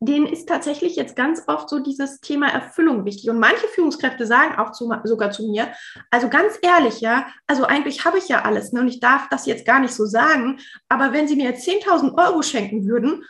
denen 0.00 0.26
ist 0.26 0.48
tatsächlich 0.48 0.94
jetzt 0.94 1.16
ganz 1.16 1.42
oft 1.48 1.68
so 1.68 1.80
dieses 1.80 2.20
Thema 2.20 2.48
Erfüllung 2.48 3.04
wichtig. 3.04 3.28
Und 3.30 3.40
manche 3.40 3.66
Führungskräfte 3.66 4.26
sagen 4.26 4.56
auch 4.56 4.70
zu, 4.70 4.92
sogar 5.02 5.32
zu 5.32 5.48
mir, 5.48 5.72
also 6.10 6.28
ganz 6.28 6.54
ehrlich, 6.62 7.00
ja, 7.00 7.26
also 7.48 7.64
eigentlich 7.64 8.04
habe 8.04 8.18
ich 8.18 8.28
ja 8.28 8.42
alles 8.42 8.72
ne, 8.72 8.80
und 8.80 8.88
ich 8.88 9.00
darf 9.00 9.28
das 9.28 9.46
jetzt 9.46 9.66
gar 9.66 9.80
nicht 9.80 9.92
so 9.92 10.06
sagen, 10.06 10.60
aber 10.88 11.12
wenn 11.12 11.26
Sie 11.26 11.34
mir 11.34 11.50
jetzt 11.50 11.66
10.000 11.66 12.16
Euro 12.16 12.42
schenken 12.42 12.86
würden, 12.86 13.24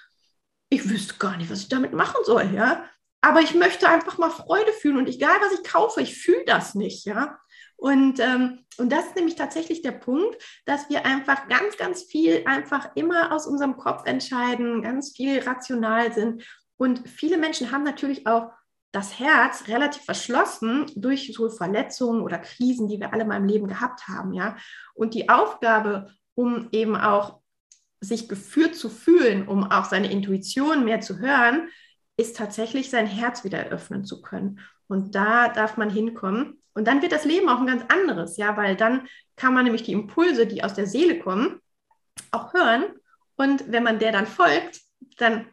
ich 0.69 0.89
wüsste 0.91 1.15
gar 1.19 1.39
nicht, 1.39 1.51
was 1.51 1.61
ich 1.61 1.69
damit 1.71 1.95
machen 1.95 2.23
soll, 2.25 2.51
ja. 2.55 2.85
Aber 3.23 3.41
ich 3.41 3.55
möchte 3.55 3.89
einfach 3.89 4.19
mal 4.19 4.31
Freude 4.31 4.73
fühlen 4.73 4.99
und 4.99 5.09
egal, 5.09 5.37
was 5.41 5.59
ich 5.59 5.65
kaufe, 5.65 6.03
ich 6.03 6.21
fühle 6.21 6.45
das 6.45 6.75
nicht, 6.75 7.07
ja. 7.07 7.39
Und, 7.79 8.19
ähm, 8.19 8.59
und 8.77 8.91
das 8.91 9.07
ist 9.07 9.17
nämlich 9.17 9.37
tatsächlich 9.37 9.83
der 9.83 9.93
Punkt, 9.93 10.37
dass 10.67 10.91
wir 10.91 11.07
einfach 11.07 11.47
ganz, 11.49 11.77
ganz 11.77 12.03
viel 12.03 12.43
einfach 12.45 12.91
immer 12.97 13.33
aus 13.33 13.47
unserem 13.47 13.77
Kopf 13.77 14.05
entscheiden, 14.05 14.83
ganz 14.83 15.13
viel 15.17 15.39
rational 15.41 16.13
sind. 16.13 16.45
Und 16.77 17.09
viele 17.09 17.39
Menschen 17.39 17.71
haben 17.71 17.85
natürlich 17.85 18.27
auch 18.27 18.51
das 18.91 19.21
Herz 19.21 19.69
relativ 19.69 20.03
verschlossen 20.03 20.87
durch 20.97 21.33
so 21.33 21.49
Verletzungen 21.51 22.23
oder 22.23 22.39
Krisen, 22.39 22.89
die 22.89 22.99
wir 22.99 23.13
alle 23.13 23.25
mal 23.25 23.37
im 23.37 23.47
Leben 23.47 23.69
gehabt 23.69 24.09
haben, 24.09 24.33
ja. 24.33 24.57
Und 24.95 25.15
die 25.15 25.29
Aufgabe, 25.29 26.11
um 26.35 26.69
eben 26.73 26.97
auch 26.97 27.41
sich 28.01 28.29
geführt 28.29 28.75
zu 28.75 28.89
fühlen, 28.89 29.47
um 29.47 29.71
auch 29.71 29.85
seine 29.85 30.11
Intuition 30.11 30.85
mehr 30.85 31.01
zu 31.01 31.19
hören, 31.19 31.69
ist 32.17 32.37
tatsächlich 32.37 32.91
sein 32.91 33.07
Herz 33.07 33.45
wieder 33.45 33.59
eröffnen 33.59 34.05
zu 34.05 34.21
können. 34.21 34.61
Und 34.89 35.15
da 35.15 35.49
darf 35.49 35.77
man 35.77 35.91
hinkommen. 35.91 36.63
Und 36.75 36.87
dann 36.87 37.03
wird 37.03 37.13
das 37.13 37.25
Leben 37.25 37.49
auch 37.49 37.61
ein 37.61 37.67
ganz 37.67 37.85
anderes, 37.89 38.37
ja, 38.37 38.57
weil 38.57 38.77
dann 38.77 39.09
kann 39.37 39.55
man 39.55 39.65
nämlich 39.65 39.83
die 39.83 39.93
Impulse, 39.93 40.47
die 40.47 40.65
aus 40.65 40.75
der 40.75 40.87
Seele 40.87 41.19
kommen, 41.19 41.61
auch 42.31 42.53
hören. 42.55 42.85
Und 43.37 43.71
wenn 43.71 43.83
man 43.83 43.99
der 43.99 44.13
dann 44.13 44.27
folgt, 44.27 44.81
dann 45.19 45.47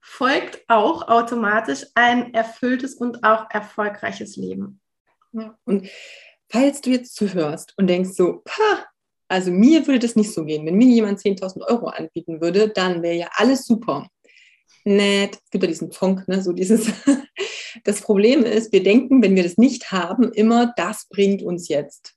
folgt 0.00 0.64
auch 0.68 1.08
automatisch 1.08 1.86
ein 1.94 2.34
erfülltes 2.34 2.94
und 2.94 3.24
auch 3.24 3.46
erfolgreiches 3.50 4.36
Leben. 4.36 4.80
Ja, 5.32 5.56
und 5.64 5.88
falls 6.48 6.80
du 6.80 6.90
jetzt 6.90 7.14
zuhörst 7.14 7.74
und 7.76 7.86
denkst 7.86 8.10
so, 8.14 8.42
pa, 8.44 8.86
also 9.28 9.50
mir 9.50 9.86
würde 9.86 10.00
das 10.00 10.16
nicht 10.16 10.34
so 10.34 10.44
gehen. 10.44 10.66
Wenn 10.66 10.76
mir 10.76 10.88
jemand 10.88 11.20
10.000 11.20 11.62
Euro 11.68 11.86
anbieten 11.86 12.40
würde, 12.40 12.68
dann 12.68 13.02
wäre 13.02 13.14
ja 13.14 13.28
alles 13.36 13.64
super. 13.64 14.08
Nett, 14.84 15.36
es 15.36 15.50
gibt 15.50 15.64
ja 15.64 15.68
diesen 15.68 15.92
Funk, 15.92 16.26
ne, 16.28 16.42
so 16.42 16.52
dieses, 16.52 16.92
Das 17.84 18.00
Problem 18.00 18.44
ist, 18.44 18.72
wir 18.72 18.82
denken, 18.82 19.22
wenn 19.22 19.36
wir 19.36 19.42
das 19.42 19.58
nicht 19.58 19.92
haben, 19.92 20.32
immer, 20.32 20.72
das 20.76 21.06
bringt 21.08 21.42
uns 21.42 21.68
jetzt. 21.68 22.14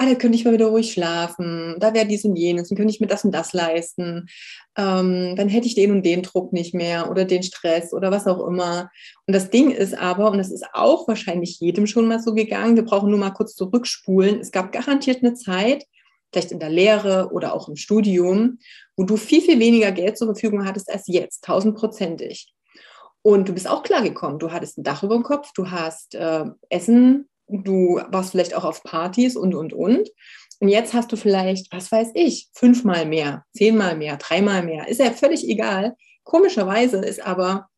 Ah, 0.00 0.06
da 0.06 0.14
könnte 0.14 0.36
ich 0.36 0.44
mal 0.44 0.54
wieder 0.54 0.66
ruhig 0.66 0.92
schlafen, 0.92 1.74
da 1.80 1.92
wäre 1.92 2.06
dies 2.06 2.24
und 2.24 2.36
jenes, 2.36 2.68
dann 2.68 2.76
könnte 2.76 2.94
ich 2.94 3.00
mir 3.00 3.08
das 3.08 3.24
und 3.24 3.32
das 3.32 3.52
leisten, 3.52 4.28
ähm, 4.76 5.34
dann 5.34 5.48
hätte 5.48 5.66
ich 5.66 5.74
den 5.74 5.90
und 5.90 6.06
den 6.06 6.22
Druck 6.22 6.52
nicht 6.52 6.72
mehr 6.72 7.10
oder 7.10 7.24
den 7.24 7.42
Stress 7.42 7.92
oder 7.92 8.12
was 8.12 8.28
auch 8.28 8.46
immer. 8.46 8.90
Und 9.26 9.34
das 9.34 9.50
Ding 9.50 9.72
ist 9.72 9.98
aber, 9.98 10.30
und 10.30 10.38
das 10.38 10.52
ist 10.52 10.64
auch 10.72 11.08
wahrscheinlich 11.08 11.58
jedem 11.58 11.88
schon 11.88 12.06
mal 12.06 12.20
so 12.20 12.32
gegangen, 12.32 12.76
wir 12.76 12.84
brauchen 12.84 13.10
nur 13.10 13.18
mal 13.18 13.30
kurz 13.30 13.56
zurückspulen, 13.56 14.38
es 14.38 14.52
gab 14.52 14.70
garantiert 14.70 15.24
eine 15.24 15.34
Zeit, 15.34 15.84
vielleicht 16.32 16.52
in 16.52 16.60
der 16.60 16.70
Lehre 16.70 17.30
oder 17.32 17.52
auch 17.52 17.68
im 17.68 17.74
Studium, 17.74 18.60
wo 18.96 19.02
du 19.02 19.16
viel, 19.16 19.40
viel 19.40 19.58
weniger 19.58 19.90
Geld 19.90 20.16
zur 20.16 20.28
Verfügung 20.28 20.64
hattest 20.64 20.92
als 20.92 21.08
jetzt, 21.08 21.42
tausendprozentig. 21.42 22.52
Und 23.28 23.46
du 23.46 23.52
bist 23.52 23.68
auch 23.68 23.82
klargekommen. 23.82 24.38
Du 24.38 24.52
hattest 24.52 24.78
ein 24.78 24.84
Dach 24.84 25.02
über 25.02 25.14
dem 25.14 25.22
Kopf, 25.22 25.52
du 25.52 25.70
hast 25.70 26.14
äh, 26.14 26.46
Essen, 26.70 27.28
du 27.46 28.00
warst 28.08 28.30
vielleicht 28.30 28.54
auch 28.54 28.64
auf 28.64 28.82
Partys 28.82 29.36
und, 29.36 29.54
und, 29.54 29.74
und. 29.74 30.08
Und 30.60 30.68
jetzt 30.68 30.94
hast 30.94 31.12
du 31.12 31.16
vielleicht, 31.16 31.70
was 31.70 31.92
weiß 31.92 32.12
ich, 32.14 32.48
fünfmal 32.54 33.04
mehr, 33.04 33.44
zehnmal 33.54 33.98
mehr, 33.98 34.16
dreimal 34.16 34.62
mehr. 34.62 34.88
Ist 34.88 35.00
ja 35.00 35.10
völlig 35.10 35.46
egal. 35.46 35.94
Komischerweise 36.24 36.96
ist 37.04 37.20
aber 37.20 37.68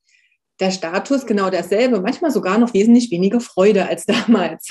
der 0.61 0.71
Status 0.71 1.27
genau 1.27 1.49
derselbe, 1.49 2.01
manchmal 2.01 2.31
sogar 2.31 2.59
noch 2.59 2.75
wesentlich 2.75 3.11
weniger 3.11 3.41
Freude 3.41 3.89
als 3.89 4.05
damals. 4.29 4.69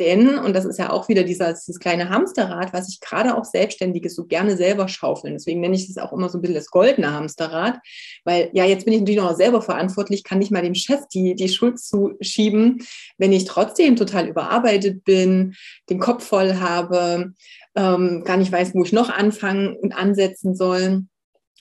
Denn, 0.00 0.38
und 0.38 0.54
das 0.54 0.64
ist 0.64 0.78
ja 0.78 0.90
auch 0.90 1.08
wieder 1.08 1.22
dieser, 1.22 1.52
dieses 1.52 1.78
kleine 1.78 2.08
Hamsterrad, 2.08 2.72
was 2.72 2.88
ich 2.88 3.00
gerade 3.00 3.36
auch 3.36 3.44
Selbstständige 3.44 4.08
so 4.08 4.24
gerne 4.24 4.56
selber 4.56 4.88
schaufeln. 4.88 5.34
Deswegen 5.34 5.60
nenne 5.60 5.76
ich 5.76 5.86
das 5.86 6.02
auch 6.02 6.12
immer 6.12 6.30
so 6.30 6.38
ein 6.38 6.40
bisschen 6.40 6.54
das 6.54 6.70
goldene 6.70 7.12
Hamsterrad, 7.12 7.78
weil 8.24 8.50
ja, 8.54 8.64
jetzt 8.64 8.84
bin 8.84 8.94
ich 8.94 9.00
natürlich 9.00 9.20
noch 9.20 9.36
selber 9.36 9.60
verantwortlich, 9.60 10.24
kann 10.24 10.38
nicht 10.38 10.50
mal 10.50 10.62
dem 10.62 10.74
Chef 10.74 11.06
die, 11.12 11.34
die 11.34 11.48
Schuld 11.48 11.78
zuschieben, 11.78 12.82
wenn 13.18 13.32
ich 13.32 13.44
trotzdem 13.44 13.96
total 13.96 14.26
überarbeitet 14.26 15.04
bin, 15.04 15.54
den 15.90 16.00
Kopf 16.00 16.24
voll 16.24 16.54
habe, 16.54 17.34
ähm, 17.74 18.24
gar 18.24 18.38
nicht 18.38 18.52
weiß, 18.52 18.74
wo 18.74 18.82
ich 18.84 18.92
noch 18.92 19.10
anfangen 19.10 19.76
und 19.76 19.92
ansetzen 19.92 20.54
soll 20.54 21.04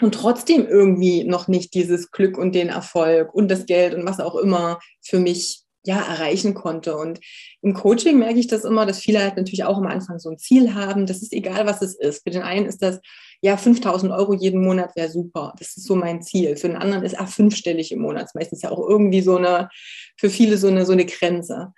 und 0.01 0.13
trotzdem 0.13 0.67
irgendwie 0.67 1.23
noch 1.23 1.47
nicht 1.47 1.73
dieses 1.73 2.11
Glück 2.11 2.37
und 2.37 2.55
den 2.55 2.69
Erfolg 2.69 3.33
und 3.33 3.49
das 3.49 3.65
Geld 3.65 3.93
und 3.93 4.05
was 4.05 4.19
auch 4.19 4.35
immer 4.35 4.79
für 5.01 5.19
mich 5.19 5.63
ja 5.83 5.99
erreichen 5.99 6.53
konnte. 6.53 6.95
Und 6.95 7.19
im 7.61 7.73
Coaching 7.73 8.19
merke 8.19 8.39
ich 8.39 8.47
das 8.47 8.63
immer, 8.63 8.85
dass 8.85 8.99
viele 8.99 9.21
halt 9.21 9.37
natürlich 9.37 9.63
auch 9.63 9.77
am 9.77 9.87
Anfang 9.87 10.19
so 10.19 10.29
ein 10.29 10.37
Ziel 10.37 10.73
haben. 10.75 11.05
Das 11.05 11.21
ist 11.21 11.33
egal, 11.33 11.65
was 11.65 11.81
es 11.81 11.95
ist. 11.95 12.23
Für 12.23 12.29
den 12.29 12.43
einen 12.43 12.67
ist 12.67 12.81
das, 12.81 12.99
ja, 13.41 13.57
5000 13.57 14.11
Euro 14.11 14.33
jeden 14.33 14.63
Monat 14.63 14.95
wäre 14.95 15.09
super. 15.09 15.53
Das 15.57 15.75
ist 15.75 15.85
so 15.85 15.95
mein 15.95 16.21
Ziel. 16.21 16.55
Für 16.55 16.67
den 16.67 16.77
anderen 16.77 17.03
ist, 17.03 17.19
ah, 17.19 17.25
fünfstellig 17.25 17.91
im 17.91 18.01
Monat. 18.01 18.23
Das 18.23 18.31
ist 18.31 18.35
meistens 18.35 18.61
ja 18.61 18.69
auch 18.69 18.87
irgendwie 18.87 19.21
so 19.21 19.37
eine, 19.37 19.69
für 20.17 20.29
viele 20.29 20.57
so 20.57 20.67
eine, 20.67 20.85
so 20.85 20.91
eine 20.91 21.05
Grenze. 21.05 21.73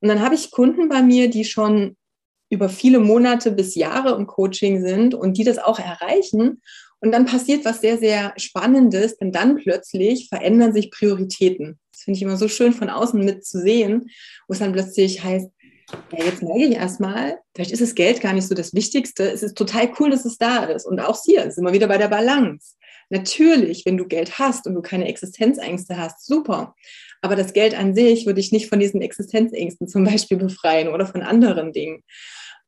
Und 0.00 0.08
dann 0.08 0.22
habe 0.22 0.36
ich 0.36 0.52
Kunden 0.52 0.88
bei 0.88 1.02
mir, 1.02 1.28
die 1.28 1.44
schon 1.44 1.96
über 2.50 2.68
viele 2.68 3.00
Monate 3.00 3.50
bis 3.50 3.74
Jahre 3.74 4.14
im 4.14 4.26
Coaching 4.26 4.80
sind 4.82 5.14
und 5.14 5.36
die 5.36 5.44
das 5.44 5.58
auch 5.58 5.78
erreichen 5.78 6.62
und 7.00 7.12
dann 7.12 7.26
passiert 7.26 7.64
was 7.64 7.80
sehr, 7.80 7.98
sehr 7.98 8.32
Spannendes, 8.36 9.16
denn 9.18 9.32
dann 9.32 9.56
plötzlich 9.56 10.28
verändern 10.28 10.72
sich 10.72 10.90
Prioritäten. 10.90 11.78
Das 11.92 12.02
finde 12.02 12.16
ich 12.16 12.22
immer 12.22 12.36
so 12.36 12.48
schön 12.48 12.72
von 12.72 12.90
außen 12.90 13.24
mit 13.24 13.44
zu 13.44 13.60
sehen, 13.60 14.10
wo 14.46 14.52
es 14.52 14.58
dann 14.58 14.72
plötzlich 14.72 15.22
heißt, 15.22 15.48
ja, 16.12 16.24
jetzt 16.24 16.42
merke 16.42 16.64
ich 16.64 16.74
erstmal, 16.74 17.38
vielleicht 17.54 17.72
ist 17.72 17.80
das 17.80 17.94
Geld 17.94 18.20
gar 18.20 18.34
nicht 18.34 18.46
so 18.46 18.54
das 18.54 18.74
Wichtigste. 18.74 19.30
Es 19.30 19.42
ist 19.42 19.56
total 19.56 19.90
cool, 19.98 20.10
dass 20.10 20.26
es 20.26 20.36
da 20.36 20.64
ist. 20.64 20.84
Und 20.84 21.00
auch 21.00 21.18
hier 21.24 21.50
sind 21.50 21.64
wir 21.64 21.72
wieder 21.72 21.88
bei 21.88 21.96
der 21.96 22.08
Balance. 22.08 22.74
Natürlich, 23.10 23.86
wenn 23.86 23.96
du 23.96 24.06
Geld 24.06 24.38
hast 24.38 24.66
und 24.66 24.74
du 24.74 24.82
keine 24.82 25.08
Existenzängste 25.08 25.96
hast, 25.96 26.26
super. 26.26 26.74
Aber 27.22 27.36
das 27.36 27.52
Geld 27.54 27.76
an 27.76 27.94
sich 27.94 28.26
würde 28.26 28.40
ich 28.40 28.52
nicht 28.52 28.68
von 28.68 28.80
diesen 28.80 29.00
Existenzängsten 29.00 29.88
zum 29.88 30.04
Beispiel 30.04 30.36
befreien 30.36 30.88
oder 30.88 31.06
von 31.06 31.22
anderen 31.22 31.72
Dingen. 31.72 32.04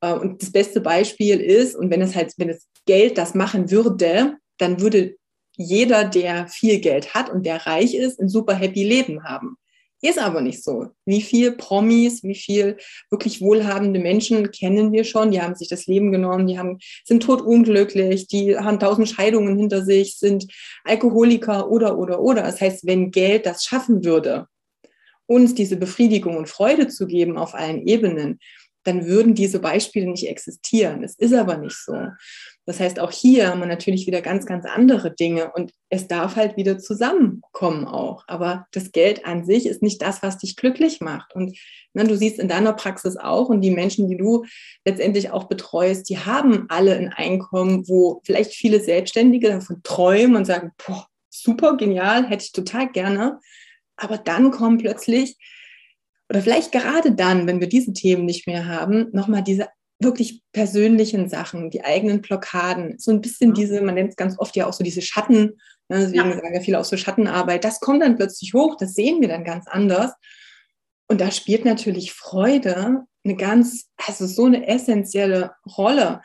Äh, 0.00 0.12
und 0.12 0.42
das 0.42 0.52
beste 0.52 0.80
Beispiel 0.80 1.40
ist, 1.40 1.76
und 1.76 1.90
wenn 1.90 2.02
es 2.02 2.14
halt, 2.14 2.32
wenn 2.36 2.48
es 2.50 2.66
Geld 2.86 3.18
das 3.18 3.34
machen 3.34 3.70
würde, 3.70 4.36
dann 4.58 4.80
würde 4.80 5.16
jeder, 5.56 6.04
der 6.04 6.48
viel 6.48 6.80
Geld 6.80 7.14
hat 7.14 7.30
und 7.30 7.44
der 7.44 7.66
reich 7.66 7.94
ist, 7.94 8.18
ein 8.20 8.28
super 8.28 8.54
happy 8.54 8.84
Leben 8.84 9.24
haben. 9.24 9.56
Ist 10.02 10.18
aber 10.18 10.40
nicht 10.40 10.64
so. 10.64 10.86
Wie 11.04 11.20
viel 11.20 11.52
Promis, 11.52 12.22
wie 12.22 12.34
viel 12.34 12.78
wirklich 13.10 13.42
wohlhabende 13.42 14.00
Menschen 14.00 14.50
kennen 14.50 14.92
wir 14.92 15.04
schon? 15.04 15.30
Die 15.30 15.42
haben 15.42 15.54
sich 15.54 15.68
das 15.68 15.86
Leben 15.86 16.10
genommen, 16.10 16.46
die 16.46 16.58
haben, 16.58 16.78
sind 17.04 17.22
totunglücklich, 17.22 18.26
die 18.26 18.56
haben 18.56 18.78
tausend 18.78 19.10
Scheidungen 19.10 19.58
hinter 19.58 19.84
sich, 19.84 20.16
sind 20.16 20.46
Alkoholiker 20.84 21.70
oder, 21.70 21.98
oder, 21.98 22.20
oder. 22.20 22.42
Das 22.42 22.62
heißt, 22.62 22.86
wenn 22.86 23.10
Geld 23.10 23.44
das 23.44 23.64
schaffen 23.64 24.02
würde, 24.02 24.46
uns 25.26 25.54
diese 25.54 25.76
Befriedigung 25.76 26.38
und 26.38 26.48
Freude 26.48 26.88
zu 26.88 27.06
geben 27.06 27.36
auf 27.36 27.54
allen 27.54 27.86
Ebenen, 27.86 28.40
dann 28.84 29.06
würden 29.06 29.34
diese 29.34 29.60
Beispiele 29.60 30.10
nicht 30.10 30.28
existieren. 30.28 31.02
Es 31.04 31.14
ist 31.16 31.34
aber 31.34 31.58
nicht 31.58 31.76
so. 31.76 31.94
Das 32.66 32.78
heißt, 32.78 33.00
auch 33.00 33.10
hier 33.10 33.48
haben 33.48 33.60
wir 33.60 33.66
natürlich 33.66 34.06
wieder 34.06 34.20
ganz, 34.20 34.46
ganz 34.46 34.64
andere 34.64 35.12
Dinge 35.12 35.50
und 35.52 35.72
es 35.88 36.06
darf 36.06 36.36
halt 36.36 36.56
wieder 36.56 36.78
zusammenkommen 36.78 37.86
auch. 37.86 38.22
Aber 38.28 38.66
das 38.72 38.92
Geld 38.92 39.26
an 39.26 39.44
sich 39.44 39.66
ist 39.66 39.82
nicht 39.82 40.00
das, 40.02 40.22
was 40.22 40.38
dich 40.38 40.56
glücklich 40.56 41.00
macht. 41.00 41.34
Und 41.34 41.58
ne, 41.94 42.04
du 42.04 42.16
siehst 42.16 42.38
in 42.38 42.48
deiner 42.48 42.72
Praxis 42.72 43.16
auch 43.16 43.48
und 43.48 43.60
die 43.62 43.72
Menschen, 43.72 44.08
die 44.08 44.16
du 44.16 44.44
letztendlich 44.84 45.30
auch 45.30 45.44
betreust, 45.44 46.08
die 46.08 46.18
haben 46.18 46.66
alle 46.68 46.96
ein 46.96 47.12
Einkommen, 47.12 47.88
wo 47.88 48.20
vielleicht 48.24 48.52
viele 48.52 48.80
Selbstständige 48.80 49.48
davon 49.48 49.82
träumen 49.82 50.36
und 50.36 50.44
sagen, 50.44 50.70
boah, 50.86 51.08
super, 51.28 51.76
genial, 51.76 52.28
hätte 52.28 52.44
ich 52.44 52.52
total 52.52 52.90
gerne. 52.90 53.40
Aber 53.96 54.16
dann 54.16 54.50
kommen 54.50 54.78
plötzlich 54.78 55.36
oder 56.30 56.42
vielleicht 56.42 56.70
gerade 56.70 57.12
dann, 57.12 57.46
wenn 57.48 57.60
wir 57.60 57.68
diese 57.68 57.92
Themen 57.92 58.24
nicht 58.24 58.46
mehr 58.46 58.66
haben, 58.66 59.08
nochmal 59.12 59.42
diese 59.42 59.68
wirklich 59.98 60.42
persönlichen 60.52 61.28
Sachen, 61.28 61.70
die 61.70 61.84
eigenen 61.84 62.22
Blockaden, 62.22 62.98
so 62.98 63.10
ein 63.10 63.20
bisschen 63.20 63.52
diese, 63.52 63.82
man 63.82 63.96
nennt 63.96 64.10
es 64.10 64.16
ganz 64.16 64.38
oft 64.38 64.56
ja 64.56 64.66
auch 64.66 64.72
so 64.72 64.84
diese 64.84 65.02
Schatten, 65.02 65.58
ne, 65.88 65.98
deswegen 65.98 66.30
ja. 66.30 66.34
sagen 66.36 66.54
ja 66.54 66.60
viele 66.60 66.78
auch 66.78 66.84
so 66.84 66.96
Schattenarbeit, 66.96 67.64
das 67.64 67.80
kommt 67.80 68.02
dann 68.02 68.16
plötzlich 68.16 68.54
hoch, 68.54 68.76
das 68.78 68.94
sehen 68.94 69.20
wir 69.20 69.28
dann 69.28 69.44
ganz 69.44 69.66
anders. 69.66 70.12
Und 71.08 71.20
da 71.20 71.32
spielt 71.32 71.64
natürlich 71.64 72.12
Freude 72.12 73.02
eine 73.24 73.36
ganz, 73.36 73.90
also 74.06 74.26
so 74.26 74.46
eine 74.46 74.68
essentielle 74.68 75.52
Rolle. 75.76 76.22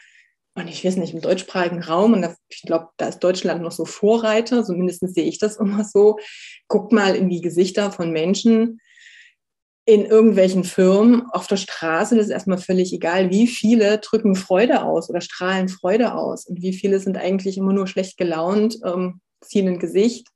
Und 0.53 0.69
ich 0.69 0.85
weiß 0.85 0.97
nicht, 0.97 1.13
im 1.13 1.21
deutschsprachigen 1.21 1.81
Raum, 1.81 2.13
und 2.13 2.21
da, 2.21 2.35
ich 2.47 2.61
glaube, 2.61 2.89
da 2.97 3.07
ist 3.07 3.19
Deutschland 3.19 3.63
noch 3.63 3.71
so 3.71 3.83
Vorreiter, 3.83 4.63
zumindest 4.63 5.01
sehe 5.13 5.25
ich 5.25 5.39
das 5.39 5.57
immer 5.59 5.83
so. 5.83 6.17
Guckt 6.67 6.91
mal 6.91 7.15
in 7.15 7.29
die 7.29 7.41
Gesichter 7.41 7.91
von 7.91 8.11
Menschen, 8.11 8.79
in 9.85 10.05
irgendwelchen 10.05 10.63
Firmen 10.63 11.29
auf 11.31 11.45
der 11.47 11.57
Straße, 11.57 12.15
das 12.15 12.25
ist 12.25 12.31
erstmal 12.31 12.57
völlig 12.57 12.91
egal, 12.91 13.29
wie 13.29 13.45
viele 13.45 13.99
drücken 13.99 14.35
Freude 14.35 14.83
aus 14.83 15.09
oder 15.09 15.21
strahlen 15.21 15.69
Freude 15.69 16.15
aus 16.15 16.47
und 16.47 16.61
wie 16.61 16.73
viele 16.73 16.99
sind 16.99 17.17
eigentlich 17.17 17.57
immer 17.57 17.71
nur 17.71 17.85
schlecht 17.85 18.17
gelaunt, 18.17 18.79
ähm, 18.83 19.21
ziehen 19.41 19.67
ein 19.67 19.79
Gesicht. 19.79 20.29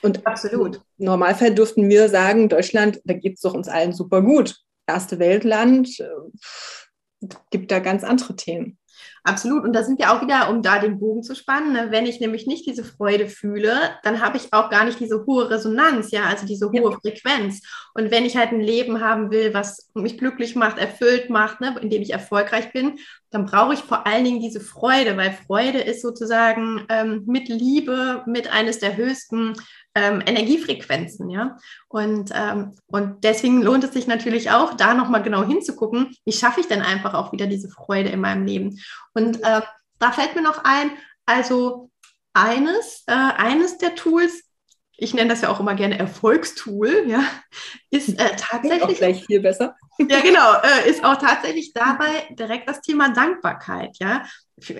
Und 0.00 0.26
absolut. 0.26 0.76
Im 0.98 1.04
Normalfall 1.04 1.54
dürften 1.54 1.88
wir 1.88 2.08
sagen, 2.08 2.48
Deutschland, 2.48 3.00
da 3.04 3.14
geht 3.14 3.34
es 3.34 3.40
doch 3.42 3.54
uns 3.54 3.68
allen 3.68 3.92
super 3.92 4.22
gut. 4.22 4.56
Erste 4.86 5.18
Weltland, 5.18 6.00
äh, 6.00 7.28
gibt 7.50 7.70
da 7.70 7.78
ganz 7.78 8.04
andere 8.04 8.34
Themen. 8.34 8.78
Absolut. 9.24 9.62
Und 9.62 9.72
da 9.72 9.84
sind 9.84 10.00
wir 10.00 10.12
auch 10.12 10.20
wieder, 10.20 10.50
um 10.50 10.62
da 10.62 10.80
den 10.80 10.98
Bogen 10.98 11.22
zu 11.22 11.36
spannen. 11.36 11.72
Ne? 11.72 11.86
Wenn 11.90 12.06
ich 12.06 12.18
nämlich 12.18 12.48
nicht 12.48 12.66
diese 12.66 12.82
Freude 12.82 13.28
fühle, 13.28 13.76
dann 14.02 14.20
habe 14.20 14.36
ich 14.36 14.52
auch 14.52 14.68
gar 14.68 14.84
nicht 14.84 14.98
diese 14.98 15.24
hohe 15.26 15.48
Resonanz, 15.48 16.10
ja, 16.10 16.24
also 16.24 16.44
diese 16.44 16.70
hohe 16.70 16.90
ja. 16.90 16.98
Frequenz. 16.98 17.62
Und 17.94 18.10
wenn 18.10 18.24
ich 18.24 18.36
halt 18.36 18.50
ein 18.50 18.60
Leben 18.60 19.00
haben 19.00 19.30
will, 19.30 19.54
was 19.54 19.88
mich 19.94 20.18
glücklich 20.18 20.56
macht, 20.56 20.78
erfüllt 20.78 21.30
macht, 21.30 21.60
ne, 21.60 21.76
in 21.80 21.88
dem 21.88 22.02
ich 22.02 22.12
erfolgreich 22.12 22.72
bin, 22.72 22.98
dann 23.30 23.46
brauche 23.46 23.74
ich 23.74 23.80
vor 23.80 24.06
allen 24.08 24.24
Dingen 24.24 24.40
diese 24.40 24.60
Freude, 24.60 25.16
weil 25.16 25.32
Freude 25.46 25.78
ist 25.78 26.02
sozusagen 26.02 26.84
ähm, 26.88 27.22
mit 27.26 27.48
Liebe, 27.48 28.24
mit 28.26 28.52
eines 28.52 28.80
der 28.80 28.96
höchsten 28.96 29.54
ähm, 29.94 30.22
Energiefrequenzen, 30.24 31.30
ja. 31.30 31.58
Und, 31.88 32.30
ähm, 32.34 32.76
und 32.86 33.24
deswegen 33.24 33.62
lohnt 33.62 33.84
es 33.84 33.92
sich 33.92 34.06
natürlich 34.06 34.50
auch, 34.50 34.74
da 34.74 34.94
nochmal 34.94 35.22
genau 35.22 35.44
hinzugucken, 35.44 36.16
wie 36.24 36.32
schaffe 36.32 36.60
ich 36.60 36.68
denn 36.68 36.82
einfach 36.82 37.14
auch 37.14 37.32
wieder 37.32 37.46
diese 37.46 37.68
Freude 37.68 38.08
in 38.10 38.20
meinem 38.20 38.46
Leben. 38.46 38.78
Und 39.14 39.42
äh, 39.42 39.60
da 39.98 40.12
fällt 40.12 40.34
mir 40.34 40.42
noch 40.42 40.64
ein, 40.64 40.90
also 41.26 41.90
eines, 42.32 43.04
äh, 43.06 43.12
eines 43.12 43.78
der 43.78 43.94
Tools, 43.94 44.42
ich 45.02 45.14
nenne 45.14 45.30
das 45.30 45.40
ja 45.40 45.48
auch 45.48 45.58
immer 45.58 45.74
gerne 45.74 45.98
Erfolgstool, 45.98 47.04
ja, 47.08 47.24
ist 47.90 48.10
äh, 48.20 48.36
tatsächlich. 48.36 48.82
Auch 48.82 48.94
gleich 48.94 49.26
viel 49.26 49.40
besser. 49.40 49.74
Ja, 49.98 50.20
genau, 50.20 50.54
äh, 50.62 50.88
ist 50.88 51.04
auch 51.04 51.16
tatsächlich 51.16 51.72
dabei 51.74 52.28
direkt 52.30 52.68
das 52.68 52.80
Thema 52.80 53.12
Dankbarkeit, 53.12 53.96
ja. 53.98 54.24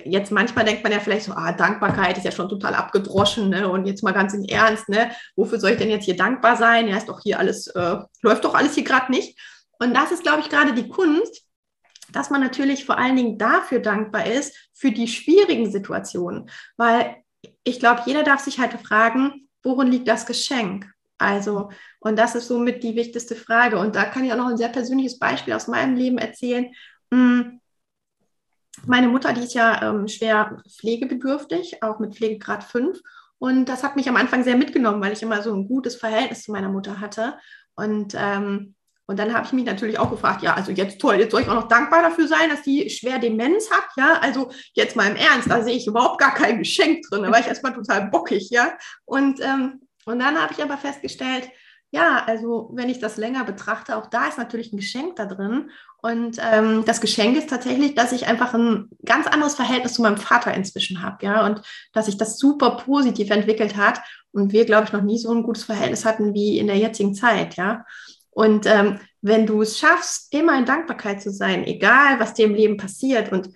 Jetzt 0.05 0.31
manchmal 0.31 0.65
denkt 0.65 0.85
man 0.85 0.93
ja 0.93 1.01
vielleicht 1.01 1.25
so, 1.25 1.33
ah, 1.33 1.51
Dankbarkeit 1.53 2.17
ist 2.17 2.25
ja 2.25 2.31
schon 2.31 2.49
total 2.49 2.75
abgedroschen, 2.75 3.51
ne? 3.51 3.69
Und 3.69 3.85
jetzt 3.87 4.05
mal 4.05 4.13
ganz 4.13 4.33
im 4.33 4.45
Ernst, 4.45 4.89
ne? 4.89 5.11
Wofür 5.35 5.59
soll 5.59 5.73
ich 5.73 5.79
denn 5.79 5.91
jetzt 5.91 6.05
hier 6.05 6.17
dankbar 6.17 6.57
sein? 6.57 6.87
Ja, 6.87 6.97
ist 6.97 7.09
doch 7.09 7.21
hier 7.21 7.41
alles, 7.41 7.67
äh, 7.67 7.97
läuft 8.23 8.45
doch 8.45 8.55
alles 8.55 8.75
hier 8.75 8.85
gerade 8.85 9.11
nicht. 9.11 9.37
Und 9.81 9.93
das 9.93 10.13
ist, 10.13 10.23
glaube 10.23 10.41
ich, 10.41 10.49
gerade 10.49 10.73
die 10.73 10.89
Kunst, 10.89 11.43
dass 12.13 12.31
man 12.31 12.41
natürlich 12.41 12.85
vor 12.85 12.97
allen 12.97 13.17
Dingen 13.17 13.39
dafür 13.39 13.81
dankbar 13.81 14.27
ist, 14.27 14.55
für 14.73 14.93
die 14.93 15.09
schwierigen 15.09 15.73
Situationen. 15.73 16.49
Weil 16.77 17.17
ich 17.65 17.81
glaube, 17.81 18.03
jeder 18.07 18.23
darf 18.23 18.41
sich 18.41 18.61
halt 18.61 18.75
fragen, 18.75 19.49
worin 19.63 19.89
liegt 19.89 20.09
das 20.09 20.27
Geschenk? 20.27 20.93
Also, 21.19 21.71
und 22.01 22.19
das 22.19 22.35
ist 22.35 22.49
somit 22.49 22.83
die 22.83 22.97
wichtigste 22.97 23.37
Frage. 23.37 23.79
Und 23.79 23.95
da 23.95 24.05
kann 24.05 24.25
ich 24.25 24.33
auch 24.33 24.37
noch 24.37 24.49
ein 24.49 24.57
sehr 24.57 24.69
persönliches 24.69 25.19
Beispiel 25.19 25.55
aus 25.55 25.69
meinem 25.69 25.95
Leben 25.95 26.19
erzählen. 26.19 26.73
Hm, 27.13 27.61
meine 28.87 29.09
Mutter, 29.09 29.33
die 29.33 29.43
ist 29.43 29.55
ja 29.55 29.91
ähm, 29.91 30.09
schwer 30.09 30.63
pflegebedürftig, 30.69 31.83
auch 31.83 32.01
mit 32.01 32.17
Pflegegrad 32.17 32.65
5. 32.65 33.01
Und 33.39 33.67
das 33.67 33.83
hat 33.85 33.97
mich 33.97 34.09
am 34.09 34.17
Anfang 34.17 34.45
sehr 34.45 34.57
mitgenommen, 34.57 35.01
weil 35.01 35.13
ich 35.13 35.23
immer 35.23 35.43
so 35.43 35.55
ein 35.55 35.69
gutes 35.69 35.97
Verhältnis 35.97 36.43
zu 36.43 36.53
meiner 36.53 36.69
Mutter 36.69 37.01
hatte. 37.01 37.39
Und, 37.75 38.15
ähm, 38.17 38.75
und 39.13 39.19
dann 39.19 39.33
habe 39.33 39.47
ich 39.47 39.53
mich 39.53 39.65
natürlich 39.65 39.99
auch 39.99 40.11
gefragt, 40.11 40.43
ja, 40.43 40.55
also 40.55 40.73
jetzt 40.73 41.01
toll, 41.01 41.17
jetzt 41.17 41.31
soll 41.31 41.43
ich 41.43 41.49
auch 41.49 41.55
noch 41.55 41.69
dankbar 41.69 42.03
dafür 42.03 42.27
sein, 42.27 42.51
dass 42.51 42.63
die 42.63 42.91
schwer 42.91 43.19
Demenz 43.19 43.71
hat, 43.71 43.85
ja. 43.97 44.19
Also 44.21 44.51
jetzt 44.75 44.97
mal 44.97 45.09
im 45.09 45.17
Ernst, 45.17 45.51
da 45.51 45.63
sehe 45.63 45.77
ich 45.77 45.87
überhaupt 45.87 46.19
gar 46.19 46.35
kein 46.35 46.59
Geschenk 46.59 47.03
drin. 47.09 47.23
Da 47.23 47.31
war 47.31 47.39
ich 47.39 47.47
erstmal 47.47 47.75
total 47.75 48.09
bockig, 48.09 48.51
ja. 48.51 48.73
Und 49.05 49.41
ähm, 49.41 49.83
und 50.05 50.19
dann 50.19 50.41
habe 50.41 50.53
ich 50.53 50.63
aber 50.63 50.77
festgestellt, 50.77 51.49
ja, 51.91 52.25
also 52.27 52.71
wenn 52.73 52.89
ich 52.89 53.01
das 53.01 53.19
länger 53.19 53.45
betrachte, 53.45 53.97
auch 53.97 54.07
da 54.07 54.27
ist 54.27 54.39
natürlich 54.39 54.73
ein 54.73 54.79
Geschenk 54.79 55.17
da 55.17 55.27
drin. 55.27 55.71
Und 56.01 56.39
ähm, 56.41 56.85
das 56.87 57.03
Geschenk 57.03 57.37
ist 57.37 57.51
tatsächlich, 57.51 57.95
dass 57.95 58.13
ich 58.13 58.27
einfach 58.27 58.55
ein 58.55 58.89
ganz 59.05 59.27
anderes 59.27 59.55
Verhältnis 59.55 59.93
zu 59.95 60.03
meinem 60.03 60.17
Vater 60.17 60.55
inzwischen 60.55 61.03
habe, 61.03 61.25
ja, 61.25 61.45
und 61.47 61.61
dass 61.93 62.07
sich 62.07 62.17
das 62.17 62.39
super 62.39 62.79
positiv 62.79 63.31
entwickelt 63.31 63.77
hat 63.77 64.01
und 64.33 64.53
wir, 64.53 64.65
glaube 64.65 64.85
ich, 64.87 64.93
noch 64.93 65.03
nie 65.03 65.19
so 65.19 65.31
ein 65.33 65.43
gutes 65.43 65.65
Verhältnis 65.65 66.05
hatten 66.05 66.35
wie 66.35 66.59
in 66.59 66.67
der 66.67 66.79
jetzigen 66.79 67.15
Zeit, 67.15 67.57
ja. 67.57 67.85
Und 68.33 68.67
ähm, 68.67 68.99
wenn 69.21 69.47
du 69.47 69.63
es 69.63 69.79
schaffst, 69.79 70.33
immer 70.35 70.59
in 70.59 70.65
Dankbarkeit 70.65 71.23
zu 71.23 71.31
sein, 71.31 71.65
egal 71.65 72.19
was 72.19 72.35
dir 72.35 72.47
im 72.47 72.55
Leben 72.55 72.77
passiert 72.77 73.31
und 73.31 73.51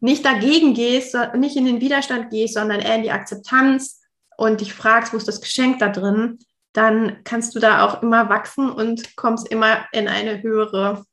nicht 0.00 0.24
dagegen 0.24 0.74
gehst, 0.74 1.16
nicht 1.34 1.56
in 1.56 1.64
den 1.64 1.80
Widerstand 1.80 2.30
gehst, 2.30 2.54
sondern 2.54 2.80
eher 2.80 2.96
in 2.96 3.02
die 3.02 3.10
Akzeptanz, 3.10 4.02
und 4.36 4.60
dich 4.60 4.74
fragst, 4.74 5.12
wo 5.12 5.16
ist 5.16 5.28
das 5.28 5.40
Geschenk 5.40 5.78
da 5.78 5.88
drin, 5.88 6.38
dann 6.72 7.24
kannst 7.24 7.54
du 7.54 7.58
da 7.58 7.84
auch 7.84 8.02
immer 8.02 8.28
wachsen 8.28 8.70
und 8.70 9.16
kommst 9.16 9.48
immer 9.48 9.86
in 9.92 10.08
eine 10.08 10.42
höhere 10.42 11.04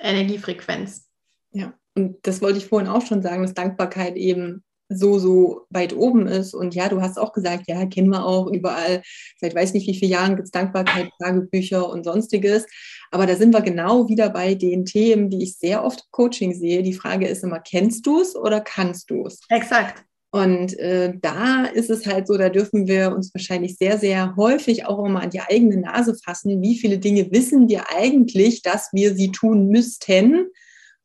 Energiefrequenz. 0.00 1.08
Ja, 1.52 1.72
und 1.94 2.26
das 2.26 2.42
wollte 2.42 2.58
ich 2.58 2.66
vorhin 2.66 2.88
auch 2.88 3.06
schon 3.06 3.22
sagen, 3.22 3.42
dass 3.42 3.54
Dankbarkeit 3.54 4.16
eben 4.16 4.64
so, 4.96 5.18
so 5.18 5.62
weit 5.70 5.94
oben 5.96 6.26
ist. 6.26 6.54
Und 6.54 6.74
ja, 6.74 6.88
du 6.88 7.00
hast 7.00 7.18
auch 7.18 7.32
gesagt, 7.32 7.64
ja, 7.68 7.86
kennen 7.86 8.10
wir 8.10 8.24
auch 8.24 8.46
überall, 8.46 9.02
seit 9.40 9.54
weiß 9.54 9.74
nicht 9.74 9.86
wie 9.86 9.94
vielen 9.94 10.12
Jahren 10.12 10.36
gibt 10.36 10.46
es 10.46 10.52
Dankbarkeit, 10.52 11.10
Tagebücher 11.20 11.88
und 11.88 12.04
sonstiges. 12.04 12.66
Aber 13.10 13.26
da 13.26 13.36
sind 13.36 13.52
wir 13.52 13.60
genau 13.60 14.08
wieder 14.08 14.30
bei 14.30 14.54
den 14.54 14.84
Themen, 14.84 15.30
die 15.30 15.42
ich 15.42 15.56
sehr 15.58 15.84
oft 15.84 16.00
im 16.00 16.06
Coaching 16.10 16.54
sehe. 16.54 16.82
Die 16.82 16.94
Frage 16.94 17.26
ist 17.26 17.44
immer, 17.44 17.60
kennst 17.60 18.06
du 18.06 18.20
es 18.20 18.34
oder 18.34 18.60
kannst 18.60 19.10
du 19.10 19.26
es? 19.26 19.40
Exakt. 19.48 20.04
Und 20.34 20.78
äh, 20.78 21.12
da 21.20 21.66
ist 21.66 21.90
es 21.90 22.06
halt 22.06 22.26
so, 22.26 22.38
da 22.38 22.48
dürfen 22.48 22.86
wir 22.86 23.14
uns 23.14 23.34
wahrscheinlich 23.34 23.76
sehr, 23.76 23.98
sehr 23.98 24.34
häufig 24.36 24.86
auch 24.86 25.04
immer 25.04 25.20
an 25.20 25.28
die 25.28 25.42
eigene 25.42 25.76
Nase 25.76 26.14
fassen. 26.14 26.62
Wie 26.62 26.78
viele 26.78 26.98
Dinge 26.98 27.30
wissen 27.30 27.68
wir 27.68 27.90
eigentlich, 27.94 28.62
dass 28.62 28.88
wir 28.94 29.14
sie 29.14 29.30
tun 29.30 29.68
müssten? 29.68 30.46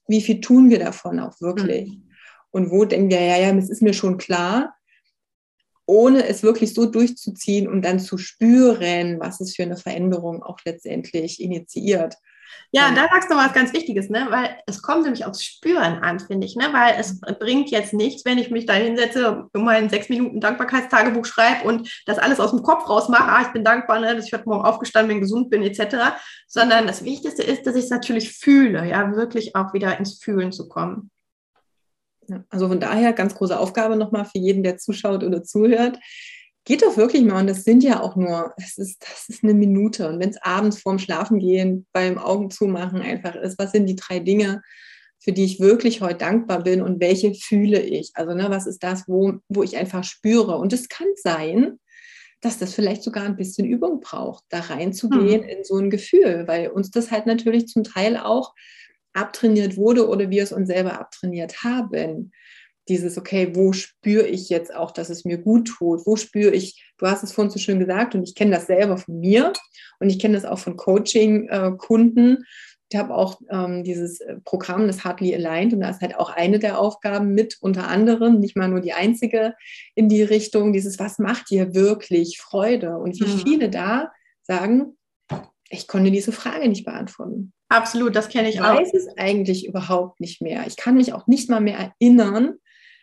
Wie 0.08 0.22
viel 0.22 0.40
tun 0.40 0.70
wir 0.70 0.80
davon 0.80 1.20
auch 1.20 1.42
wirklich? 1.42 1.90
Mhm. 1.90 2.07
Und 2.52 2.72
wo 2.72 2.86
denken 2.86 3.10
wir, 3.10 3.22
ja, 3.22 3.38
ja, 3.38 3.56
es 3.56 3.70
ist 3.70 3.82
mir 3.82 3.93
schon 3.93 4.18
klar, 4.18 4.76
ohne 5.86 6.28
es 6.28 6.43
wirklich 6.43 6.74
so 6.74 6.86
durchzuziehen 6.86 7.68
und 7.68 7.82
dann 7.84 8.00
zu 8.00 8.18
spüren, 8.18 9.20
was 9.20 9.39
es 9.39 9.56
für 9.56 9.64
eine 9.64 9.78
Veränderung 9.78 10.43
auch 10.43 10.60
letztendlich 10.66 11.41
initiiert. 11.41 12.16
Ja, 12.72 12.91
da 12.91 13.08
sagst 13.10 13.32
du 13.32 13.36
was 13.36 13.54
ganz 13.54 13.74
Wichtiges, 13.74 14.10
ne? 14.10 14.28
weil 14.30 14.58
es 14.68 14.82
kommt 14.82 15.04
nämlich 15.04 15.26
aufs 15.26 15.43
Spüren 15.43 16.00
an, 16.00 16.20
finde 16.20 16.45
ich, 16.45 16.56
ne? 16.56 16.68
weil 16.72 16.95
es 17.00 17.20
bringt 17.39 17.70
jetzt 17.70 17.93
nichts, 17.93 18.26
wenn 18.26 18.38
ich 18.38 18.52
mich 18.52 18.66
da 18.66 18.74
hinsetze 18.74 19.48
und 19.54 19.64
mein 19.64 19.89
sechs 19.89 20.10
Minuten 20.10 20.41
Dankbarkeitstagebuch 20.41 21.26
schreibe 21.26 21.66
und 21.66 21.89
das 22.06 22.20
alles 22.20 22.39
aus 22.39 22.52
dem 22.52 22.64
Kopf 22.64 22.89
rausmache, 22.89 23.24
ah, 23.24 23.41
ich 23.41 23.54
bin 23.54 23.64
dankbar, 23.64 24.00
ne, 24.00 24.16
dass 24.16 24.26
ich 24.26 24.34
heute 24.34 24.50
Morgen 24.50 24.66
aufgestanden 24.66 25.10
bin, 25.10 25.22
gesund 25.22 25.50
bin, 25.50 25.64
etc., 25.64 26.18
sondern 26.48 26.88
das 26.88 27.04
Wichtigste 27.04 27.43
ist, 27.43 27.66
dass 27.66 27.76
ich 27.76 27.86
es 27.86 27.89
natürlich 27.89 28.34
fühle, 28.34 28.88
ja, 28.88 29.16
wirklich 29.16 29.56
auch 29.56 29.74
wieder 29.74 29.98
ins 29.98 30.22
Fühlen 30.22 30.52
zu 30.52 30.68
kommen. 30.68 31.10
Ja, 32.28 32.44
also 32.50 32.68
von 32.68 32.80
daher 32.80 33.14
ganz 33.14 33.36
große 33.36 33.58
Aufgabe 33.58 33.96
nochmal 33.96 34.26
für 34.26 34.38
jeden, 34.38 34.64
der 34.64 34.78
zuschaut 34.78 35.24
oder 35.24 35.44
zuhört 35.44 35.98
geht 36.68 36.82
doch 36.82 36.98
wirklich 36.98 37.24
mal. 37.24 37.40
Und 37.40 37.48
das 37.48 37.64
sind 37.64 37.82
ja 37.82 38.02
auch 38.02 38.18
nur, 38.18 38.54
das 38.58 38.78
ist, 38.78 39.02
das 39.02 39.30
ist 39.30 39.44
eine 39.44 39.54
Minute. 39.54 40.10
Und 40.10 40.20
wenn 40.20 40.30
es 40.30 40.42
abends 40.42 40.82
vorm 40.82 41.00
Schlafengehen 41.00 41.88
beim 41.94 42.18
Augen 42.18 42.52
zumachen 42.52 43.02
einfach 43.02 43.36
ist, 43.36 43.58
was 43.58 43.72
sind 43.72 43.86
die 43.88 43.96
drei 43.96 44.20
Dinge, 44.20 44.62
für 45.18 45.32
die 45.32 45.46
ich 45.46 45.62
wirklich 45.62 46.02
heute 46.02 46.18
dankbar 46.18 46.64
bin 46.64 46.82
und 46.82 47.00
welche 47.00 47.34
fühle 47.34 47.80
ich? 47.80 48.12
Also, 48.16 48.34
ne, 48.34 48.48
was 48.50 48.68
ist 48.68 48.84
das, 48.84 49.06
wo, 49.08 49.36
wo 49.48 49.64
ich 49.64 49.78
einfach 49.78 50.04
spüre? 50.04 50.58
Und 50.58 50.74
es 50.74 50.90
kann 50.90 51.08
sein, 51.16 51.80
dass 52.42 52.60
das 52.60 52.74
vielleicht 52.74 53.02
sogar 53.02 53.24
ein 53.24 53.38
bisschen 53.38 53.66
Übung 53.66 54.02
braucht, 54.02 54.44
da 54.50 54.60
reinzugehen 54.60 55.44
mhm. 55.44 55.50
in 55.50 55.64
so 55.64 55.78
ein 55.78 55.90
Gefühl, 55.90 56.44
weil 56.48 56.68
uns 56.68 56.92
das 56.92 57.12
halt 57.12 57.26
natürlich 57.28 57.68
zum 57.68 57.84
Teil 57.84 58.18
auch 58.18 58.54
abtrainiert 59.18 59.78
wurde 59.78 60.07
oder 60.07 60.30
wir 60.30 60.43
es 60.43 60.51
uns 60.51 60.68
selber 60.68 60.99
abtrainiert 60.99 61.63
haben 61.63 62.32
dieses, 62.89 63.18
okay, 63.18 63.51
wo 63.53 63.74
spüre 63.74 64.28
ich 64.28 64.49
jetzt 64.49 64.74
auch, 64.74 64.91
dass 64.91 65.09
es 65.09 65.26
mir 65.26 65.38
gut 65.38 65.68
tut? 65.68 66.05
Wo 66.05 66.15
spüre 66.15 66.53
ich, 66.53 66.84
du 66.97 67.07
hast 67.07 67.24
es 67.24 67.32
vorhin 67.32 67.51
so 67.51 67.59
schön 67.59 67.80
gesagt 67.80 68.15
und 68.15 68.24
ich 68.24 68.36
kenne 68.36 68.51
das 68.51 68.68
selber 68.68 68.97
von 68.97 69.20
mir 69.20 69.53
und 69.99 70.09
ich 70.09 70.20
kenne 70.20 70.36
das 70.36 70.45
auch 70.45 70.59
von 70.59 70.78
Coaching-Kunden. 70.78 72.45
Ich 72.89 72.97
habe 72.97 73.13
auch 73.13 73.41
ähm, 73.49 73.84
dieses 73.84 74.22
äh, 74.22 74.38
Programm, 74.45 74.88
das 74.88 75.03
Hardly 75.03 75.36
Aligned, 75.36 75.74
und 75.74 75.82
da 75.82 75.89
ist 75.89 75.99
halt 75.99 76.15
auch 76.15 76.30
eine 76.30 76.57
der 76.57 76.80
Aufgaben 76.80 77.34
mit, 77.34 77.57
unter 77.59 77.89
anderem, 77.89 78.39
nicht 78.39 78.55
mal 78.55 78.70
nur 78.70 78.80
die 78.80 78.93
einzige 78.93 79.55
in 79.93 80.07
die 80.07 80.24
Richtung, 80.24 80.72
dieses, 80.72 80.97
was 80.97 81.20
macht 81.20 81.49
dir 81.49 81.76
wirklich 81.76 82.39
Freude? 82.39 82.97
Und 82.97 83.20
wie 83.20 83.28
mhm. 83.28 83.39
viele 83.39 83.70
da 83.70 84.13
sagen, 84.43 84.97
ich 85.70 85.89
konnte 85.89 86.11
diese 86.11 86.32
Frage 86.32 86.70
nicht 86.70 86.86
beantworten. 86.86 87.51
Absolut, 87.70 88.15
das 88.15 88.30
kenne 88.30 88.49
ich, 88.49 88.55
ich 88.55 88.61
auch. 88.61 88.80
Ich 88.80 88.88
weiß 88.88 88.93
es 88.93 89.18
eigentlich 89.18 89.68
überhaupt 89.68 90.20
nicht 90.20 90.41
mehr. 90.41 90.65
Ich 90.68 90.78
kann 90.78 90.95
mich 90.95 91.13
auch 91.13 91.28
nicht 91.28 91.49
mal 91.49 91.59
mehr 91.59 91.78
erinnern, 91.78 92.55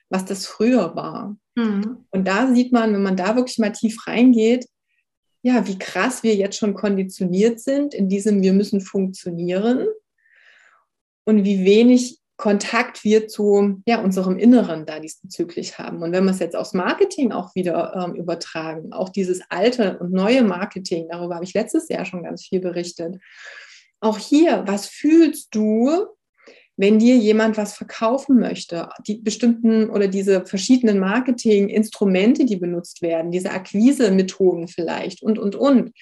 was 0.09 0.25
das 0.25 0.47
früher 0.47 0.95
war. 0.97 1.37
Mhm. 1.55 2.07
Und 2.11 2.27
da 2.27 2.53
sieht 2.53 2.73
man, 2.73 2.93
wenn 2.95 3.03
man 3.03 3.17
da 3.17 3.37
wirklich 3.37 3.59
mal 3.59 3.73
tief 3.73 4.07
reingeht, 4.07 4.67
ja, 5.43 5.67
wie 5.67 5.79
krass 5.79 6.23
wir 6.23 6.35
jetzt 6.35 6.57
schon 6.57 6.75
konditioniert 6.75 7.61
sind 7.61 7.93
in 7.93 8.09
diesem 8.09 8.43
wir 8.43 8.55
müssen 8.55 8.81
funktionieren 8.81 9.87
und 11.25 11.45
wie 11.45 11.65
wenig 11.67 12.21
Kontakt 12.37 13.05
wir 13.05 13.29
zu 13.29 13.83
ja, 13.87 14.01
unserem 14.01 14.39
Inneren 14.39 14.87
da 14.87 14.99
diesbezüglich 14.99 15.79
haben. 15.79 16.03
Und 16.03 16.13
wenn 16.13 16.25
wir 16.25 16.33
es 16.33 16.41
jetzt 16.41 16.57
aufs 16.57 16.73
Marketing 16.73 17.31
auch 17.31 17.55
wieder 17.55 17.95
ähm, 17.95 18.17
übertragen, 18.17 18.93
auch 18.93 19.09
dieses 19.09 19.43
alte 19.51 19.99
und 19.99 20.13
neue 20.13 20.43
Marketing, 20.43 21.09
darüber 21.09 21.37
habe 21.37 21.45
ich 21.45 21.55
letztes 21.55 21.89
Jahr 21.89 22.05
schon 22.05 22.25
ganz 22.25 22.45
viel 22.45 22.61
berichtet. 22.61 23.19
Auch 24.05 24.19
hier, 24.19 24.65
was 24.67 24.87
fühlst 24.87 25.55
du, 25.55 26.09
wenn 26.77 26.99
dir 26.99 27.17
jemand 27.17 27.57
was 27.57 27.73
verkaufen 27.73 28.39
möchte, 28.39 28.91
die 29.09 29.15
bestimmten 29.17 29.89
oder 29.89 30.09
diese 30.09 30.45
verschiedenen 30.45 30.99
Marketing-Instrumente, 30.99 32.45
die 32.45 32.57
benutzt 32.57 33.01
werden, 33.01 33.31
diese 33.31 33.51
Akquise-Methoden 33.53 34.69
vielleicht 34.69 35.23
und, 35.23 35.39
und, 35.39 35.57
und. 35.57 35.93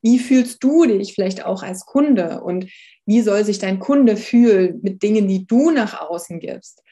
Wie 0.00 0.18
fühlst 0.18 0.64
du 0.64 0.86
dich 0.86 1.14
vielleicht 1.14 1.46
auch 1.46 1.62
als 1.62 1.86
Kunde 1.86 2.40
und 2.40 2.66
wie 3.06 3.20
soll 3.20 3.44
sich 3.44 3.60
dein 3.60 3.78
Kunde 3.78 4.16
fühlen 4.16 4.80
mit 4.82 5.04
Dingen, 5.04 5.28
die 5.28 5.46
du 5.46 5.70
nach 5.70 6.00
außen 6.00 6.40
gibst? 6.40 6.82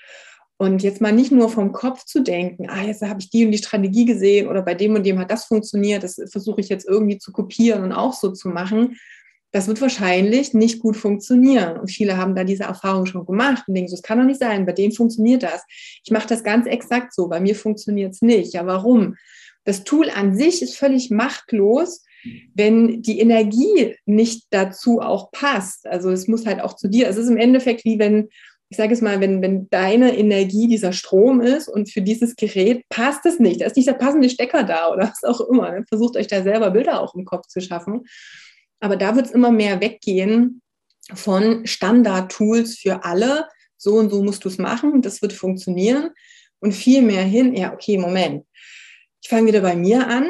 Und 0.57 0.85
jetzt 0.85 1.01
mal 1.01 1.11
nicht 1.11 1.33
nur 1.33 1.49
vom 1.49 1.73
Kopf 1.73 2.05
zu 2.05 2.23
denken, 2.23 2.71
ah, 2.71 2.85
jetzt 2.85 3.03
habe 3.03 3.19
ich 3.19 3.29
die 3.29 3.45
und 3.45 3.51
die 3.51 3.59
Strategie 3.59 4.05
gesehen 4.05 4.47
oder 4.47 4.63
bei 4.63 4.75
dem 4.75 4.95
und 4.95 5.05
dem 5.05 5.19
hat 5.19 5.33
das 5.33 5.47
funktioniert, 5.47 6.05
das 6.05 6.23
versuche 6.31 6.61
ich 6.61 6.69
jetzt 6.69 6.87
irgendwie 6.87 7.19
zu 7.19 7.33
kopieren 7.33 7.83
und 7.83 7.93
auch 7.93 8.13
so 8.13 8.31
zu 8.31 8.49
machen, 8.49 8.97
das 9.53 9.67
wird 9.67 9.81
wahrscheinlich 9.81 10.55
nicht 10.55 10.81
gut 10.81 10.97
funktionieren. 10.97 11.79
Und 11.79 11.91
viele 11.91 12.17
haben 12.17 12.35
da 12.35 12.45
diese 12.45 12.65
Erfahrung 12.65 13.07
schon 13.07 13.27
gemacht 13.27 13.65
und 13.67 13.75
denken, 13.75 13.89
so, 13.89 13.97
das 13.97 14.03
kann 14.03 14.19
doch 14.19 14.25
nicht 14.25 14.41
sein, 14.41 14.67
bei 14.67 14.73
denen 14.73 14.93
funktioniert 14.93 15.43
das. 15.43 15.65
Ich 16.05 16.11
mache 16.11 16.29
das 16.29 16.45
ganz 16.45 16.67
exakt 16.67 17.15
so, 17.15 17.29
bei 17.29 17.41
mir 17.41 17.55
funktioniert 17.55 18.15
es 18.15 18.23
nicht. 18.23 18.55
Ja, 18.55 18.67
warum? 18.67 19.17
Das 19.65 19.85
Tool 19.85 20.09
an 20.11 20.37
sich 20.37 20.63
ist 20.63 20.77
völlig 20.77 21.11
machtlos, 21.11 22.05
wenn 22.55 23.03
die 23.03 23.19
Energie 23.19 23.97
nicht 24.07 24.47
dazu 24.51 25.01
auch 25.01 25.31
passt. 25.33 25.87
Also 25.87 26.11
es 26.11 26.29
muss 26.29 26.47
halt 26.47 26.61
auch 26.61 26.77
zu 26.77 26.89
dir. 26.89 27.09
Es 27.09 27.17
ist 27.17 27.29
im 27.29 27.37
Endeffekt 27.37 27.85
wie 27.85 27.99
wenn, 27.99 28.29
ich 28.69 28.77
sage 28.77 28.93
es 28.93 29.01
mal, 29.01 29.21
wenn, 29.21 29.43
wenn 29.43 29.69
deine 29.71 30.17
Energie 30.17 30.69
dieser 30.69 30.93
Strom 30.93 31.41
ist 31.41 31.69
und 31.69 31.91
für 31.91 32.03
dieses 32.03 32.37
Gerät 32.37 32.85
passt 32.89 33.27
es 33.27 33.41
nicht. 33.41 33.61
Da 33.61 33.67
ist 33.67 33.77
nicht 33.77 33.89
der 33.89 33.95
passende 33.95 34.31
Stecker 34.31 34.63
da 34.65 34.93
oder 34.93 35.13
was 35.13 35.25
auch 35.25 35.41
immer. 35.49 35.83
Versucht 35.89 36.17
euch 36.17 36.27
da 36.27 36.43
selber 36.43 36.71
Bilder 36.71 37.01
auch 37.01 37.15
im 37.15 37.25
Kopf 37.25 37.47
zu 37.49 37.61
schaffen. 37.61 38.05
Aber 38.81 38.97
da 38.97 39.15
wird 39.15 39.27
es 39.27 39.33
immer 39.33 39.51
mehr 39.51 39.81
weggehen 39.81 40.63
von 41.15 41.67
Standard-Tools 41.67 42.79
für 42.79 43.05
alle. 43.05 43.49
So 43.77 43.97
und 43.97 44.11
so 44.11 44.23
musst 44.23 44.45
du 44.45 44.49
es 44.49 44.59
machen, 44.59 45.03
das 45.03 45.23
wird 45.23 45.33
funktionieren. 45.33 46.11
Und 46.59 46.73
viel 46.73 47.03
mehr 47.03 47.23
hin, 47.23 47.55
ja, 47.55 47.73
okay, 47.73 47.97
Moment. 47.97 48.45
Ich 49.23 49.29
fange 49.29 49.49
wieder 49.49 49.61
bei 49.61 49.77
mir 49.77 50.07
an. 50.09 50.29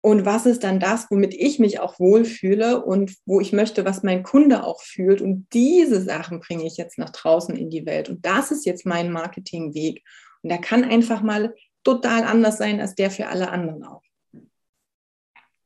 Und 0.00 0.26
was 0.26 0.44
ist 0.44 0.64
dann 0.64 0.80
das, 0.80 1.10
womit 1.10 1.32
ich 1.32 1.58
mich 1.58 1.80
auch 1.80 1.98
wohlfühle 1.98 2.84
und 2.84 3.16
wo 3.24 3.40
ich 3.40 3.52
möchte, 3.52 3.86
was 3.86 4.02
mein 4.02 4.22
Kunde 4.22 4.64
auch 4.64 4.82
fühlt? 4.82 5.22
Und 5.22 5.46
diese 5.54 6.02
Sachen 6.02 6.40
bringe 6.40 6.66
ich 6.66 6.76
jetzt 6.76 6.98
nach 6.98 7.10
draußen 7.10 7.56
in 7.56 7.70
die 7.70 7.86
Welt. 7.86 8.10
Und 8.10 8.26
das 8.26 8.50
ist 8.50 8.66
jetzt 8.66 8.84
mein 8.84 9.10
Marketingweg. 9.10 10.02
Und 10.42 10.50
der 10.50 10.60
kann 10.60 10.84
einfach 10.84 11.22
mal 11.22 11.54
total 11.84 12.24
anders 12.24 12.58
sein 12.58 12.80
als 12.80 12.94
der 12.94 13.10
für 13.10 13.28
alle 13.28 13.50
anderen 13.50 13.82
auch. 13.84 14.03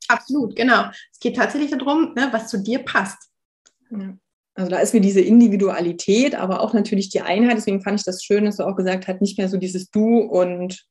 Absolut, 0.08 0.56
genau. 0.56 0.86
Es 1.12 1.20
geht 1.20 1.36
tatsächlich 1.36 1.70
darum, 1.70 2.14
ne, 2.14 2.28
was 2.32 2.48
zu 2.48 2.58
dir 2.58 2.80
passt. 2.80 3.30
Ja. 3.90 4.16
Also 4.54 4.70
da 4.72 4.78
ist 4.80 4.92
mir 4.92 5.00
diese 5.00 5.20
Individualität, 5.20 6.34
aber 6.34 6.60
auch 6.60 6.74
natürlich 6.74 7.10
die 7.10 7.20
Einheit. 7.20 7.56
Deswegen 7.56 7.80
fand 7.80 8.00
ich 8.00 8.04
das 8.04 8.24
schön, 8.24 8.44
dass 8.44 8.56
du 8.56 8.64
auch 8.64 8.74
gesagt 8.74 9.06
hast, 9.06 9.20
nicht 9.20 9.38
mehr 9.38 9.48
so 9.48 9.56
dieses 9.56 9.90
Du 9.90 10.18
und 10.18 10.84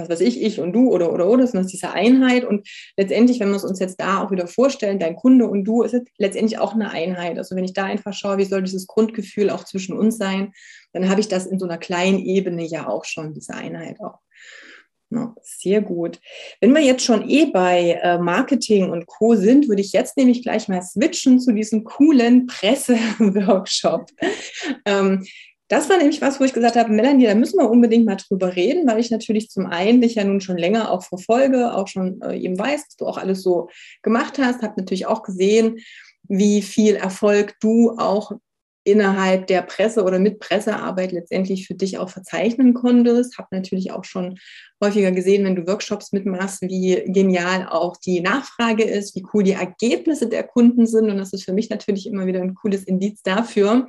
was 0.00 0.08
weiß 0.08 0.20
ich, 0.20 0.42
ich 0.42 0.60
und 0.60 0.72
du 0.72 0.90
oder 0.90 1.12
oder 1.12 1.28
oder, 1.28 1.46
sondern 1.46 1.68
diese 1.68 1.92
Einheit. 1.92 2.44
Und 2.44 2.68
letztendlich, 2.96 3.40
wenn 3.40 3.50
wir 3.50 3.56
es 3.56 3.64
uns 3.64 3.78
jetzt 3.78 4.00
da 4.00 4.22
auch 4.22 4.30
wieder 4.30 4.46
vorstellen, 4.46 4.98
dein 4.98 5.16
Kunde 5.16 5.46
und 5.46 5.64
du, 5.64 5.82
ist 5.82 5.94
es 5.94 6.02
letztendlich 6.18 6.58
auch 6.58 6.74
eine 6.74 6.90
Einheit. 6.90 7.38
Also 7.38 7.56
wenn 7.56 7.64
ich 7.64 7.72
da 7.72 7.84
einfach 7.84 8.12
schaue, 8.12 8.38
wie 8.38 8.44
soll 8.44 8.62
dieses 8.62 8.86
Grundgefühl 8.86 9.50
auch 9.50 9.64
zwischen 9.64 9.96
uns 9.96 10.16
sein, 10.18 10.52
dann 10.92 11.08
habe 11.08 11.20
ich 11.20 11.28
das 11.28 11.46
in 11.46 11.58
so 11.58 11.66
einer 11.66 11.78
kleinen 11.78 12.18
Ebene 12.18 12.64
ja 12.66 12.88
auch 12.88 13.04
schon, 13.04 13.32
diese 13.32 13.54
Einheit 13.54 14.00
auch. 14.00 14.18
Ja, 15.12 15.34
sehr 15.42 15.80
gut. 15.80 16.20
Wenn 16.60 16.72
wir 16.72 16.82
jetzt 16.82 17.04
schon 17.04 17.28
eh 17.28 17.46
bei 17.46 17.98
äh, 18.00 18.18
Marketing 18.18 18.90
und 18.90 19.06
Co. 19.06 19.34
sind, 19.34 19.68
würde 19.68 19.82
ich 19.82 19.92
jetzt 19.92 20.16
nämlich 20.16 20.42
gleich 20.42 20.68
mal 20.68 20.82
switchen 20.82 21.40
zu 21.40 21.52
diesem 21.52 21.82
coolen 21.82 22.46
Presseworkshop. 22.46 24.06
ähm, 24.86 25.24
das 25.66 25.88
war 25.88 25.98
nämlich 25.98 26.20
was, 26.20 26.40
wo 26.40 26.44
ich 26.44 26.52
gesagt 26.52 26.76
habe, 26.76 26.92
Melanie, 26.92 27.26
da 27.26 27.34
müssen 27.34 27.58
wir 27.58 27.70
unbedingt 27.70 28.04
mal 28.04 28.16
drüber 28.16 28.54
reden, 28.56 28.88
weil 28.88 28.98
ich 28.98 29.10
natürlich 29.10 29.50
zum 29.50 29.66
einen 29.66 30.00
dich 30.00 30.16
ja 30.16 30.24
nun 30.24 30.40
schon 30.40 30.58
länger 30.58 30.90
auch 30.90 31.04
verfolge, 31.04 31.74
auch 31.74 31.86
schon 31.86 32.20
äh, 32.22 32.36
eben 32.38 32.58
weiß, 32.58 32.86
dass 32.86 32.96
du 32.96 33.06
auch 33.06 33.18
alles 33.18 33.42
so 33.42 33.68
gemacht 34.02 34.38
hast, 34.38 34.62
habe 34.62 34.74
natürlich 34.80 35.06
auch 35.06 35.22
gesehen, 35.22 35.78
wie 36.24 36.62
viel 36.62 36.94
Erfolg 36.96 37.56
du 37.60 37.96
auch 37.98 38.32
innerhalb 38.84 39.46
der 39.46 39.62
Presse 39.62 40.02
oder 40.04 40.18
mit 40.18 40.40
Pressearbeit 40.40 41.12
letztendlich 41.12 41.66
für 41.66 41.74
dich 41.74 41.98
auch 41.98 42.08
verzeichnen 42.08 42.72
konntest. 42.72 43.36
Habe 43.38 43.48
natürlich 43.52 43.92
auch 43.92 44.04
schon 44.04 44.38
häufiger 44.82 45.12
gesehen, 45.12 45.44
wenn 45.44 45.56
du 45.56 45.66
Workshops 45.66 46.12
mitmachst, 46.12 46.62
wie 46.62 47.02
genial 47.06 47.68
auch 47.68 47.96
die 47.98 48.20
Nachfrage 48.20 48.84
ist, 48.84 49.14
wie 49.14 49.24
cool 49.34 49.42
die 49.42 49.52
Ergebnisse 49.52 50.28
der 50.28 50.44
Kunden 50.44 50.86
sind. 50.86 51.10
Und 51.10 51.18
das 51.18 51.34
ist 51.34 51.44
für 51.44 51.52
mich 51.52 51.68
natürlich 51.68 52.06
immer 52.06 52.26
wieder 52.26 52.40
ein 52.40 52.54
cooles 52.54 52.84
Indiz 52.84 53.22
dafür, 53.22 53.86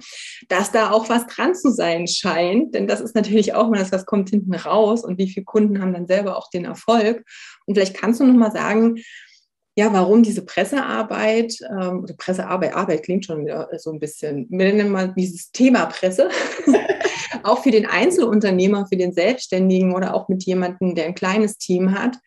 dass 0.50 0.72
da 0.72 0.92
auch 0.92 1.08
was 1.08 1.26
dran 1.28 1.56
zu 1.56 1.72
sein 1.72 2.08
scheint. 2.08 2.76
Denn 2.76 2.88
das 2.88 3.00
ist 3.00 3.16
natürlich 3.16 3.54
auch 3.54 3.70
mal 3.70 3.80
das, 3.80 3.94
was 3.94 4.06
kommt 4.06 4.30
hinten 4.30 4.54
raus 4.54 5.06
und 5.06 5.18
wie 5.18 5.30
viele 5.30 5.46
Kunden 5.46 5.82
haben 5.82 5.94
dann 5.94 6.08
selber 6.08 6.38
auch 6.38 6.50
den 6.50 6.66
Erfolg. 6.66 7.24
Und 7.66 7.76
vielleicht 7.76 7.96
kannst 7.96 8.20
du 8.20 8.26
noch 8.26 8.34
mal 8.34 8.52
sagen, 8.52 8.98
ja, 9.76 9.92
warum 9.94 10.22
diese 10.24 10.46
Pressearbeit, 10.46 11.56
ähm, 11.70 12.04
oder 12.04 12.14
Pressearbeit, 12.16 12.76
Arbeit 12.76 13.04
klingt 13.04 13.26
schon 13.26 13.46
wieder 13.46 13.70
so 13.78 13.92
ein 13.92 14.00
bisschen, 14.00 14.48
wir 14.50 14.66
nennen 14.66 14.92
mal 14.92 15.14
dieses 15.16 15.52
Thema 15.52 15.86
Presse, 15.86 16.30
auch 17.44 17.64
für 17.64 17.72
den 17.72 17.86
Einzelunternehmer, 17.86 18.86
für 18.88 18.98
den 18.98 19.14
Selbstständigen 19.14 19.96
oder 19.96 20.14
auch 20.14 20.28
mit 20.28 20.44
jemandem, 20.44 20.96
der 20.96 21.06
ein 21.06 21.16
kleines 21.16 21.58
Team 21.58 21.98
hat, 21.98 22.18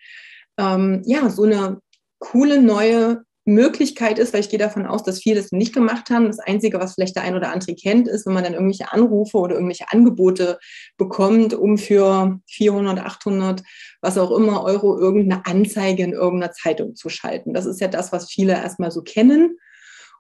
ähm, 0.59 1.03
ja, 1.05 1.29
so 1.29 1.43
eine 1.43 1.81
coole 2.19 2.63
neue 2.63 3.23
Möglichkeit 3.45 4.19
ist, 4.19 4.33
weil 4.33 4.41
ich 4.41 4.49
gehe 4.49 4.59
davon 4.59 4.87
aus, 4.87 5.03
dass 5.03 5.21
viele 5.21 5.41
das 5.41 5.53
nicht 5.53 5.75
gemacht 5.75 6.09
haben. 6.11 6.27
Das 6.27 6.39
Einzige, 6.39 6.81
was 6.81 6.95
vielleicht 6.95 7.17
der 7.17 7.25
ein 7.25 7.35
oder 7.35 7.53
andere 7.53 7.75
kennt, 7.75 8.09
ist, 8.09 8.27
wenn 8.27 8.33
man 8.33 8.45
dann 8.45 8.55
irgendwelche 8.55 8.91
Anrufe 8.91 9.37
oder 9.37 9.55
irgendwelche 9.55 9.91
Angebote 9.93 10.59
bekommt, 10.97 11.53
um 11.53 11.77
für 11.77 12.39
400, 12.49 13.01
800, 13.01 13.63
was 14.01 14.17
auch 14.17 14.31
immer 14.31 14.65
Euro 14.65 14.99
irgendeine 14.99 15.45
Anzeige 15.47 16.03
in 16.05 16.13
irgendeiner 16.13 16.53
Zeitung 16.53 16.95
zu 16.95 17.11
schalten. 17.11 17.53
Das 17.53 17.67
ist 17.67 17.81
ja 17.81 17.89
das, 17.89 18.13
was 18.13 18.31
viele 18.31 18.55
erstmal 18.55 18.91
so 18.91 19.03
kennen. 19.03 19.59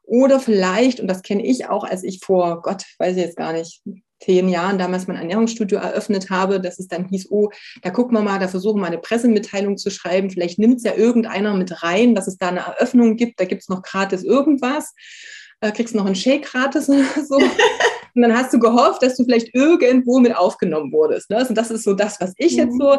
Oder 0.06 0.38
vielleicht, 0.38 1.00
und 1.00 1.08
das 1.08 1.22
kenne 1.22 1.44
ich 1.44 1.68
auch, 1.68 1.84
als 1.84 2.04
ich 2.04 2.20
vor, 2.20 2.62
Gott, 2.62 2.84
weiß 2.98 3.16
ich 3.16 3.22
jetzt 3.22 3.36
gar 3.36 3.52
nicht, 3.52 3.82
zehn 4.20 4.48
Jahren 4.48 4.78
damals 4.78 5.06
mein 5.06 5.16
Ernährungsstudio 5.16 5.78
eröffnet 5.78 6.30
habe, 6.30 6.60
dass 6.60 6.78
es 6.78 6.88
dann 6.88 7.08
hieß, 7.08 7.30
oh, 7.30 7.50
da 7.82 7.90
gucken 7.90 8.16
wir 8.16 8.22
mal, 8.22 8.38
da 8.38 8.48
versuchen 8.48 8.80
wir 8.80 8.86
eine 8.86 8.98
Pressemitteilung 8.98 9.76
zu 9.76 9.90
schreiben, 9.90 10.30
vielleicht 10.30 10.58
nimmt 10.58 10.78
es 10.78 10.84
ja 10.84 10.94
irgendeiner 10.94 11.54
mit 11.54 11.82
rein, 11.82 12.14
dass 12.14 12.26
es 12.26 12.38
da 12.38 12.48
eine 12.48 12.60
Eröffnung 12.60 13.16
gibt, 13.16 13.40
da 13.40 13.44
gibt 13.44 13.62
es 13.62 13.68
noch 13.68 13.82
gratis 13.82 14.24
irgendwas, 14.24 14.94
äh, 15.60 15.72
kriegst 15.72 15.94
noch 15.94 16.06
einen 16.06 16.14
Shake 16.14 16.44
gratis 16.44 16.88
oder 16.88 17.04
so. 17.28 17.38
Und 18.16 18.22
dann 18.22 18.36
hast 18.36 18.52
du 18.54 18.60
gehofft, 18.60 19.02
dass 19.02 19.16
du 19.16 19.24
vielleicht 19.24 19.52
irgendwo 19.54 20.20
mit 20.20 20.36
aufgenommen 20.36 20.92
wurdest. 20.92 21.30
Ne? 21.30 21.36
Also 21.36 21.52
das 21.52 21.72
ist 21.72 21.82
so 21.82 21.94
das, 21.94 22.20
was 22.20 22.32
ich 22.36 22.52
mhm. 22.52 22.58
jetzt 22.58 22.78
so 22.78 22.96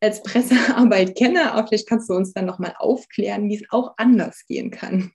als 0.00 0.22
Pressearbeit 0.22 1.16
kenne. 1.16 1.52
Aber 1.52 1.66
vielleicht 1.66 1.88
kannst 1.88 2.10
du 2.10 2.14
uns 2.14 2.34
dann 2.34 2.44
nochmal 2.44 2.74
aufklären, 2.78 3.48
wie 3.48 3.56
es 3.56 3.62
auch 3.70 3.94
anders 3.96 4.44
gehen 4.46 4.70
kann. 4.70 5.12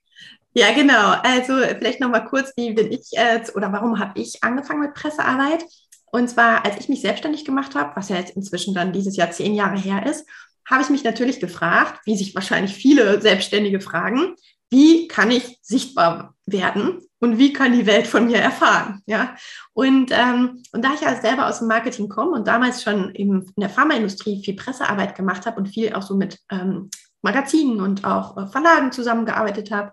Ja, 0.54 0.72
genau. 0.72 1.14
Also 1.22 1.54
vielleicht 1.78 2.00
nochmal 2.00 2.24
kurz, 2.24 2.52
wie 2.56 2.72
bin 2.72 2.92
ich 2.92 3.10
äh, 3.12 3.40
oder 3.54 3.72
warum 3.72 3.98
habe 3.98 4.20
ich 4.20 4.42
angefangen 4.44 4.80
mit 4.80 4.94
Pressearbeit? 4.94 5.64
Und 6.12 6.30
zwar, 6.30 6.64
als 6.64 6.78
ich 6.78 6.88
mich 6.88 7.00
selbstständig 7.00 7.44
gemacht 7.44 7.74
habe, 7.74 7.96
was 7.96 8.08
ja 8.08 8.16
jetzt 8.16 8.36
inzwischen 8.36 8.72
dann 8.72 8.92
dieses 8.92 9.16
Jahr 9.16 9.32
zehn 9.32 9.54
Jahre 9.54 9.76
her 9.76 10.06
ist, 10.06 10.26
habe 10.70 10.82
ich 10.82 10.90
mich 10.90 11.02
natürlich 11.02 11.40
gefragt, 11.40 12.00
wie 12.04 12.16
sich 12.16 12.36
wahrscheinlich 12.36 12.72
viele 12.72 13.20
Selbstständige 13.20 13.80
fragen, 13.80 14.36
wie 14.70 15.08
kann 15.08 15.32
ich 15.32 15.58
sichtbar 15.60 16.34
werden 16.46 17.00
und 17.18 17.38
wie 17.38 17.52
kann 17.52 17.72
die 17.72 17.86
Welt 17.86 18.06
von 18.06 18.26
mir 18.26 18.38
erfahren? 18.38 19.02
Ja, 19.06 19.34
und, 19.72 20.10
ähm, 20.12 20.62
und 20.72 20.84
da 20.84 20.94
ich 20.94 21.00
ja 21.00 21.20
selber 21.20 21.48
aus 21.48 21.58
dem 21.58 21.68
Marketing 21.68 22.08
komme 22.08 22.32
und 22.32 22.46
damals 22.46 22.82
schon 22.82 23.10
in 23.10 23.52
der 23.56 23.68
Pharmaindustrie 23.68 24.42
viel 24.44 24.54
Pressearbeit 24.54 25.16
gemacht 25.16 25.46
habe 25.46 25.58
und 25.58 25.68
viel 25.68 25.94
auch 25.94 26.02
so 26.02 26.16
mit 26.16 26.38
ähm, 26.50 26.90
Magazinen 27.22 27.80
und 27.80 28.04
auch 28.04 28.36
äh, 28.36 28.46
Verlagen 28.46 28.92
zusammengearbeitet 28.92 29.70
habe, 29.70 29.92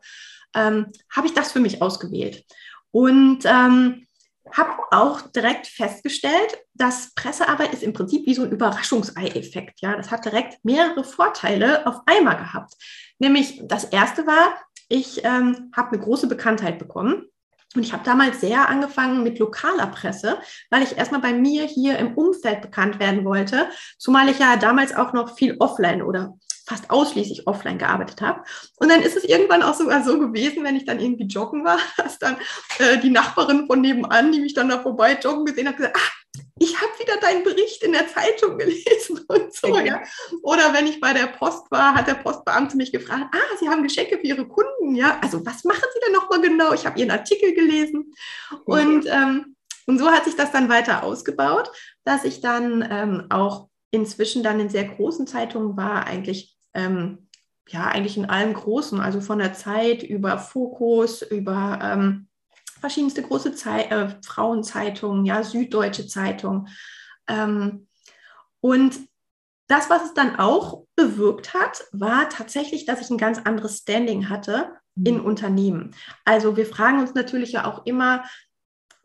ähm, 0.55 0.87
habe 1.15 1.27
ich 1.27 1.33
das 1.33 1.51
für 1.51 1.59
mich 1.59 1.81
ausgewählt. 1.81 2.45
Und 2.91 3.45
ähm, 3.45 4.05
habe 4.53 4.71
auch 4.91 5.21
direkt 5.21 5.67
festgestellt, 5.67 6.59
dass 6.73 7.13
Pressearbeit 7.13 7.73
ist 7.73 7.83
im 7.83 7.93
Prinzip 7.93 8.25
wie 8.25 8.33
so 8.33 8.43
ein 8.43 8.51
Überraschungsei-Effekt. 8.51 9.81
Ja, 9.81 9.95
das 9.95 10.11
hat 10.11 10.25
direkt 10.25 10.63
mehrere 10.63 11.03
Vorteile 11.03 11.85
auf 11.87 12.01
einmal 12.05 12.37
gehabt. 12.37 12.73
Nämlich 13.19 13.61
das 13.63 13.85
erste 13.85 14.25
war, 14.25 14.55
ich 14.89 15.23
ähm, 15.23 15.71
habe 15.75 15.93
eine 15.93 16.03
große 16.03 16.27
Bekanntheit 16.27 16.79
bekommen. 16.79 17.25
Und 17.73 17.83
ich 17.83 17.93
habe 17.93 18.03
damals 18.03 18.41
sehr 18.41 18.67
angefangen 18.67 19.23
mit 19.23 19.39
lokaler 19.39 19.87
Presse, 19.87 20.37
weil 20.69 20.83
ich 20.83 20.97
erstmal 20.97 21.21
bei 21.21 21.31
mir 21.31 21.63
hier 21.63 21.97
im 21.99 22.15
Umfeld 22.15 22.61
bekannt 22.61 22.99
werden 22.99 23.23
wollte, 23.23 23.69
zumal 23.97 24.27
ich 24.27 24.39
ja 24.39 24.57
damals 24.57 24.93
auch 24.93 25.13
noch 25.13 25.37
viel 25.37 25.55
offline 25.59 26.01
oder 26.01 26.37
fast 26.71 26.89
ausschließlich 26.89 27.47
offline 27.47 27.77
gearbeitet 27.77 28.21
habe. 28.21 28.43
Und 28.77 28.89
dann 28.89 29.01
ist 29.01 29.17
es 29.17 29.25
irgendwann 29.25 29.61
auch 29.61 29.73
sogar 29.73 30.03
so 30.03 30.17
gewesen, 30.17 30.63
wenn 30.63 30.77
ich 30.77 30.85
dann 30.85 31.01
irgendwie 31.01 31.25
joggen 31.25 31.65
war, 31.65 31.79
dass 31.97 32.17
dann 32.17 32.37
äh, 32.79 32.97
die 32.97 33.09
Nachbarin 33.09 33.67
von 33.67 33.81
nebenan, 33.81 34.31
die 34.31 34.39
mich 34.39 34.53
dann 34.53 34.69
da 34.69 34.79
vorbei 34.79 35.19
joggen 35.21 35.45
gesehen 35.45 35.67
hat, 35.67 35.77
gesagt, 35.77 35.97
ah, 35.97 36.41
ich 36.59 36.79
habe 36.79 36.91
wieder 36.97 37.17
deinen 37.17 37.43
Bericht 37.43 37.83
in 37.83 37.91
der 37.91 38.07
Zeitung 38.07 38.57
gelesen 38.57 39.19
und 39.27 39.53
so. 39.53 39.77
Ja. 39.79 40.01
Oder 40.43 40.73
wenn 40.73 40.87
ich 40.87 41.01
bei 41.01 41.11
der 41.11 41.27
Post 41.27 41.69
war, 41.71 41.93
hat 41.93 42.07
der 42.07 42.15
Postbeamte 42.15 42.77
mich 42.77 42.93
gefragt, 42.93 43.25
ah, 43.33 43.57
Sie 43.59 43.67
haben 43.67 43.83
Geschenke 43.83 44.17
für 44.17 44.27
Ihre 44.27 44.47
Kunden, 44.47 44.95
ja. 44.95 45.19
Also 45.21 45.45
was 45.45 45.65
machen 45.65 45.83
Sie 45.93 45.99
denn 46.05 46.13
nochmal 46.13 46.39
genau? 46.39 46.73
Ich 46.73 46.85
habe 46.85 46.97
Ihren 46.97 47.11
Artikel 47.11 47.53
gelesen. 47.53 48.13
Und, 48.63 49.05
ähm, 49.07 49.57
und 49.87 49.99
so 49.99 50.09
hat 50.09 50.23
sich 50.23 50.37
das 50.37 50.51
dann 50.51 50.69
weiter 50.69 51.03
ausgebaut, 51.03 51.69
dass 52.05 52.23
ich 52.23 52.39
dann 52.39 52.87
ähm, 52.89 53.25
auch 53.29 53.67
inzwischen 53.91 54.41
dann 54.41 54.61
in 54.61 54.69
sehr 54.69 54.85
großen 54.85 55.27
Zeitungen 55.27 55.75
war, 55.75 56.07
eigentlich 56.07 56.55
ähm, 56.73 57.27
ja, 57.67 57.85
eigentlich 57.87 58.17
in 58.17 58.29
allen 58.29 58.53
großen, 58.53 58.99
also 58.99 59.21
von 59.21 59.39
der 59.39 59.53
Zeit 59.53 60.03
über 60.03 60.37
Fokus, 60.37 61.21
über 61.21 61.79
ähm, 61.81 62.27
verschiedenste 62.79 63.21
große 63.21 63.55
Zei 63.55 63.83
äh, 63.83 64.09
Frauenzeitungen, 64.25 65.25
ja, 65.25 65.43
Süddeutsche 65.43 66.07
Zeitung. 66.07 66.67
Ähm, 67.27 67.87
und 68.59 68.99
das, 69.67 69.89
was 69.89 70.03
es 70.03 70.13
dann 70.13 70.37
auch 70.37 70.83
bewirkt 70.95 71.53
hat, 71.53 71.85
war 71.91 72.27
tatsächlich, 72.29 72.85
dass 72.85 73.01
ich 73.01 73.09
ein 73.09 73.17
ganz 73.17 73.39
anderes 73.39 73.77
Standing 73.77 74.29
hatte 74.29 74.73
in 75.05 75.19
mhm. 75.19 75.25
Unternehmen. 75.25 75.95
Also 76.25 76.57
wir 76.57 76.65
fragen 76.65 76.99
uns 76.99 77.13
natürlich 77.13 77.53
ja 77.53 77.65
auch 77.65 77.85
immer, 77.85 78.25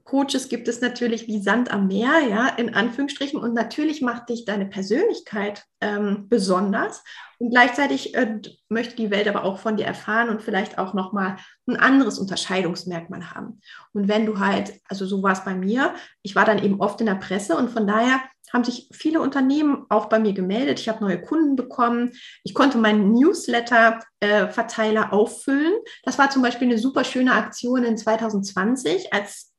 Coaches 0.06 0.48
gibt 0.48 0.68
es 0.68 0.80
natürlich 0.80 1.26
wie 1.26 1.42
Sand 1.42 1.72
am 1.72 1.88
Meer, 1.88 2.20
ja, 2.30 2.48
in 2.48 2.74
Anführungsstrichen. 2.74 3.40
Und 3.40 3.54
natürlich 3.54 4.00
macht 4.00 4.28
dich 4.28 4.44
deine 4.44 4.66
Persönlichkeit 4.66 5.64
ähm, 5.80 6.28
besonders. 6.28 7.02
Und 7.38 7.50
gleichzeitig 7.50 8.14
äh, 8.14 8.40
möchte 8.68 8.94
die 8.94 9.10
Welt 9.10 9.26
aber 9.26 9.44
auch 9.44 9.58
von 9.58 9.76
dir 9.76 9.84
erfahren 9.84 10.28
und 10.28 10.42
vielleicht 10.42 10.78
auch 10.78 10.94
nochmal 10.94 11.36
ein 11.66 11.76
anderes 11.76 12.20
Unterscheidungsmerkmal 12.20 13.32
haben. 13.32 13.60
Und 13.92 14.06
wenn 14.06 14.26
du 14.26 14.38
halt, 14.38 14.74
also 14.88 15.06
so 15.06 15.24
war 15.24 15.32
es 15.32 15.44
bei 15.44 15.56
mir, 15.56 15.92
ich 16.22 16.36
war 16.36 16.44
dann 16.44 16.62
eben 16.62 16.80
oft 16.80 17.00
in 17.00 17.06
der 17.06 17.16
Presse 17.16 17.56
und 17.56 17.70
von 17.70 17.86
daher 17.86 18.22
haben 18.52 18.62
sich 18.62 18.88
viele 18.92 19.20
Unternehmen 19.20 19.86
auch 19.88 20.06
bei 20.06 20.20
mir 20.20 20.32
gemeldet. 20.32 20.78
Ich 20.78 20.88
habe 20.88 21.04
neue 21.04 21.20
Kunden 21.20 21.56
bekommen. 21.56 22.12
Ich 22.44 22.54
konnte 22.54 22.78
meinen 22.78 23.12
Newsletter-Verteiler 23.12 25.08
äh, 25.10 25.12
auffüllen. 25.12 25.74
Das 26.04 26.16
war 26.16 26.30
zum 26.30 26.42
Beispiel 26.42 26.68
eine 26.68 26.78
super 26.78 27.02
schöne 27.02 27.32
Aktion 27.32 27.82
in 27.82 27.98
2020, 27.98 29.12
als 29.12 29.55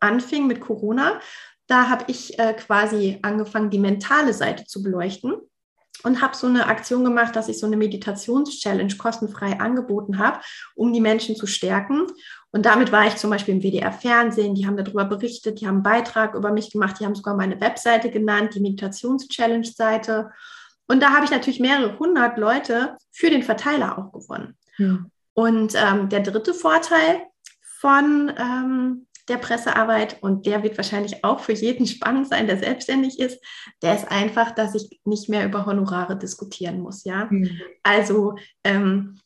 anfing 0.00 0.46
mit 0.46 0.60
Corona, 0.60 1.20
da 1.66 1.88
habe 1.88 2.04
ich 2.08 2.38
äh, 2.38 2.54
quasi 2.54 3.18
angefangen, 3.22 3.70
die 3.70 3.78
mentale 3.78 4.32
Seite 4.32 4.64
zu 4.64 4.82
beleuchten 4.82 5.34
und 6.04 6.22
habe 6.22 6.36
so 6.36 6.46
eine 6.46 6.66
Aktion 6.66 7.04
gemacht, 7.04 7.34
dass 7.36 7.48
ich 7.48 7.58
so 7.58 7.66
eine 7.66 7.76
Meditations-Challenge 7.76 8.96
kostenfrei 8.96 9.58
angeboten 9.60 10.18
habe, 10.18 10.40
um 10.74 10.92
die 10.92 11.00
Menschen 11.00 11.36
zu 11.36 11.46
stärken. 11.46 12.06
Und 12.50 12.64
damit 12.64 12.92
war 12.92 13.06
ich 13.06 13.16
zum 13.16 13.30
Beispiel 13.30 13.54
im 13.54 13.62
WDR-Fernsehen, 13.62 14.54
die 14.54 14.66
haben 14.66 14.76
darüber 14.76 15.04
berichtet, 15.04 15.60
die 15.60 15.66
haben 15.66 15.76
einen 15.76 15.82
Beitrag 15.82 16.34
über 16.34 16.52
mich 16.52 16.70
gemacht, 16.70 16.96
die 17.00 17.04
haben 17.04 17.14
sogar 17.14 17.36
meine 17.36 17.60
Webseite 17.60 18.10
genannt, 18.10 18.54
die 18.54 18.60
Meditations-Challenge-Seite. 18.60 20.30
Und 20.86 21.02
da 21.02 21.10
habe 21.10 21.24
ich 21.24 21.30
natürlich 21.30 21.60
mehrere 21.60 21.98
hundert 21.98 22.38
Leute 22.38 22.96
für 23.10 23.28
den 23.28 23.42
Verteiler 23.42 23.98
auch 23.98 24.12
gewonnen. 24.12 24.56
Hm. 24.76 25.10
Und 25.34 25.74
ähm, 25.74 26.08
der 26.08 26.20
dritte 26.20 26.54
Vorteil 26.54 27.22
von 27.80 28.32
ähm, 28.36 29.06
der 29.28 29.36
Pressearbeit 29.36 30.22
und 30.22 30.46
der 30.46 30.62
wird 30.62 30.76
wahrscheinlich 30.76 31.24
auch 31.24 31.40
für 31.40 31.52
jeden 31.52 31.86
spannend 31.86 32.28
sein, 32.28 32.46
der 32.46 32.58
selbstständig 32.58 33.18
ist. 33.18 33.40
Der 33.82 33.94
ist 33.94 34.10
einfach, 34.10 34.52
dass 34.52 34.74
ich 34.74 35.00
nicht 35.04 35.28
mehr 35.28 35.44
über 35.44 35.66
Honorare 35.66 36.16
diskutieren 36.16 36.80
muss. 36.80 37.04
Ja, 37.04 37.26
mhm. 37.30 37.60
also 37.82 38.36
ähm, 38.64 39.18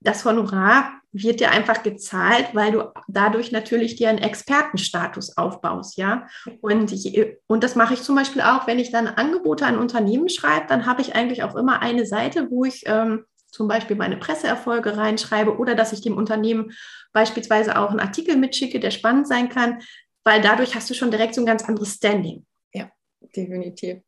das 0.00 0.24
Honorar 0.24 1.00
wird 1.12 1.40
dir 1.40 1.50
einfach 1.50 1.82
gezahlt, 1.82 2.54
weil 2.54 2.72
du 2.72 2.84
dadurch 3.06 3.52
natürlich 3.52 3.96
dir 3.96 4.08
einen 4.08 4.18
Expertenstatus 4.18 5.36
aufbaust, 5.36 5.98
ja. 5.98 6.26
Und, 6.62 6.90
ich, 6.90 7.36
und 7.46 7.62
das 7.62 7.76
mache 7.76 7.94
ich 7.94 8.02
zum 8.02 8.16
Beispiel 8.16 8.40
auch, 8.40 8.66
wenn 8.66 8.78
ich 8.78 8.90
dann 8.90 9.06
Angebote 9.06 9.66
an 9.66 9.78
Unternehmen 9.78 10.30
schreibe, 10.30 10.66
dann 10.68 10.86
habe 10.86 11.02
ich 11.02 11.14
eigentlich 11.14 11.42
auch 11.42 11.54
immer 11.54 11.82
eine 11.82 12.06
Seite, 12.06 12.48
wo 12.50 12.64
ich 12.64 12.84
ähm, 12.86 13.24
zum 13.52 13.68
Beispiel 13.68 13.96
meine 13.96 14.16
Presseerfolge 14.16 14.96
reinschreibe 14.96 15.56
oder 15.58 15.74
dass 15.74 15.92
ich 15.92 16.00
dem 16.00 16.16
Unternehmen 16.16 16.72
beispielsweise 17.12 17.78
auch 17.78 17.90
einen 17.90 18.00
Artikel 18.00 18.36
mitschicke, 18.36 18.80
der 18.80 18.90
spannend 18.90 19.28
sein 19.28 19.50
kann, 19.50 19.82
weil 20.24 20.40
dadurch 20.40 20.74
hast 20.74 20.88
du 20.90 20.94
schon 20.94 21.10
direkt 21.10 21.34
so 21.34 21.42
ein 21.42 21.46
ganz 21.46 21.62
anderes 21.68 21.94
Standing. 21.94 22.46
Ja, 22.72 22.90
definitiv. 23.36 24.00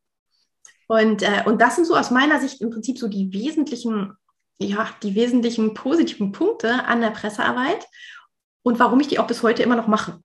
Und, 0.89 1.23
äh, 1.23 1.43
und 1.45 1.61
das 1.61 1.77
sind 1.77 1.85
so 1.85 1.95
aus 1.95 2.11
meiner 2.11 2.41
Sicht 2.41 2.61
im 2.61 2.71
Prinzip 2.71 2.99
so 2.99 3.07
die 3.07 3.33
wesentlichen, 3.33 4.15
ja, 4.59 4.89
die 5.03 5.15
wesentlichen 5.15 5.75
positiven 5.75 6.33
Punkte 6.33 6.85
an 6.87 7.01
der 7.01 7.11
Pressearbeit 7.11 7.87
und 8.63 8.79
warum 8.79 9.01
ich 9.01 9.09
die 9.09 9.19
auch 9.19 9.27
bis 9.27 9.43
heute 9.43 9.63
immer 9.63 9.77
noch 9.77 9.89
mache. 9.89 10.21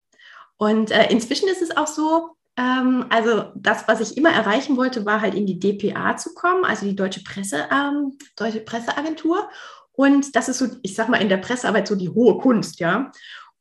Und 0.58 0.92
äh, 0.92 1.10
inzwischen 1.12 1.50
ist 1.50 1.62
es 1.62 1.76
auch 1.76 1.88
so, 1.88 2.36
ähm, 2.60 3.06
also 3.10 3.52
das, 3.56 3.88
was 3.88 4.02
ich 4.02 4.18
immer 4.18 4.32
erreichen 4.32 4.76
wollte, 4.76 5.06
war 5.06 5.22
halt 5.22 5.34
in 5.34 5.46
die 5.46 5.60
DPA 5.60 6.18
zu 6.18 6.34
kommen, 6.34 6.66
also 6.66 6.86
die 6.86 6.96
Deutsche 6.96 7.24
Presse, 7.24 7.70
ähm, 7.72 8.18
Deutsche 8.36 8.60
Presseagentur. 8.60 9.50
Und 9.94 10.36
das 10.36 10.50
ist 10.50 10.58
so, 10.58 10.68
ich 10.82 10.94
sag 10.94 11.08
mal, 11.08 11.22
in 11.22 11.30
der 11.30 11.38
Pressearbeit 11.38 11.88
so 11.88 11.96
die 11.96 12.10
hohe 12.10 12.38
Kunst, 12.38 12.82
ja. 12.82 13.12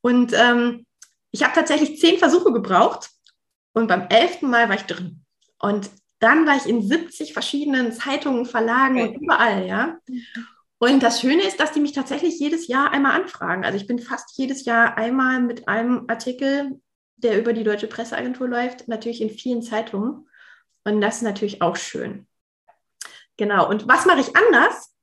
Und 0.01 0.32
ähm, 0.34 0.84
ich 1.30 1.44
habe 1.44 1.55
tatsächlich 1.55 2.01
zehn 2.01 2.18
Versuche 2.18 2.53
gebraucht 2.53 3.11
und 3.72 3.86
beim 3.86 4.09
elften 4.09 4.51
Mal 4.51 4.68
war 4.68 4.74
ich 4.74 4.82
drin. 4.82 5.24
Und 5.61 5.90
dann 6.18 6.46
war 6.46 6.57
ich 6.57 6.66
in 6.66 6.82
70 6.82 7.32
verschiedenen 7.32 7.92
Zeitungen, 7.92 8.46
Verlagen 8.46 9.01
und 9.01 9.22
überall, 9.22 9.64
ja. 9.64 9.99
Und 10.78 11.03
das 11.05 11.20
Schöne 11.20 11.42
ist, 11.42 11.61
dass 11.61 11.72
die 11.72 11.80
mich 11.80 11.92
tatsächlich 11.92 12.40
jedes 12.40 12.66
Jahr 12.66 12.90
einmal 12.90 13.20
anfragen. 13.20 13.64
Also 13.64 13.76
ich 13.76 13.86
bin 13.86 14.01
fast 14.01 14.36
jedes 14.36 14.64
Jahr 14.64 14.96
einmal 14.96 15.40
mit 15.40 15.68
einem 15.68 16.05
Artikel 16.09 16.80
der 17.19 17.39
über 17.39 17.53
die 17.53 17.64
Deutsche 17.64 17.87
Presseagentur 17.87 18.49
läuft, 18.49 18.89
natürlich 18.89 19.21
in 19.21 19.31
vielen 19.31 19.62
Zeitungen. 19.62 20.29
Und 20.85 21.01
das 21.01 21.16
ist 21.16 21.23
natürlich 21.23 21.62
auch 21.62 21.77
schön. 21.77 22.27
Genau. 23.37 23.69
Und 23.69 23.87
was 23.89 24.07
mache 24.07 24.21
ich 24.21 24.37
anders? 24.37 24.95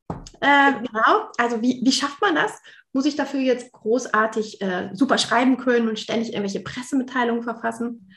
Äh, 0.42 0.74
genau. 0.74 1.32
Also 1.38 1.62
wie, 1.62 1.82
wie 1.84 1.92
schafft 1.92 2.22
man 2.22 2.36
das? 2.36 2.60
Muss 2.94 3.06
ich 3.06 3.16
dafür 3.16 3.40
jetzt 3.40 3.72
großartig 3.72 4.62
äh, 4.62 4.90
super 4.94 5.18
schreiben 5.18 5.58
können 5.58 5.90
und 5.90 6.00
ständig 6.00 6.30
irgendwelche 6.30 6.62
Pressemitteilungen 6.62 7.44
verfassen? 7.44 8.12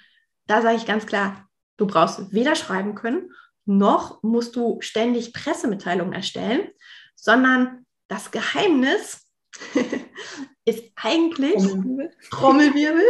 Da 0.46 0.62
sage 0.62 0.76
ich 0.76 0.86
ganz 0.86 1.06
klar, 1.06 1.48
du 1.76 1.86
brauchst 1.86 2.32
weder 2.32 2.54
schreiben 2.54 2.94
können, 2.94 3.32
noch 3.64 4.22
musst 4.22 4.56
du 4.56 4.78
ständig 4.80 5.32
Pressemitteilungen 5.32 6.14
erstellen, 6.14 6.68
sondern 7.14 7.86
das 8.08 8.30
Geheimnis 8.30 9.27
ist 10.64 10.84
eigentlich 10.96 11.54
Trommelwirbel. 11.54 12.10
Trommelwirbel. 12.30 13.02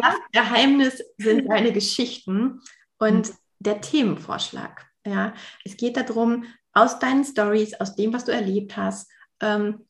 Das 0.00 0.14
Geheimnis 0.32 1.02
sind 1.18 1.48
deine 1.48 1.72
Geschichten 1.72 2.60
und 2.98 3.32
der 3.58 3.80
Themenvorschlag. 3.80 4.86
Ja, 5.04 5.34
es 5.64 5.76
geht 5.76 5.96
darum, 5.96 6.44
aus 6.72 6.98
deinen 6.98 7.24
Stories, 7.24 7.74
aus 7.74 7.94
dem, 7.94 8.12
was 8.12 8.24
du 8.24 8.32
erlebt 8.32 8.76
hast, 8.76 9.10
ähm, 9.40 9.86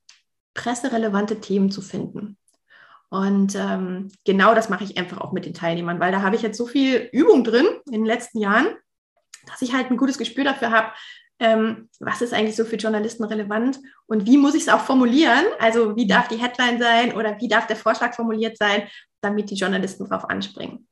presserelevante 0.54 1.40
Themen 1.40 1.70
zu 1.70 1.82
finden. 1.82 2.38
Und 3.08 3.54
ähm, 3.54 4.08
genau 4.24 4.54
das 4.54 4.68
mache 4.68 4.84
ich 4.84 4.98
einfach 4.98 5.18
auch 5.18 5.32
mit 5.32 5.46
den 5.46 5.54
Teilnehmern, 5.54 6.00
weil 6.00 6.12
da 6.12 6.22
habe 6.22 6.36
ich 6.36 6.42
jetzt 6.42 6.58
so 6.58 6.66
viel 6.66 7.08
Übung 7.12 7.44
drin 7.44 7.66
in 7.86 7.92
den 7.92 8.04
letzten 8.04 8.38
Jahren, 8.38 8.66
dass 9.46 9.62
ich 9.62 9.72
halt 9.74 9.90
ein 9.90 9.96
gutes 9.96 10.18
Gespür 10.18 10.44
dafür 10.44 10.70
habe, 10.70 10.92
ähm, 11.38 11.88
was 12.00 12.22
ist 12.22 12.32
eigentlich 12.32 12.56
so 12.56 12.64
für 12.64 12.76
Journalisten 12.76 13.24
relevant 13.24 13.78
und 14.06 14.26
wie 14.26 14.38
muss 14.38 14.54
ich 14.54 14.62
es 14.62 14.68
auch 14.68 14.80
formulieren? 14.80 15.44
Also 15.58 15.96
wie 15.96 16.06
darf 16.06 16.28
die 16.28 16.36
Headline 16.36 16.78
sein 16.78 17.14
oder 17.14 17.38
wie 17.40 17.48
darf 17.48 17.66
der 17.66 17.76
Vorschlag 17.76 18.14
formuliert 18.14 18.56
sein, 18.56 18.84
damit 19.20 19.50
die 19.50 19.56
Journalisten 19.56 20.08
darauf 20.08 20.28
anspringen. 20.28 20.86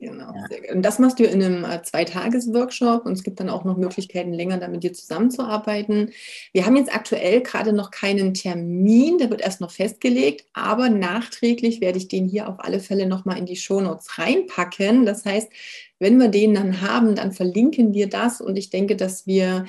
Genau. 0.00 0.34
Und 0.72 0.82
das 0.82 0.98
machst 0.98 1.18
du 1.18 1.24
in 1.24 1.42
einem 1.42 1.64
äh, 1.64 1.80
Zweitages-Workshop 1.80 3.06
und 3.06 3.12
es 3.12 3.22
gibt 3.22 3.40
dann 3.40 3.48
auch 3.48 3.64
noch 3.64 3.78
Möglichkeiten, 3.78 4.32
länger 4.32 4.58
da 4.58 4.68
mit 4.68 4.82
dir 4.82 4.92
zusammenzuarbeiten. 4.92 6.10
Wir 6.52 6.66
haben 6.66 6.76
jetzt 6.76 6.94
aktuell 6.94 7.40
gerade 7.40 7.72
noch 7.72 7.90
keinen 7.90 8.34
Termin, 8.34 9.16
der 9.18 9.30
wird 9.30 9.40
erst 9.40 9.62
noch 9.62 9.70
festgelegt, 9.70 10.46
aber 10.52 10.90
nachträglich 10.90 11.80
werde 11.80 11.98
ich 11.98 12.08
den 12.08 12.28
hier 12.28 12.48
auf 12.48 12.56
alle 12.58 12.80
Fälle 12.80 13.06
nochmal 13.06 13.38
in 13.38 13.46
die 13.46 13.56
Shownotes 13.56 14.18
reinpacken. 14.18 15.06
Das 15.06 15.24
heißt, 15.24 15.50
wenn 16.04 16.18
wir 16.18 16.28
den 16.28 16.54
dann 16.54 16.82
haben, 16.82 17.14
dann 17.14 17.32
verlinken 17.32 17.94
wir 17.94 18.10
das 18.10 18.42
und 18.42 18.56
ich 18.56 18.68
denke, 18.68 18.94
dass 18.94 19.26
wir 19.26 19.64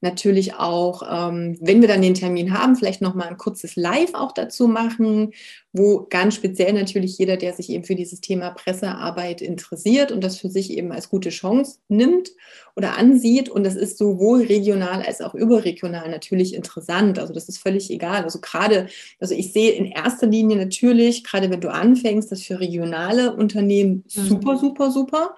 natürlich 0.00 0.54
auch, 0.54 1.02
ähm, 1.10 1.58
wenn 1.60 1.80
wir 1.82 1.88
dann 1.88 2.00
den 2.00 2.14
Termin 2.14 2.58
haben, 2.58 2.74
vielleicht 2.74 3.02
nochmal 3.02 3.28
ein 3.28 3.36
kurzes 3.36 3.76
Live 3.76 4.14
auch 4.14 4.32
dazu 4.32 4.66
machen, 4.66 5.32
wo 5.72 6.06
ganz 6.08 6.34
speziell 6.34 6.72
natürlich 6.72 7.18
jeder, 7.18 7.36
der 7.36 7.52
sich 7.52 7.68
eben 7.68 7.84
für 7.84 7.94
dieses 7.94 8.20
Thema 8.20 8.50
Pressearbeit 8.50 9.42
interessiert 9.42 10.10
und 10.10 10.24
das 10.24 10.38
für 10.38 10.48
sich 10.48 10.72
eben 10.72 10.90
als 10.90 11.10
gute 11.10 11.28
Chance 11.28 11.78
nimmt 11.88 12.30
oder 12.76 12.96
ansieht. 12.96 13.50
Und 13.50 13.64
das 13.64 13.76
ist 13.76 13.98
sowohl 13.98 14.44
regional 14.44 15.02
als 15.02 15.20
auch 15.20 15.34
überregional 15.34 16.10
natürlich 16.10 16.54
interessant. 16.54 17.18
Also 17.18 17.34
das 17.34 17.48
ist 17.48 17.58
völlig 17.58 17.90
egal. 17.90 18.24
Also 18.24 18.40
gerade, 18.40 18.88
also 19.20 19.34
ich 19.34 19.52
sehe 19.52 19.72
in 19.72 19.84
erster 19.84 20.26
Linie 20.26 20.56
natürlich, 20.56 21.24
gerade 21.24 21.50
wenn 21.50 21.60
du 21.60 21.70
anfängst, 21.70 22.32
das 22.32 22.42
für 22.42 22.58
regionale 22.58 23.36
Unternehmen 23.36 24.04
mhm. 24.14 24.22
super, 24.22 24.56
super, 24.56 24.90
super. 24.90 25.36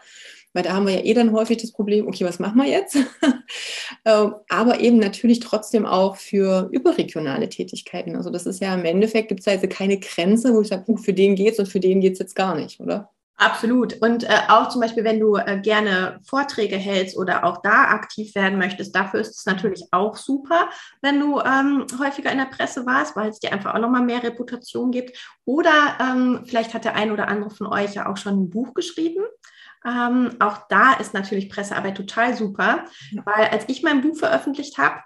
Weil 0.53 0.62
da 0.64 0.72
haben 0.72 0.86
wir 0.86 0.94
ja 0.94 1.05
eh 1.05 1.14
dann 1.14 1.32
häufig 1.32 1.59
das 1.59 1.72
Problem, 1.72 2.07
okay, 2.07 2.24
was 2.24 2.38
machen 2.38 2.61
wir 2.61 2.68
jetzt? 2.68 2.96
Ähm, 4.05 4.34
aber 4.48 4.80
eben 4.80 4.98
natürlich 4.98 5.38
trotzdem 5.38 5.86
auch 5.86 6.16
für 6.16 6.68
überregionale 6.72 7.48
Tätigkeiten. 7.48 8.16
Also 8.16 8.30
das 8.30 8.46
ist 8.46 8.61
ja 8.61 8.74
im 8.74 8.84
Endeffekt, 8.84 9.28
gibt 9.28 9.40
es 9.40 9.48
also 9.48 9.68
keine 9.68 10.00
Grenze, 10.00 10.55
wo 10.55 10.62
ich 10.62 10.68
sage, 10.68 10.90
uh, 10.90 10.96
für 10.96 11.12
den 11.12 11.36
geht's 11.36 11.61
und 11.61 11.68
für 11.68 11.78
den 11.78 12.00
geht 12.00 12.14
es 12.14 12.18
jetzt 12.18 12.34
gar 12.34 12.57
nicht, 12.57 12.80
oder? 12.80 13.11
Absolut. 13.42 14.00
Und 14.00 14.22
äh, 14.22 14.38
auch 14.48 14.68
zum 14.68 14.80
Beispiel, 14.80 15.03
wenn 15.03 15.18
du 15.18 15.34
äh, 15.36 15.59
gerne 15.61 16.20
Vorträge 16.24 16.76
hältst 16.76 17.16
oder 17.16 17.44
auch 17.44 17.61
da 17.62 17.90
aktiv 17.90 18.34
werden 18.36 18.59
möchtest, 18.59 18.94
dafür 18.94 19.20
ist 19.20 19.36
es 19.36 19.46
natürlich 19.46 19.84
auch 19.90 20.16
super, 20.16 20.68
wenn 21.00 21.18
du 21.18 21.40
ähm, 21.40 21.86
häufiger 21.98 22.30
in 22.30 22.38
der 22.38 22.44
Presse 22.44 22.86
warst, 22.86 23.16
weil 23.16 23.30
es 23.30 23.40
dir 23.40 23.53
einfach 23.53 23.74
auch 23.74 23.80
nochmal 23.80 24.03
mehr 24.03 24.22
Reputation 24.22 24.92
gibt. 24.92 25.18
Oder 25.44 25.72
ähm, 26.00 26.42
vielleicht 26.46 26.72
hat 26.72 26.84
der 26.84 26.94
ein 26.94 27.11
oder 27.11 27.26
andere 27.26 27.50
von 27.50 27.66
euch 27.66 27.94
ja 27.94 28.09
auch 28.09 28.16
schon 28.16 28.34
ein 28.34 28.50
Buch 28.50 28.74
geschrieben. 28.74 29.24
Ähm, 29.85 30.30
auch 30.39 30.68
da 30.68 30.95
ist 30.95 31.14
natürlich 31.14 31.51
Pressearbeit 31.51 31.97
total 31.97 32.37
super, 32.37 32.85
weil 33.24 33.47
als 33.49 33.64
ich 33.68 33.83
mein 33.83 34.01
Buch 34.01 34.16
veröffentlicht 34.16 34.78
habe, 34.78 35.01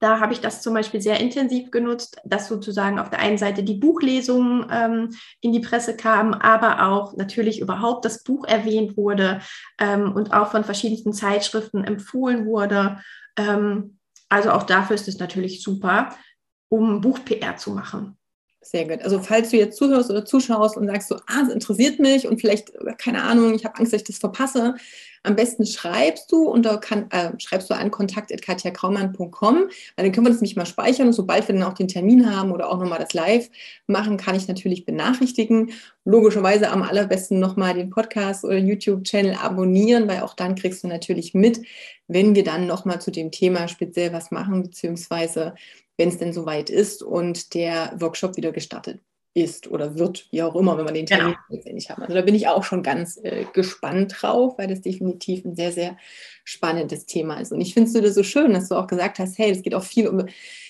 da 0.00 0.20
habe 0.20 0.32
ich 0.32 0.40
das 0.40 0.62
zum 0.62 0.74
Beispiel 0.74 1.00
sehr 1.00 1.18
intensiv 1.18 1.70
genutzt, 1.70 2.20
dass 2.24 2.48
sozusagen 2.48 3.00
auf 3.00 3.10
der 3.10 3.18
einen 3.18 3.38
Seite 3.38 3.64
die 3.64 3.74
Buchlesungen 3.74 4.66
ähm, 4.70 5.10
in 5.40 5.52
die 5.52 5.60
Presse 5.60 5.96
kamen, 5.96 6.34
aber 6.34 6.86
auch 6.86 7.16
natürlich 7.16 7.60
überhaupt 7.60 8.04
das 8.04 8.22
Buch 8.22 8.44
erwähnt 8.44 8.96
wurde 8.96 9.40
ähm, 9.78 10.12
und 10.12 10.32
auch 10.32 10.52
von 10.52 10.62
verschiedensten 10.62 11.12
Zeitschriften 11.12 11.82
empfohlen 11.82 12.46
wurde. 12.46 13.00
Ähm, 13.36 13.98
also 14.28 14.52
auch 14.52 14.62
dafür 14.62 14.94
ist 14.94 15.08
es 15.08 15.18
natürlich 15.18 15.62
super, 15.62 16.14
um 16.68 17.00
Buch-PR 17.00 17.56
zu 17.56 17.72
machen. 17.72 18.17
Sehr 18.60 18.88
gut. 18.88 19.02
Also 19.02 19.20
falls 19.20 19.50
du 19.50 19.56
jetzt 19.56 19.78
zuhörst 19.78 20.10
oder 20.10 20.24
zuschaust 20.24 20.76
und 20.76 20.88
sagst 20.88 21.08
so, 21.08 21.14
ah, 21.26 21.42
das 21.44 21.54
interessiert 21.54 22.00
mich 22.00 22.26
und 22.26 22.40
vielleicht, 22.40 22.72
keine 22.98 23.22
Ahnung, 23.22 23.54
ich 23.54 23.64
habe 23.64 23.76
Angst, 23.78 23.92
dass 23.92 24.02
ich 24.02 24.08
das 24.08 24.18
verpasse, 24.18 24.74
am 25.22 25.36
besten 25.36 25.64
schreibst 25.66 26.30
du 26.32 26.56
da 26.58 26.76
kann, 26.76 27.10
äh, 27.10 27.30
schreibst 27.38 27.70
du 27.70 27.74
an 27.74 27.90
kontakt.katjakraumann.com, 27.90 29.56
weil 29.56 30.04
dann 30.04 30.12
können 30.12 30.26
wir 30.26 30.30
das 30.30 30.40
nämlich 30.40 30.56
mal 30.56 30.66
speichern 30.66 31.08
und 31.08 31.12
sobald 31.12 31.46
wir 31.46 31.54
dann 31.54 31.64
auch 31.64 31.74
den 31.74 31.88
Termin 31.88 32.34
haben 32.34 32.52
oder 32.52 32.68
auch 32.68 32.78
nochmal 32.78 32.98
das 32.98 33.12
Live 33.14 33.48
machen, 33.86 34.16
kann 34.16 34.34
ich 34.34 34.48
natürlich 34.48 34.84
benachrichtigen. 34.84 35.72
Logischerweise 36.04 36.70
am 36.70 36.82
allerbesten 36.82 37.38
nochmal 37.38 37.74
den 37.74 37.90
Podcast 37.90 38.44
oder 38.44 38.58
YouTube-Channel 38.58 39.34
abonnieren, 39.34 40.08
weil 40.08 40.22
auch 40.22 40.34
dann 40.34 40.54
kriegst 40.54 40.82
du 40.82 40.88
natürlich 40.88 41.34
mit, 41.34 41.60
wenn 42.06 42.34
wir 42.34 42.44
dann 42.44 42.66
nochmal 42.66 43.00
zu 43.00 43.10
dem 43.10 43.30
Thema 43.30 43.68
speziell 43.68 44.12
was 44.12 44.30
machen, 44.30 44.62
beziehungsweise 44.62 45.54
wenn 45.98 46.08
es 46.08 46.18
denn 46.18 46.32
soweit 46.32 46.70
ist 46.70 47.02
und 47.02 47.52
der 47.54 47.92
Workshop 47.98 48.36
wieder 48.36 48.52
gestartet 48.52 49.00
ist 49.34 49.70
oder 49.70 49.98
wird, 49.98 50.26
wie 50.30 50.42
auch 50.42 50.56
immer, 50.56 50.76
wenn 50.78 50.84
man 50.84 50.94
den 50.94 51.06
Termin 51.06 51.34
genau. 51.34 51.38
letztendlich 51.48 51.90
haben. 51.90 52.02
Also 52.02 52.14
da 52.14 52.22
bin 52.22 52.34
ich 52.34 52.48
auch 52.48 52.64
schon 52.64 52.82
ganz 52.82 53.18
äh, 53.22 53.44
gespannt 53.52 54.16
drauf, 54.20 54.54
weil 54.58 54.68
das 54.68 54.80
definitiv 54.80 55.44
ein 55.44 55.54
sehr, 55.54 55.72
sehr 55.72 55.96
spannendes 56.44 57.06
Thema 57.06 57.40
ist. 57.40 57.52
Und 57.52 57.60
ich 57.60 57.74
finde 57.74 57.98
es 58.00 58.14
so 58.14 58.22
schön, 58.22 58.54
dass 58.54 58.68
du 58.68 58.74
auch 58.74 58.86
gesagt 58.86 59.18
hast, 59.18 59.38
hey, 59.38 59.50
es 59.50 59.62
geht 59.62 59.74
auch 59.74 59.84
viel 59.84 60.08
um, 60.08 60.26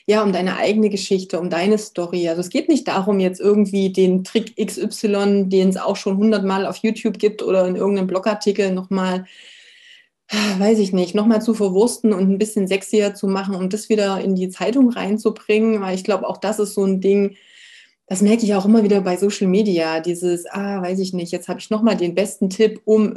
ja, 0.06 0.22
um 0.22 0.32
deine 0.32 0.56
eigene 0.56 0.90
Geschichte, 0.90 1.38
um 1.38 1.50
deine 1.50 1.78
Story. 1.78 2.28
Also 2.28 2.40
es 2.40 2.50
geht 2.50 2.68
nicht 2.68 2.88
darum, 2.88 3.20
jetzt 3.20 3.40
irgendwie 3.40 3.92
den 3.92 4.24
Trick 4.24 4.56
XY, 4.56 5.44
den 5.48 5.68
es 5.68 5.76
auch 5.76 5.96
schon 5.96 6.16
hundertmal 6.16 6.66
auf 6.66 6.78
YouTube 6.78 7.18
gibt 7.18 7.42
oder 7.42 7.66
in 7.66 7.76
irgendeinem 7.76 8.08
Blogartikel 8.08 8.72
nochmal 8.72 9.24
weiß 10.30 10.78
ich 10.78 10.92
nicht, 10.92 11.14
nochmal 11.14 11.40
zu 11.40 11.54
verwursten 11.54 12.12
und 12.12 12.30
ein 12.30 12.38
bisschen 12.38 12.66
sexier 12.66 13.14
zu 13.14 13.26
machen 13.28 13.54
und 13.54 13.72
das 13.72 13.88
wieder 13.88 14.20
in 14.20 14.34
die 14.34 14.50
Zeitung 14.50 14.90
reinzubringen, 14.90 15.80
weil 15.80 15.94
ich 15.94 16.04
glaube, 16.04 16.28
auch 16.28 16.36
das 16.36 16.58
ist 16.58 16.74
so 16.74 16.84
ein 16.84 17.00
Ding, 17.00 17.36
das 18.06 18.22
merke 18.22 18.44
ich 18.44 18.54
auch 18.54 18.64
immer 18.64 18.82
wieder 18.82 19.00
bei 19.02 19.16
Social 19.16 19.48
Media, 19.48 20.00
dieses, 20.00 20.46
ah, 20.46 20.82
weiß 20.82 20.98
ich 20.98 21.12
nicht, 21.12 21.32
jetzt 21.32 21.48
habe 21.48 21.60
ich 21.60 21.70
nochmal 21.70 21.96
den 21.96 22.14
besten 22.14 22.48
Tipp, 22.50 22.80
um 22.84 23.14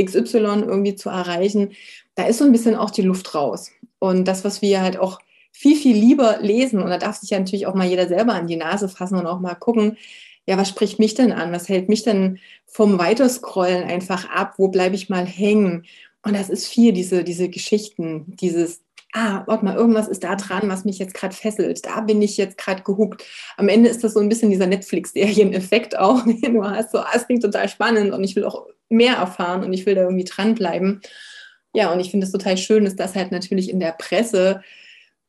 XY 0.00 0.64
irgendwie 0.66 0.94
zu 0.94 1.10
erreichen. 1.10 1.72
Da 2.14 2.24
ist 2.24 2.38
so 2.38 2.44
ein 2.44 2.52
bisschen 2.52 2.74
auch 2.74 2.90
die 2.90 3.02
Luft 3.02 3.34
raus. 3.34 3.70
Und 3.98 4.26
das, 4.26 4.44
was 4.44 4.62
wir 4.62 4.80
halt 4.80 4.98
auch 4.98 5.20
viel, 5.52 5.76
viel 5.76 5.96
lieber 5.96 6.38
lesen, 6.40 6.82
und 6.82 6.88
da 6.88 6.98
darf 6.98 7.16
sich 7.16 7.30
ja 7.30 7.38
natürlich 7.38 7.66
auch 7.66 7.74
mal 7.74 7.86
jeder 7.86 8.08
selber 8.08 8.34
an 8.34 8.46
die 8.46 8.56
Nase 8.56 8.88
fassen 8.88 9.16
und 9.16 9.26
auch 9.26 9.40
mal 9.40 9.54
gucken, 9.54 9.98
ja, 10.46 10.56
was 10.56 10.68
spricht 10.68 10.98
mich 10.98 11.14
denn 11.14 11.30
an? 11.30 11.52
Was 11.52 11.68
hält 11.68 11.88
mich 11.88 12.02
denn 12.02 12.38
vom 12.66 12.98
Weiterscrollen 12.98 13.84
einfach 13.84 14.28
ab? 14.28 14.54
Wo 14.56 14.68
bleibe 14.68 14.96
ich 14.96 15.08
mal 15.08 15.24
hängen? 15.24 15.84
Und 16.24 16.34
das 16.34 16.50
ist 16.50 16.66
viel, 16.66 16.92
diese, 16.92 17.24
diese 17.24 17.48
Geschichten, 17.48 18.36
dieses, 18.36 18.82
ah, 19.12 19.42
warte 19.46 19.64
mal, 19.64 19.76
irgendwas 19.76 20.08
ist 20.08 20.24
da 20.24 20.36
dran, 20.36 20.68
was 20.68 20.84
mich 20.84 20.98
jetzt 20.98 21.14
gerade 21.14 21.34
fesselt. 21.34 21.84
Da 21.84 22.00
bin 22.00 22.22
ich 22.22 22.36
jetzt 22.36 22.58
gerade 22.58 22.82
gehuckt. 22.82 23.24
Am 23.56 23.68
Ende 23.68 23.90
ist 23.90 24.04
das 24.04 24.14
so 24.14 24.20
ein 24.20 24.28
bisschen 24.28 24.50
dieser 24.50 24.66
Netflix-Serien-Effekt 24.66 25.98
auch, 25.98 26.24
du 26.42 26.64
hast. 26.64 26.92
So, 26.92 26.98
ah, 26.98 27.10
es 27.14 27.26
klingt 27.26 27.42
total 27.42 27.68
spannend 27.68 28.12
und 28.12 28.24
ich 28.24 28.36
will 28.36 28.44
auch 28.44 28.66
mehr 28.88 29.16
erfahren 29.16 29.64
und 29.64 29.72
ich 29.72 29.86
will 29.86 29.94
da 29.94 30.02
irgendwie 30.02 30.24
dranbleiben. 30.24 31.00
Ja, 31.74 31.92
und 31.92 32.00
ich 32.00 32.10
finde 32.10 32.26
es 32.26 32.32
total 32.32 32.58
schön, 32.58 32.84
dass 32.84 32.96
das 32.96 33.14
halt 33.14 33.32
natürlich 33.32 33.70
in 33.70 33.80
der 33.80 33.92
Presse 33.92 34.62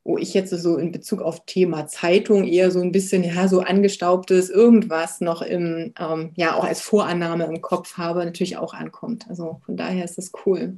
wo 0.04 0.18
ich 0.18 0.34
jetzt 0.34 0.50
so 0.52 0.78
in 0.78 0.92
Bezug 0.92 1.22
auf 1.22 1.46
Thema 1.46 1.88
Zeitung 1.88 2.44
eher 2.46 2.72
so 2.72 2.82
ein 2.82 2.92
bisschen, 2.92 3.24
ja, 3.24 3.48
so 3.48 3.62
angestaubtes 3.62 4.50
irgendwas 4.50 5.22
noch 5.22 5.42
im, 5.42 5.94
ähm, 6.00 6.32
ja, 6.36 6.56
auch 6.56 6.66
als 6.66 6.82
Vorannahme 6.82 7.46
im 7.46 7.62
Kopf 7.62 7.98
habe, 7.98 8.26
natürlich 8.26 8.58
auch 8.58 8.74
ankommt. 8.74 9.26
Also 9.30 9.62
von 9.66 9.78
daher 9.78 10.04
ist 10.04 10.18
das 10.18 10.32
cool. 10.46 10.76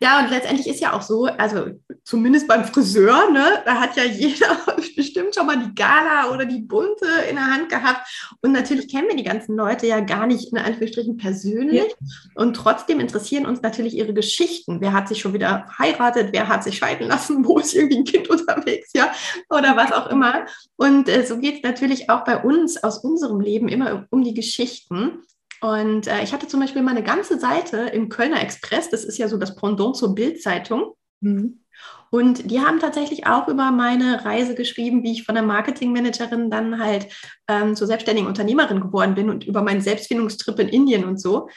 Ja, 0.00 0.20
und 0.20 0.30
letztendlich 0.30 0.68
ist 0.68 0.80
ja 0.80 0.92
auch 0.92 1.02
so, 1.02 1.24
also 1.24 1.66
zumindest 2.04 2.46
beim 2.46 2.64
Friseur, 2.64 3.30
ne, 3.30 3.62
da 3.64 3.80
hat 3.80 3.96
ja 3.96 4.04
jeder 4.04 4.58
bestimmt 4.96 5.34
schon 5.34 5.46
mal 5.46 5.58
die 5.58 5.74
Gala 5.74 6.30
oder 6.32 6.44
die 6.44 6.60
Bunte 6.60 7.06
in 7.28 7.36
der 7.36 7.46
Hand 7.46 7.68
gehabt. 7.68 8.06
Und 8.42 8.52
natürlich 8.52 8.88
kennen 8.88 9.08
wir 9.08 9.16
die 9.16 9.24
ganzen 9.24 9.56
Leute 9.56 9.86
ja 9.86 10.00
gar 10.00 10.26
nicht 10.26 10.52
in 10.52 10.58
Anführungsstrichen 10.58 11.16
persönlich. 11.16 11.82
Ja. 11.82 12.32
Und 12.34 12.54
trotzdem 12.54 13.00
interessieren 13.00 13.46
uns 13.46 13.62
natürlich 13.62 13.96
ihre 13.96 14.14
Geschichten. 14.14 14.80
Wer 14.80 14.92
hat 14.92 15.08
sich 15.08 15.20
schon 15.20 15.32
wieder 15.32 15.66
heiratet? 15.78 16.28
Wer 16.32 16.48
hat 16.48 16.64
sich 16.64 16.78
scheiden 16.78 17.08
lassen? 17.08 17.44
Wo 17.44 17.58
ist 17.58 17.74
irgendwie 17.74 17.98
ein 17.98 18.04
Kind 18.04 18.28
unterwegs? 18.28 18.90
Ja, 18.94 19.12
oder 19.50 19.76
was 19.76 19.92
auch 19.92 20.08
immer. 20.08 20.46
Und 20.76 21.08
äh, 21.08 21.24
so 21.24 21.38
geht 21.38 21.56
es 21.56 21.62
natürlich 21.62 22.10
auch 22.10 22.24
bei 22.24 22.42
uns 22.42 22.82
aus 22.82 22.98
unserem 22.98 23.40
Leben 23.40 23.68
immer 23.68 24.06
um 24.10 24.22
die 24.22 24.34
Geschichten. 24.34 25.22
Und 25.66 26.06
äh, 26.06 26.22
ich 26.22 26.32
hatte 26.32 26.46
zum 26.46 26.60
Beispiel 26.60 26.80
mal 26.80 26.92
eine 26.92 27.02
ganze 27.02 27.40
Seite 27.40 27.78
im 27.78 28.08
Kölner 28.08 28.40
Express, 28.40 28.88
das 28.88 29.02
ist 29.02 29.18
ja 29.18 29.26
so 29.26 29.36
das 29.36 29.56
Pendant 29.56 29.96
zur 29.96 30.14
Bildzeitung. 30.14 30.92
Mhm. 31.20 31.64
Und 32.10 32.52
die 32.52 32.60
haben 32.60 32.78
tatsächlich 32.78 33.26
auch 33.26 33.48
über 33.48 33.72
meine 33.72 34.24
Reise 34.24 34.54
geschrieben, 34.54 35.02
wie 35.02 35.10
ich 35.10 35.24
von 35.24 35.34
der 35.34 35.42
Marketingmanagerin 35.42 36.52
dann 36.52 36.78
halt 36.78 37.08
ähm, 37.48 37.74
zur 37.74 37.88
selbstständigen 37.88 38.28
Unternehmerin 38.28 38.80
geworden 38.80 39.16
bin 39.16 39.28
und 39.28 39.44
über 39.44 39.60
meinen 39.60 39.80
Selbstfindungstrip 39.80 40.56
in 40.60 40.68
Indien 40.68 41.04
und 41.04 41.20
so. 41.20 41.48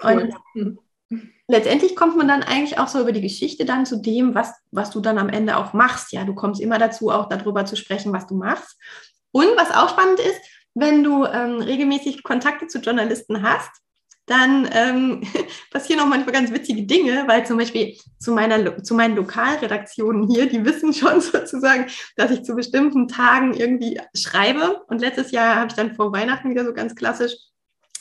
Und 0.00 0.32
mhm. 0.54 0.78
letztendlich 1.48 1.96
kommt 1.96 2.16
man 2.16 2.28
dann 2.28 2.44
eigentlich 2.44 2.78
auch 2.78 2.86
so 2.86 3.00
über 3.00 3.10
die 3.10 3.20
Geschichte 3.20 3.64
dann 3.64 3.84
zu 3.84 4.00
dem, 4.00 4.36
was, 4.36 4.52
was 4.70 4.90
du 4.90 5.00
dann 5.00 5.18
am 5.18 5.28
Ende 5.28 5.56
auch 5.56 5.72
machst. 5.72 6.12
Ja, 6.12 6.22
du 6.22 6.36
kommst 6.36 6.60
immer 6.60 6.78
dazu, 6.78 7.10
auch 7.10 7.28
darüber 7.28 7.64
zu 7.64 7.74
sprechen, 7.74 8.12
was 8.12 8.28
du 8.28 8.36
machst. 8.36 8.80
Und 9.32 9.48
was 9.56 9.72
auch 9.72 9.88
spannend 9.88 10.20
ist, 10.20 10.40
wenn 10.76 11.02
du 11.02 11.24
ähm, 11.24 11.60
regelmäßig 11.60 12.22
Kontakte 12.22 12.66
zu 12.66 12.78
Journalisten 12.78 13.42
hast, 13.42 13.70
dann 14.26 14.68
ähm, 14.72 15.22
passieren 15.72 16.00
auch 16.00 16.06
manchmal 16.06 16.34
ganz 16.34 16.52
witzige 16.52 16.82
Dinge, 16.82 17.24
weil 17.26 17.46
zum 17.46 17.56
Beispiel 17.56 17.96
zu, 18.18 18.32
meiner, 18.32 18.82
zu 18.82 18.94
meinen 18.94 19.16
Lokalredaktionen 19.16 20.28
hier, 20.28 20.46
die 20.48 20.64
wissen 20.64 20.92
schon 20.92 21.20
sozusagen, 21.22 21.86
dass 22.16 22.30
ich 22.30 22.42
zu 22.42 22.54
bestimmten 22.54 23.08
Tagen 23.08 23.54
irgendwie 23.54 24.00
schreibe. 24.14 24.82
Und 24.88 25.00
letztes 25.00 25.30
Jahr 25.30 25.56
habe 25.56 25.68
ich 25.68 25.74
dann 25.74 25.94
vor 25.94 26.12
Weihnachten 26.12 26.50
wieder 26.50 26.64
so 26.64 26.74
ganz 26.74 26.94
klassisch 26.94 27.32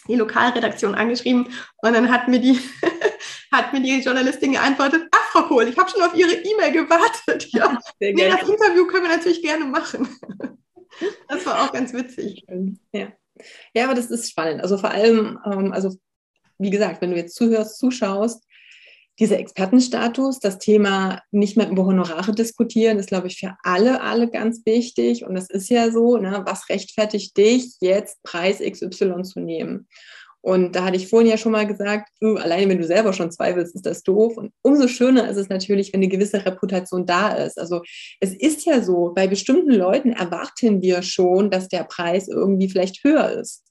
die 0.07 0.15
Lokalredaktion 0.15 0.93
angeschrieben 0.93 1.47
und 1.77 1.93
dann 1.93 2.11
hat 2.11 2.27
mir 2.27 2.39
die, 2.39 2.59
hat 3.51 3.73
mir 3.73 3.81
die 3.81 4.01
Journalistin 4.01 4.51
geantwortet, 4.51 5.07
ach 5.11 5.31
Frau 5.31 5.41
Kohl, 5.47 5.67
ich 5.67 5.77
habe 5.77 5.89
schon 5.89 6.03
auf 6.03 6.13
Ihre 6.13 6.33
E-Mail 6.33 6.71
gewartet. 6.71 7.47
Ja, 7.51 7.79
nee, 7.99 8.13
das 8.13 8.47
Interview 8.47 8.85
können 8.85 9.05
wir 9.05 9.15
natürlich 9.15 9.41
gerne 9.41 9.65
machen. 9.65 10.07
Das 11.27 11.45
war 11.45 11.63
auch 11.63 11.73
ganz 11.73 11.93
witzig. 11.93 12.45
Ja. 12.93 13.11
ja, 13.73 13.85
aber 13.85 13.95
das 13.95 14.11
ist 14.11 14.29
spannend. 14.29 14.61
Also 14.61 14.77
vor 14.77 14.91
allem, 14.91 15.39
ähm, 15.45 15.73
also 15.73 15.95
wie 16.57 16.69
gesagt, 16.69 17.01
wenn 17.01 17.11
du 17.11 17.17
jetzt 17.17 17.35
zuhörst, 17.35 17.77
zuschaust, 17.77 18.43
dieser 19.19 19.39
Expertenstatus, 19.39 20.39
das 20.39 20.59
Thema 20.59 21.21
nicht 21.31 21.55
mehr 21.55 21.69
über 21.69 21.85
Honorare 21.85 22.33
diskutieren, 22.33 22.99
ist, 22.99 23.07
glaube 23.07 23.27
ich, 23.27 23.39
für 23.39 23.55
alle, 23.63 24.01
alle 24.01 24.29
ganz 24.29 24.65
wichtig. 24.65 25.25
Und 25.25 25.35
das 25.35 25.49
ist 25.49 25.69
ja 25.69 25.89
so, 25.89 26.17
ne, 26.17 26.41
was 26.45 26.67
rechtfertigt 26.69 27.37
dich, 27.37 27.75
jetzt 27.79 28.21
Preis 28.23 28.59
XY 28.59 29.23
zu 29.23 29.39
nehmen? 29.39 29.87
Und 30.45 30.75
da 30.75 30.85
hatte 30.85 30.95
ich 30.95 31.07
vorhin 31.07 31.27
ja 31.27 31.39
schon 31.39 31.53
mal 31.53 31.65
gesagt, 31.65 32.11
uh, 32.23 32.35
alleine 32.35 32.69
wenn 32.69 32.77
du 32.77 32.85
selber 32.85 33.13
schon 33.13 33.31
zweifelst, 33.31 33.73
ist 33.73 33.87
das 33.87 34.03
doof. 34.03 34.37
Und 34.37 34.51
umso 34.61 34.87
schöner 34.87 35.27
ist 35.27 35.37
es 35.37 35.49
natürlich, 35.49 35.91
wenn 35.91 36.01
eine 36.01 36.07
gewisse 36.07 36.45
Reputation 36.45 37.07
da 37.07 37.29
ist. 37.29 37.57
Also 37.57 37.81
es 38.19 38.31
ist 38.31 38.63
ja 38.63 38.83
so, 38.83 39.11
bei 39.15 39.25
bestimmten 39.25 39.71
Leuten 39.71 40.11
erwarten 40.11 40.83
wir 40.83 41.01
schon, 41.01 41.49
dass 41.49 41.67
der 41.67 41.83
Preis 41.85 42.27
irgendwie 42.27 42.69
vielleicht 42.69 43.03
höher 43.03 43.31
ist. 43.31 43.63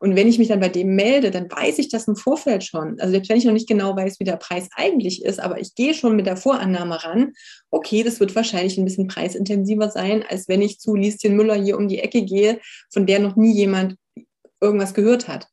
Und 0.00 0.16
wenn 0.16 0.26
ich 0.26 0.38
mich 0.38 0.48
dann 0.48 0.60
bei 0.60 0.70
dem 0.70 0.94
melde, 0.96 1.30
dann 1.30 1.50
weiß 1.50 1.78
ich 1.78 1.90
das 1.90 2.08
im 2.08 2.16
Vorfeld 2.16 2.64
schon. 2.64 2.98
Also 3.00 3.12
selbst 3.12 3.28
wenn 3.28 3.36
ich 3.36 3.44
noch 3.44 3.52
nicht 3.52 3.68
genau 3.68 3.94
weiß, 3.94 4.18
wie 4.18 4.24
der 4.24 4.36
Preis 4.36 4.70
eigentlich 4.74 5.22
ist, 5.26 5.40
aber 5.40 5.60
ich 5.60 5.74
gehe 5.74 5.92
schon 5.92 6.16
mit 6.16 6.24
der 6.24 6.38
Vorannahme 6.38 7.04
ran, 7.04 7.34
okay, 7.70 8.02
das 8.02 8.18
wird 8.18 8.34
wahrscheinlich 8.34 8.78
ein 8.78 8.86
bisschen 8.86 9.08
preisintensiver 9.08 9.90
sein, 9.90 10.24
als 10.26 10.48
wenn 10.48 10.62
ich 10.62 10.80
zu 10.80 10.94
Lieschen 10.94 11.36
Müller 11.36 11.54
hier 11.54 11.76
um 11.76 11.86
die 11.86 11.98
Ecke 11.98 12.22
gehe, 12.22 12.60
von 12.90 13.04
der 13.04 13.18
noch 13.18 13.36
nie 13.36 13.52
jemand 13.52 13.96
irgendwas 14.62 14.94
gehört 14.94 15.28
hat. 15.28 15.48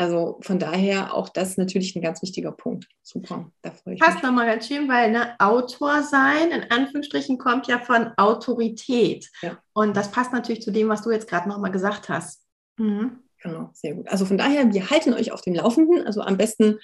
Also 0.00 0.38
von 0.40 0.58
daher 0.58 1.12
auch 1.12 1.28
das 1.28 1.58
natürlich 1.58 1.94
ein 1.94 2.00
ganz 2.00 2.22
wichtiger 2.22 2.52
Punkt. 2.52 2.88
Super, 3.02 3.52
da 3.60 3.70
freue 3.70 3.94
ich 3.94 4.00
Passt 4.00 4.22
nochmal 4.22 4.46
ganz 4.46 4.66
schön, 4.66 4.88
weil 4.88 5.10
ne, 5.10 5.38
Autor 5.38 6.02
sein, 6.02 6.52
in 6.52 6.70
Anführungsstrichen, 6.70 7.36
kommt 7.36 7.66
ja 7.66 7.78
von 7.78 8.12
Autorität. 8.16 9.28
Ja. 9.42 9.58
Und 9.74 9.94
das 9.94 10.10
passt 10.10 10.32
natürlich 10.32 10.62
zu 10.62 10.70
dem, 10.70 10.88
was 10.88 11.02
du 11.02 11.10
jetzt 11.10 11.28
gerade 11.28 11.50
nochmal 11.50 11.70
gesagt 11.70 12.08
hast. 12.08 12.46
Mhm. 12.78 13.18
Genau, 13.42 13.68
sehr 13.74 13.94
gut. 13.94 14.08
Also 14.08 14.24
von 14.24 14.38
daher, 14.38 14.72
wir 14.72 14.88
halten 14.88 15.12
euch 15.12 15.32
auf 15.32 15.42
dem 15.42 15.54
Laufenden. 15.54 16.06
Also 16.06 16.22
am 16.22 16.38
besten 16.38 16.78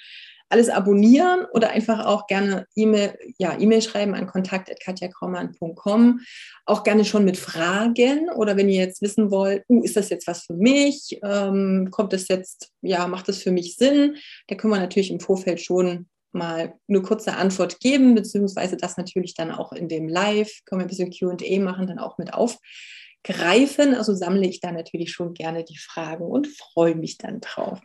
alles 0.49 0.69
abonnieren 0.69 1.45
oder 1.53 1.71
einfach 1.71 2.05
auch 2.05 2.27
gerne 2.27 2.65
E-Mail, 2.75 3.17
ja, 3.37 3.59
E-Mail 3.59 3.81
schreiben 3.81 4.15
an 4.15 4.27
kontakt.katjakraumann.com. 4.27 6.21
Auch 6.65 6.83
gerne 6.83 7.05
schon 7.05 7.25
mit 7.25 7.37
Fragen 7.37 8.29
oder 8.29 8.55
wenn 8.55 8.69
ihr 8.69 8.77
jetzt 8.77 9.01
wissen 9.01 9.31
wollt, 9.31 9.63
uh, 9.67 9.83
ist 9.83 9.97
das 9.97 10.09
jetzt 10.09 10.27
was 10.27 10.43
für 10.45 10.53
mich? 10.53 11.19
Ähm, 11.23 11.89
kommt 11.91 12.13
das 12.13 12.27
jetzt, 12.27 12.71
ja, 12.81 13.07
macht 13.07 13.27
das 13.27 13.41
für 13.41 13.51
mich 13.51 13.75
Sinn? 13.75 14.15
Da 14.47 14.55
können 14.55 14.73
wir 14.73 14.79
natürlich 14.79 15.11
im 15.11 15.19
Vorfeld 15.19 15.61
schon 15.61 16.07
mal 16.31 16.73
eine 16.87 17.01
kurze 17.01 17.33
Antwort 17.33 17.79
geben, 17.79 18.15
beziehungsweise 18.15 18.77
das 18.77 18.97
natürlich 18.97 19.33
dann 19.33 19.51
auch 19.51 19.73
in 19.73 19.87
dem 19.87 20.07
Live, 20.07 20.61
können 20.65 20.81
wir 20.81 20.85
ein 20.85 20.89
bisschen 20.89 21.11
QA 21.11 21.59
machen, 21.59 21.87
dann 21.87 21.99
auch 21.99 22.17
mit 22.17 22.33
aufgreifen. 22.33 23.95
Also 23.95 24.13
sammle 24.13 24.47
ich 24.47 24.59
da 24.61 24.71
natürlich 24.71 25.11
schon 25.11 25.33
gerne 25.33 25.63
die 25.63 25.77
Fragen 25.77 26.23
und 26.23 26.47
freue 26.47 26.95
mich 26.95 27.17
dann 27.17 27.41
drauf. 27.41 27.79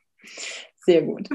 Sehr 0.85 1.03
gut. 1.03 1.29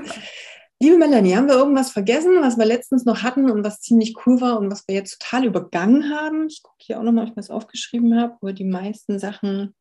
Liebe 0.80 0.98
Melanie, 0.98 1.36
haben 1.36 1.48
wir 1.48 1.56
irgendwas 1.56 1.92
vergessen, 1.92 2.40
was 2.42 2.58
wir 2.58 2.66
letztens 2.66 3.04
noch 3.04 3.24
hatten 3.24 3.50
und 3.50 3.64
was 3.64 3.82
ziemlich 3.82 4.16
cool 4.26 4.40
war 4.42 4.60
und 4.60 4.70
was 4.70 4.88
wir 4.88 4.94
jetzt 4.94 5.20
total 5.20 5.46
übergangen 5.46 6.12
haben? 6.12 6.48
Ich 6.48 6.62
gucke 6.62 6.78
hier 6.80 7.00
auch 7.00 7.04
nochmal, 7.04 7.26
ob 7.26 7.32
ich 7.32 7.38
was 7.38 7.50
aufgeschrieben 7.50 8.20
habe, 8.20 8.36
aber 8.40 8.54
die 8.54 8.64
meisten 8.64 9.18
Sachen 9.18 9.74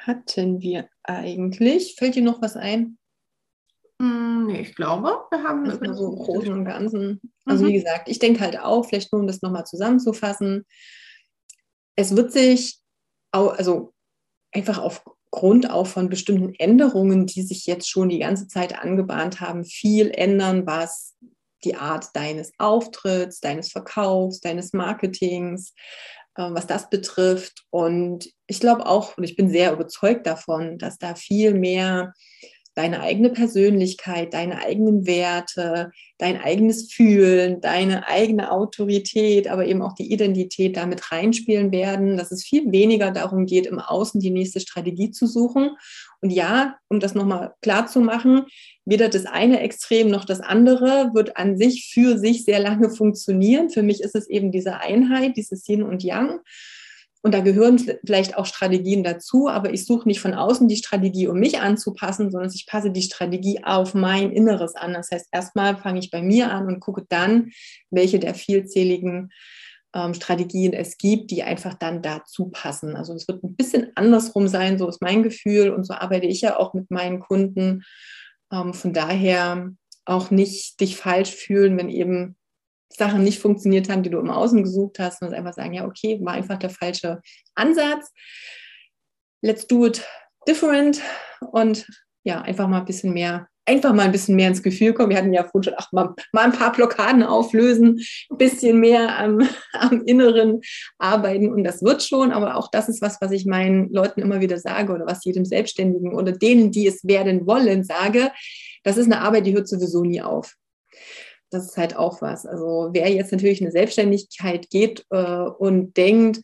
hatten 0.00 0.60
wir 0.60 0.90
eigentlich. 1.04 1.94
Fällt 1.96 2.16
dir 2.16 2.22
noch 2.22 2.42
was 2.42 2.56
ein? 2.56 2.98
Mm, 3.98 4.46
nee, 4.46 4.60
ich 4.60 4.74
glaube, 4.74 5.24
wir 5.30 5.42
haben 5.42 5.64
also 5.64 5.94
so 5.94 6.12
im 6.12 6.16
Großen 6.16 6.52
und 6.52 6.64
Ganzen. 6.66 7.20
Also 7.46 7.64
mhm. 7.64 7.68
wie 7.68 7.72
gesagt, 7.74 8.10
ich 8.10 8.18
denke 8.18 8.40
halt 8.40 8.60
auch, 8.60 8.84
vielleicht 8.84 9.10
nur 9.10 9.22
um 9.22 9.26
das 9.26 9.40
nochmal 9.40 9.64
zusammenzufassen, 9.64 10.66
es 11.96 12.14
wird 12.14 12.30
sich, 12.30 12.78
also 13.32 13.94
einfach 14.52 14.78
auf 14.78 15.02
Grund 15.30 15.70
auch 15.70 15.86
von 15.86 16.08
bestimmten 16.08 16.54
Änderungen, 16.54 17.26
die 17.26 17.42
sich 17.42 17.66
jetzt 17.66 17.88
schon 17.88 18.08
die 18.08 18.20
ganze 18.20 18.48
Zeit 18.48 18.78
angebahnt 18.78 19.40
haben, 19.40 19.64
viel 19.64 20.10
ändern, 20.10 20.66
was 20.66 21.14
die 21.64 21.74
Art 21.74 22.06
deines 22.14 22.52
Auftritts, 22.58 23.40
deines 23.40 23.70
Verkaufs, 23.70 24.40
deines 24.40 24.72
Marketings, 24.72 25.74
äh, 26.36 26.48
was 26.50 26.66
das 26.66 26.88
betrifft. 26.88 27.64
Und 27.70 28.30
ich 28.46 28.60
glaube 28.60 28.86
auch, 28.86 29.18
und 29.18 29.24
ich 29.24 29.36
bin 29.36 29.50
sehr 29.50 29.72
überzeugt 29.72 30.26
davon, 30.26 30.78
dass 30.78 30.98
da 30.98 31.14
viel 31.14 31.54
mehr 31.54 32.14
deine 32.78 33.00
eigene 33.00 33.30
Persönlichkeit, 33.30 34.32
deine 34.32 34.62
eigenen 34.62 35.04
Werte, 35.04 35.90
dein 36.16 36.40
eigenes 36.40 36.92
Fühlen, 36.92 37.60
deine 37.60 38.06
eigene 38.06 38.52
Autorität, 38.52 39.48
aber 39.48 39.66
eben 39.66 39.82
auch 39.82 39.94
die 39.94 40.12
Identität 40.12 40.76
damit 40.76 41.10
reinspielen 41.10 41.72
werden, 41.72 42.16
dass 42.16 42.30
es 42.30 42.44
viel 42.44 42.70
weniger 42.70 43.10
darum 43.10 43.46
geht, 43.46 43.66
im 43.66 43.80
Außen 43.80 44.20
die 44.20 44.30
nächste 44.30 44.60
Strategie 44.60 45.10
zu 45.10 45.26
suchen. 45.26 45.76
Und 46.20 46.30
ja, 46.30 46.76
um 46.88 47.00
das 47.00 47.16
nochmal 47.16 47.52
klar 47.62 47.88
zu 47.88 48.00
machen, 48.00 48.46
weder 48.84 49.08
das 49.08 49.26
eine 49.26 49.58
Extrem 49.58 50.08
noch 50.08 50.24
das 50.24 50.40
andere 50.40 51.10
wird 51.14 51.36
an 51.36 51.58
sich 51.58 51.90
für 51.92 52.16
sich 52.16 52.44
sehr 52.44 52.60
lange 52.60 52.90
funktionieren. 52.90 53.70
Für 53.70 53.82
mich 53.82 54.02
ist 54.02 54.14
es 54.14 54.28
eben 54.28 54.52
diese 54.52 54.78
Einheit, 54.78 55.36
dieses 55.36 55.68
Yin 55.68 55.82
und 55.82 56.04
Yang. 56.04 56.38
Und 57.22 57.34
da 57.34 57.40
gehören 57.40 57.78
vielleicht 57.78 58.36
auch 58.36 58.46
Strategien 58.46 59.02
dazu, 59.02 59.48
aber 59.48 59.72
ich 59.72 59.84
suche 59.84 60.06
nicht 60.06 60.20
von 60.20 60.34
außen 60.34 60.68
die 60.68 60.76
Strategie, 60.76 61.26
um 61.26 61.38
mich 61.38 61.58
anzupassen, 61.60 62.30
sondern 62.30 62.50
ich 62.54 62.66
passe 62.66 62.92
die 62.92 63.02
Strategie 63.02 63.64
auf 63.64 63.94
mein 63.94 64.30
Inneres 64.30 64.76
an. 64.76 64.94
Das 64.94 65.10
heißt, 65.10 65.28
erstmal 65.32 65.76
fange 65.76 65.98
ich 65.98 66.10
bei 66.10 66.22
mir 66.22 66.52
an 66.52 66.66
und 66.66 66.80
gucke 66.80 67.04
dann, 67.08 67.50
welche 67.90 68.20
der 68.20 68.34
vielzähligen 68.34 69.30
ähm, 69.94 70.14
Strategien 70.14 70.72
es 70.72 70.96
gibt, 70.96 71.30
die 71.30 71.42
einfach 71.42 71.74
dann 71.74 72.02
dazu 72.02 72.50
passen. 72.50 72.94
Also 72.94 73.14
es 73.14 73.26
wird 73.26 73.42
ein 73.42 73.56
bisschen 73.56 73.90
andersrum 73.96 74.46
sein, 74.46 74.78
so 74.78 74.88
ist 74.88 75.02
mein 75.02 75.22
Gefühl 75.22 75.70
und 75.70 75.84
so 75.84 75.94
arbeite 75.94 76.26
ich 76.26 76.40
ja 76.40 76.56
auch 76.56 76.72
mit 76.72 76.90
meinen 76.90 77.18
Kunden. 77.18 77.82
Ähm, 78.52 78.74
von 78.74 78.92
daher 78.92 79.72
auch 80.04 80.30
nicht 80.30 80.80
dich 80.80 80.96
falsch 80.96 81.34
fühlen, 81.34 81.76
wenn 81.76 81.90
eben 81.90 82.37
Sachen 82.90 83.22
nicht 83.22 83.40
funktioniert 83.40 83.88
haben, 83.88 84.02
die 84.02 84.10
du 84.10 84.18
im 84.18 84.30
Außen 84.30 84.62
gesucht 84.62 84.98
hast, 84.98 85.22
und 85.22 85.34
einfach 85.34 85.54
sagen, 85.54 85.74
ja, 85.74 85.86
okay, 85.86 86.18
war 86.22 86.34
einfach 86.34 86.58
der 86.58 86.70
falsche 86.70 87.20
Ansatz. 87.54 88.12
Let's 89.42 89.66
do 89.66 89.86
it 89.86 90.04
different 90.48 91.00
und 91.52 91.86
ja, 92.24 92.40
einfach 92.42 92.66
mal 92.68 92.80
ein 92.80 92.84
bisschen 92.84 93.12
mehr, 93.12 93.48
einfach 93.64 93.94
mal 93.94 94.04
ein 94.04 94.12
bisschen 94.12 94.34
mehr 94.34 94.48
ins 94.48 94.62
Gefühl 94.62 94.92
kommen. 94.92 95.10
Wir 95.10 95.18
hatten 95.18 95.32
ja 95.32 95.44
vorhin 95.44 95.62
schon, 95.62 95.74
ach, 95.76 95.92
mal, 95.92 96.14
mal 96.32 96.44
ein 96.44 96.52
paar 96.52 96.72
Blockaden 96.72 97.22
auflösen, 97.22 98.00
ein 98.30 98.36
bisschen 98.36 98.80
mehr 98.80 99.16
am, 99.18 99.48
am 99.72 100.02
Inneren 100.04 100.60
arbeiten 100.98 101.52
und 101.52 101.64
das 101.64 101.82
wird 101.82 102.02
schon, 102.02 102.32
aber 102.32 102.56
auch 102.56 102.68
das 102.70 102.88
ist 102.88 103.00
was, 103.00 103.20
was 103.20 103.30
ich 103.30 103.46
meinen 103.46 103.90
Leuten 103.92 104.20
immer 104.20 104.40
wieder 104.40 104.58
sage 104.58 104.92
oder 104.92 105.06
was 105.06 105.24
jedem 105.24 105.44
Selbstständigen 105.44 106.14
oder 106.14 106.32
denen, 106.32 106.72
die 106.72 106.86
es 106.86 107.06
werden 107.06 107.46
wollen, 107.46 107.84
sage. 107.84 108.32
Das 108.82 108.96
ist 108.96 109.06
eine 109.06 109.20
Arbeit, 109.20 109.46
die 109.46 109.54
hört 109.54 109.68
sowieso 109.68 110.02
nie 110.02 110.22
auf 110.22 110.54
das 111.50 111.66
ist 111.66 111.76
halt 111.76 111.96
auch 111.96 112.20
was. 112.20 112.46
Also 112.46 112.90
wer 112.92 113.10
jetzt 113.10 113.32
natürlich 113.32 113.60
in 113.60 113.66
eine 113.66 113.72
Selbstständigkeit 113.72 114.70
geht 114.70 115.04
äh, 115.10 115.42
und 115.42 115.96
denkt, 115.96 116.40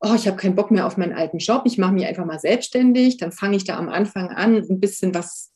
oh, 0.00 0.14
ich 0.14 0.26
habe 0.26 0.36
keinen 0.36 0.54
Bock 0.54 0.70
mehr 0.70 0.86
auf 0.86 0.96
meinen 0.96 1.14
alten 1.14 1.38
Job, 1.38 1.62
ich 1.64 1.78
mache 1.78 1.92
mich 1.92 2.06
einfach 2.06 2.24
mal 2.24 2.38
selbstständig, 2.38 3.16
dann 3.16 3.32
fange 3.32 3.56
ich 3.56 3.64
da 3.64 3.76
am 3.76 3.88
Anfang 3.88 4.28
an, 4.28 4.56
ein 4.56 4.80
bisschen 4.80 5.14
was 5.14 5.52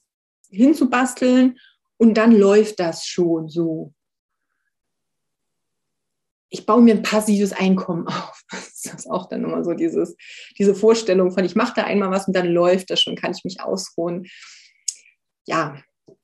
hinzubasteln 0.51 1.59
und 1.99 2.14
dann 2.14 2.32
läuft 2.32 2.80
das 2.80 3.07
schon 3.07 3.49
so. 3.49 3.93
Ich 6.53 6.66
baue 6.66 6.82
mir 6.82 6.95
ein 6.95 7.03
passives 7.03 7.53
Einkommen 7.53 8.07
auf. 8.09 8.43
Das 8.82 8.95
ist 8.95 9.11
auch 9.11 9.28
dann 9.28 9.45
immer 9.45 9.62
so 9.62 9.74
dieses, 9.74 10.16
diese 10.59 10.74
Vorstellung 10.74 11.32
von, 11.32 11.45
ich 11.45 11.55
mache 11.55 11.74
da 11.76 11.84
einmal 11.84 12.11
was 12.11 12.26
und 12.26 12.34
dann 12.34 12.49
läuft 12.49 12.88
das 12.88 13.03
schon, 13.03 13.14
kann 13.14 13.32
ich 13.32 13.45
mich 13.45 13.61
ausruhen. 13.61 14.26
Ja, 15.47 15.82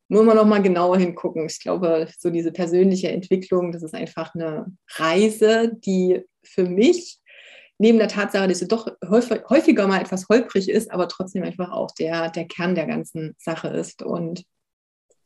muss 0.08 0.24
man 0.24 0.36
noch 0.36 0.46
mal 0.46 0.62
genauer 0.62 0.98
hingucken. 0.98 1.46
Ich 1.46 1.60
glaube, 1.60 2.08
so 2.18 2.30
diese 2.30 2.52
persönliche 2.52 3.08
Entwicklung, 3.08 3.72
das 3.72 3.82
ist 3.82 3.94
einfach 3.94 4.34
eine 4.34 4.66
Reise, 4.96 5.72
die 5.74 6.22
für 6.44 6.64
mich 6.64 7.18
neben 7.78 7.98
der 7.98 8.08
Tatsache, 8.08 8.48
dass 8.48 8.60
sie 8.60 8.68
doch 8.68 8.88
häufiger 9.08 9.86
mal 9.86 10.00
etwas 10.00 10.28
holprig 10.28 10.68
ist, 10.68 10.90
aber 10.90 11.08
trotzdem 11.08 11.42
einfach 11.42 11.70
auch 11.70 11.90
der, 11.92 12.30
der 12.30 12.46
Kern 12.46 12.74
der 12.74 12.86
ganzen 12.86 13.34
Sache 13.38 13.68
ist 13.68 14.02
und 14.02 14.44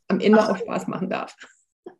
am 0.07 0.19
Ende 0.19 0.49
auch 0.49 0.57
Spaß 0.57 0.87
machen 0.87 1.09
darf. 1.09 1.35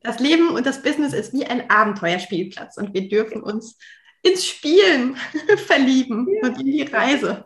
Das 0.02 0.20
Leben 0.20 0.50
und 0.50 0.66
das 0.66 0.84
Business 0.84 1.14
ist 1.14 1.34
wie 1.34 1.46
ein 1.46 1.70
Abenteuerspielplatz 1.70 2.78
und 2.78 2.94
wir 2.94 3.08
dürfen 3.08 3.42
uns 3.42 3.78
ins 4.24 4.46
Spielen 4.46 5.16
verlieben 5.68 6.28
ja. 6.30 6.50
und 6.50 6.60
in 6.60 6.66
die 6.66 6.84
Reise. 6.84 7.46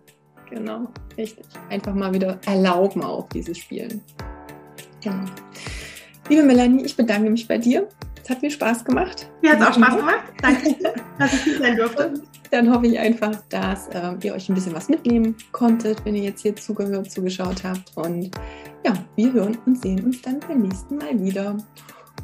Genau, 0.49 0.87
richtig. 1.17 1.45
Einfach 1.69 1.93
mal 1.93 2.13
wieder 2.13 2.39
erlauben 2.45 3.03
auch 3.03 3.27
dieses 3.29 3.57
Spielen. 3.57 4.03
Genau. 5.05 5.23
Liebe 6.29 6.41
Melanie, 6.41 6.83
ich 6.83 6.97
bedanke 6.97 7.29
mich 7.29 7.47
bei 7.47 7.59
dir. 7.59 7.87
Es 8.23 8.29
hat 8.31 8.41
mir 8.41 8.49
Spaß 8.49 8.83
gemacht. 8.83 9.29
Mir 9.43 9.51
hat 9.51 9.61
es 9.61 9.67
auch 9.67 9.73
Spaß 9.75 9.97
gemacht. 9.97 10.23
Danke, 10.41 10.75
dass 11.19 11.33
ich 11.33 11.43
hier 11.43 11.59
sein 11.59 11.77
durfte. 11.77 12.13
Dann 12.49 12.73
hoffe 12.73 12.87
ich 12.87 12.97
einfach, 12.97 13.35
dass 13.49 13.87
äh, 13.89 14.15
ihr 14.23 14.33
euch 14.33 14.49
ein 14.49 14.55
bisschen 14.55 14.73
was 14.73 14.89
mitnehmen 14.89 15.35
konntet, 15.51 16.03
wenn 16.05 16.15
ihr 16.15 16.23
jetzt 16.23 16.41
hier 16.41 16.55
zugehört, 16.55 17.11
zugeschaut 17.11 17.63
habt. 17.63 17.91
Und 17.95 18.31
ja, 18.83 18.93
wir 19.15 19.31
hören 19.31 19.55
und 19.67 19.79
sehen 19.79 20.03
uns 20.03 20.23
dann 20.23 20.39
beim 20.39 20.63
nächsten 20.63 20.97
Mal 20.97 21.19
wieder. 21.19 21.55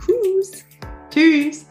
Tschüss. 0.03 0.65
Tschüss. 1.11 1.65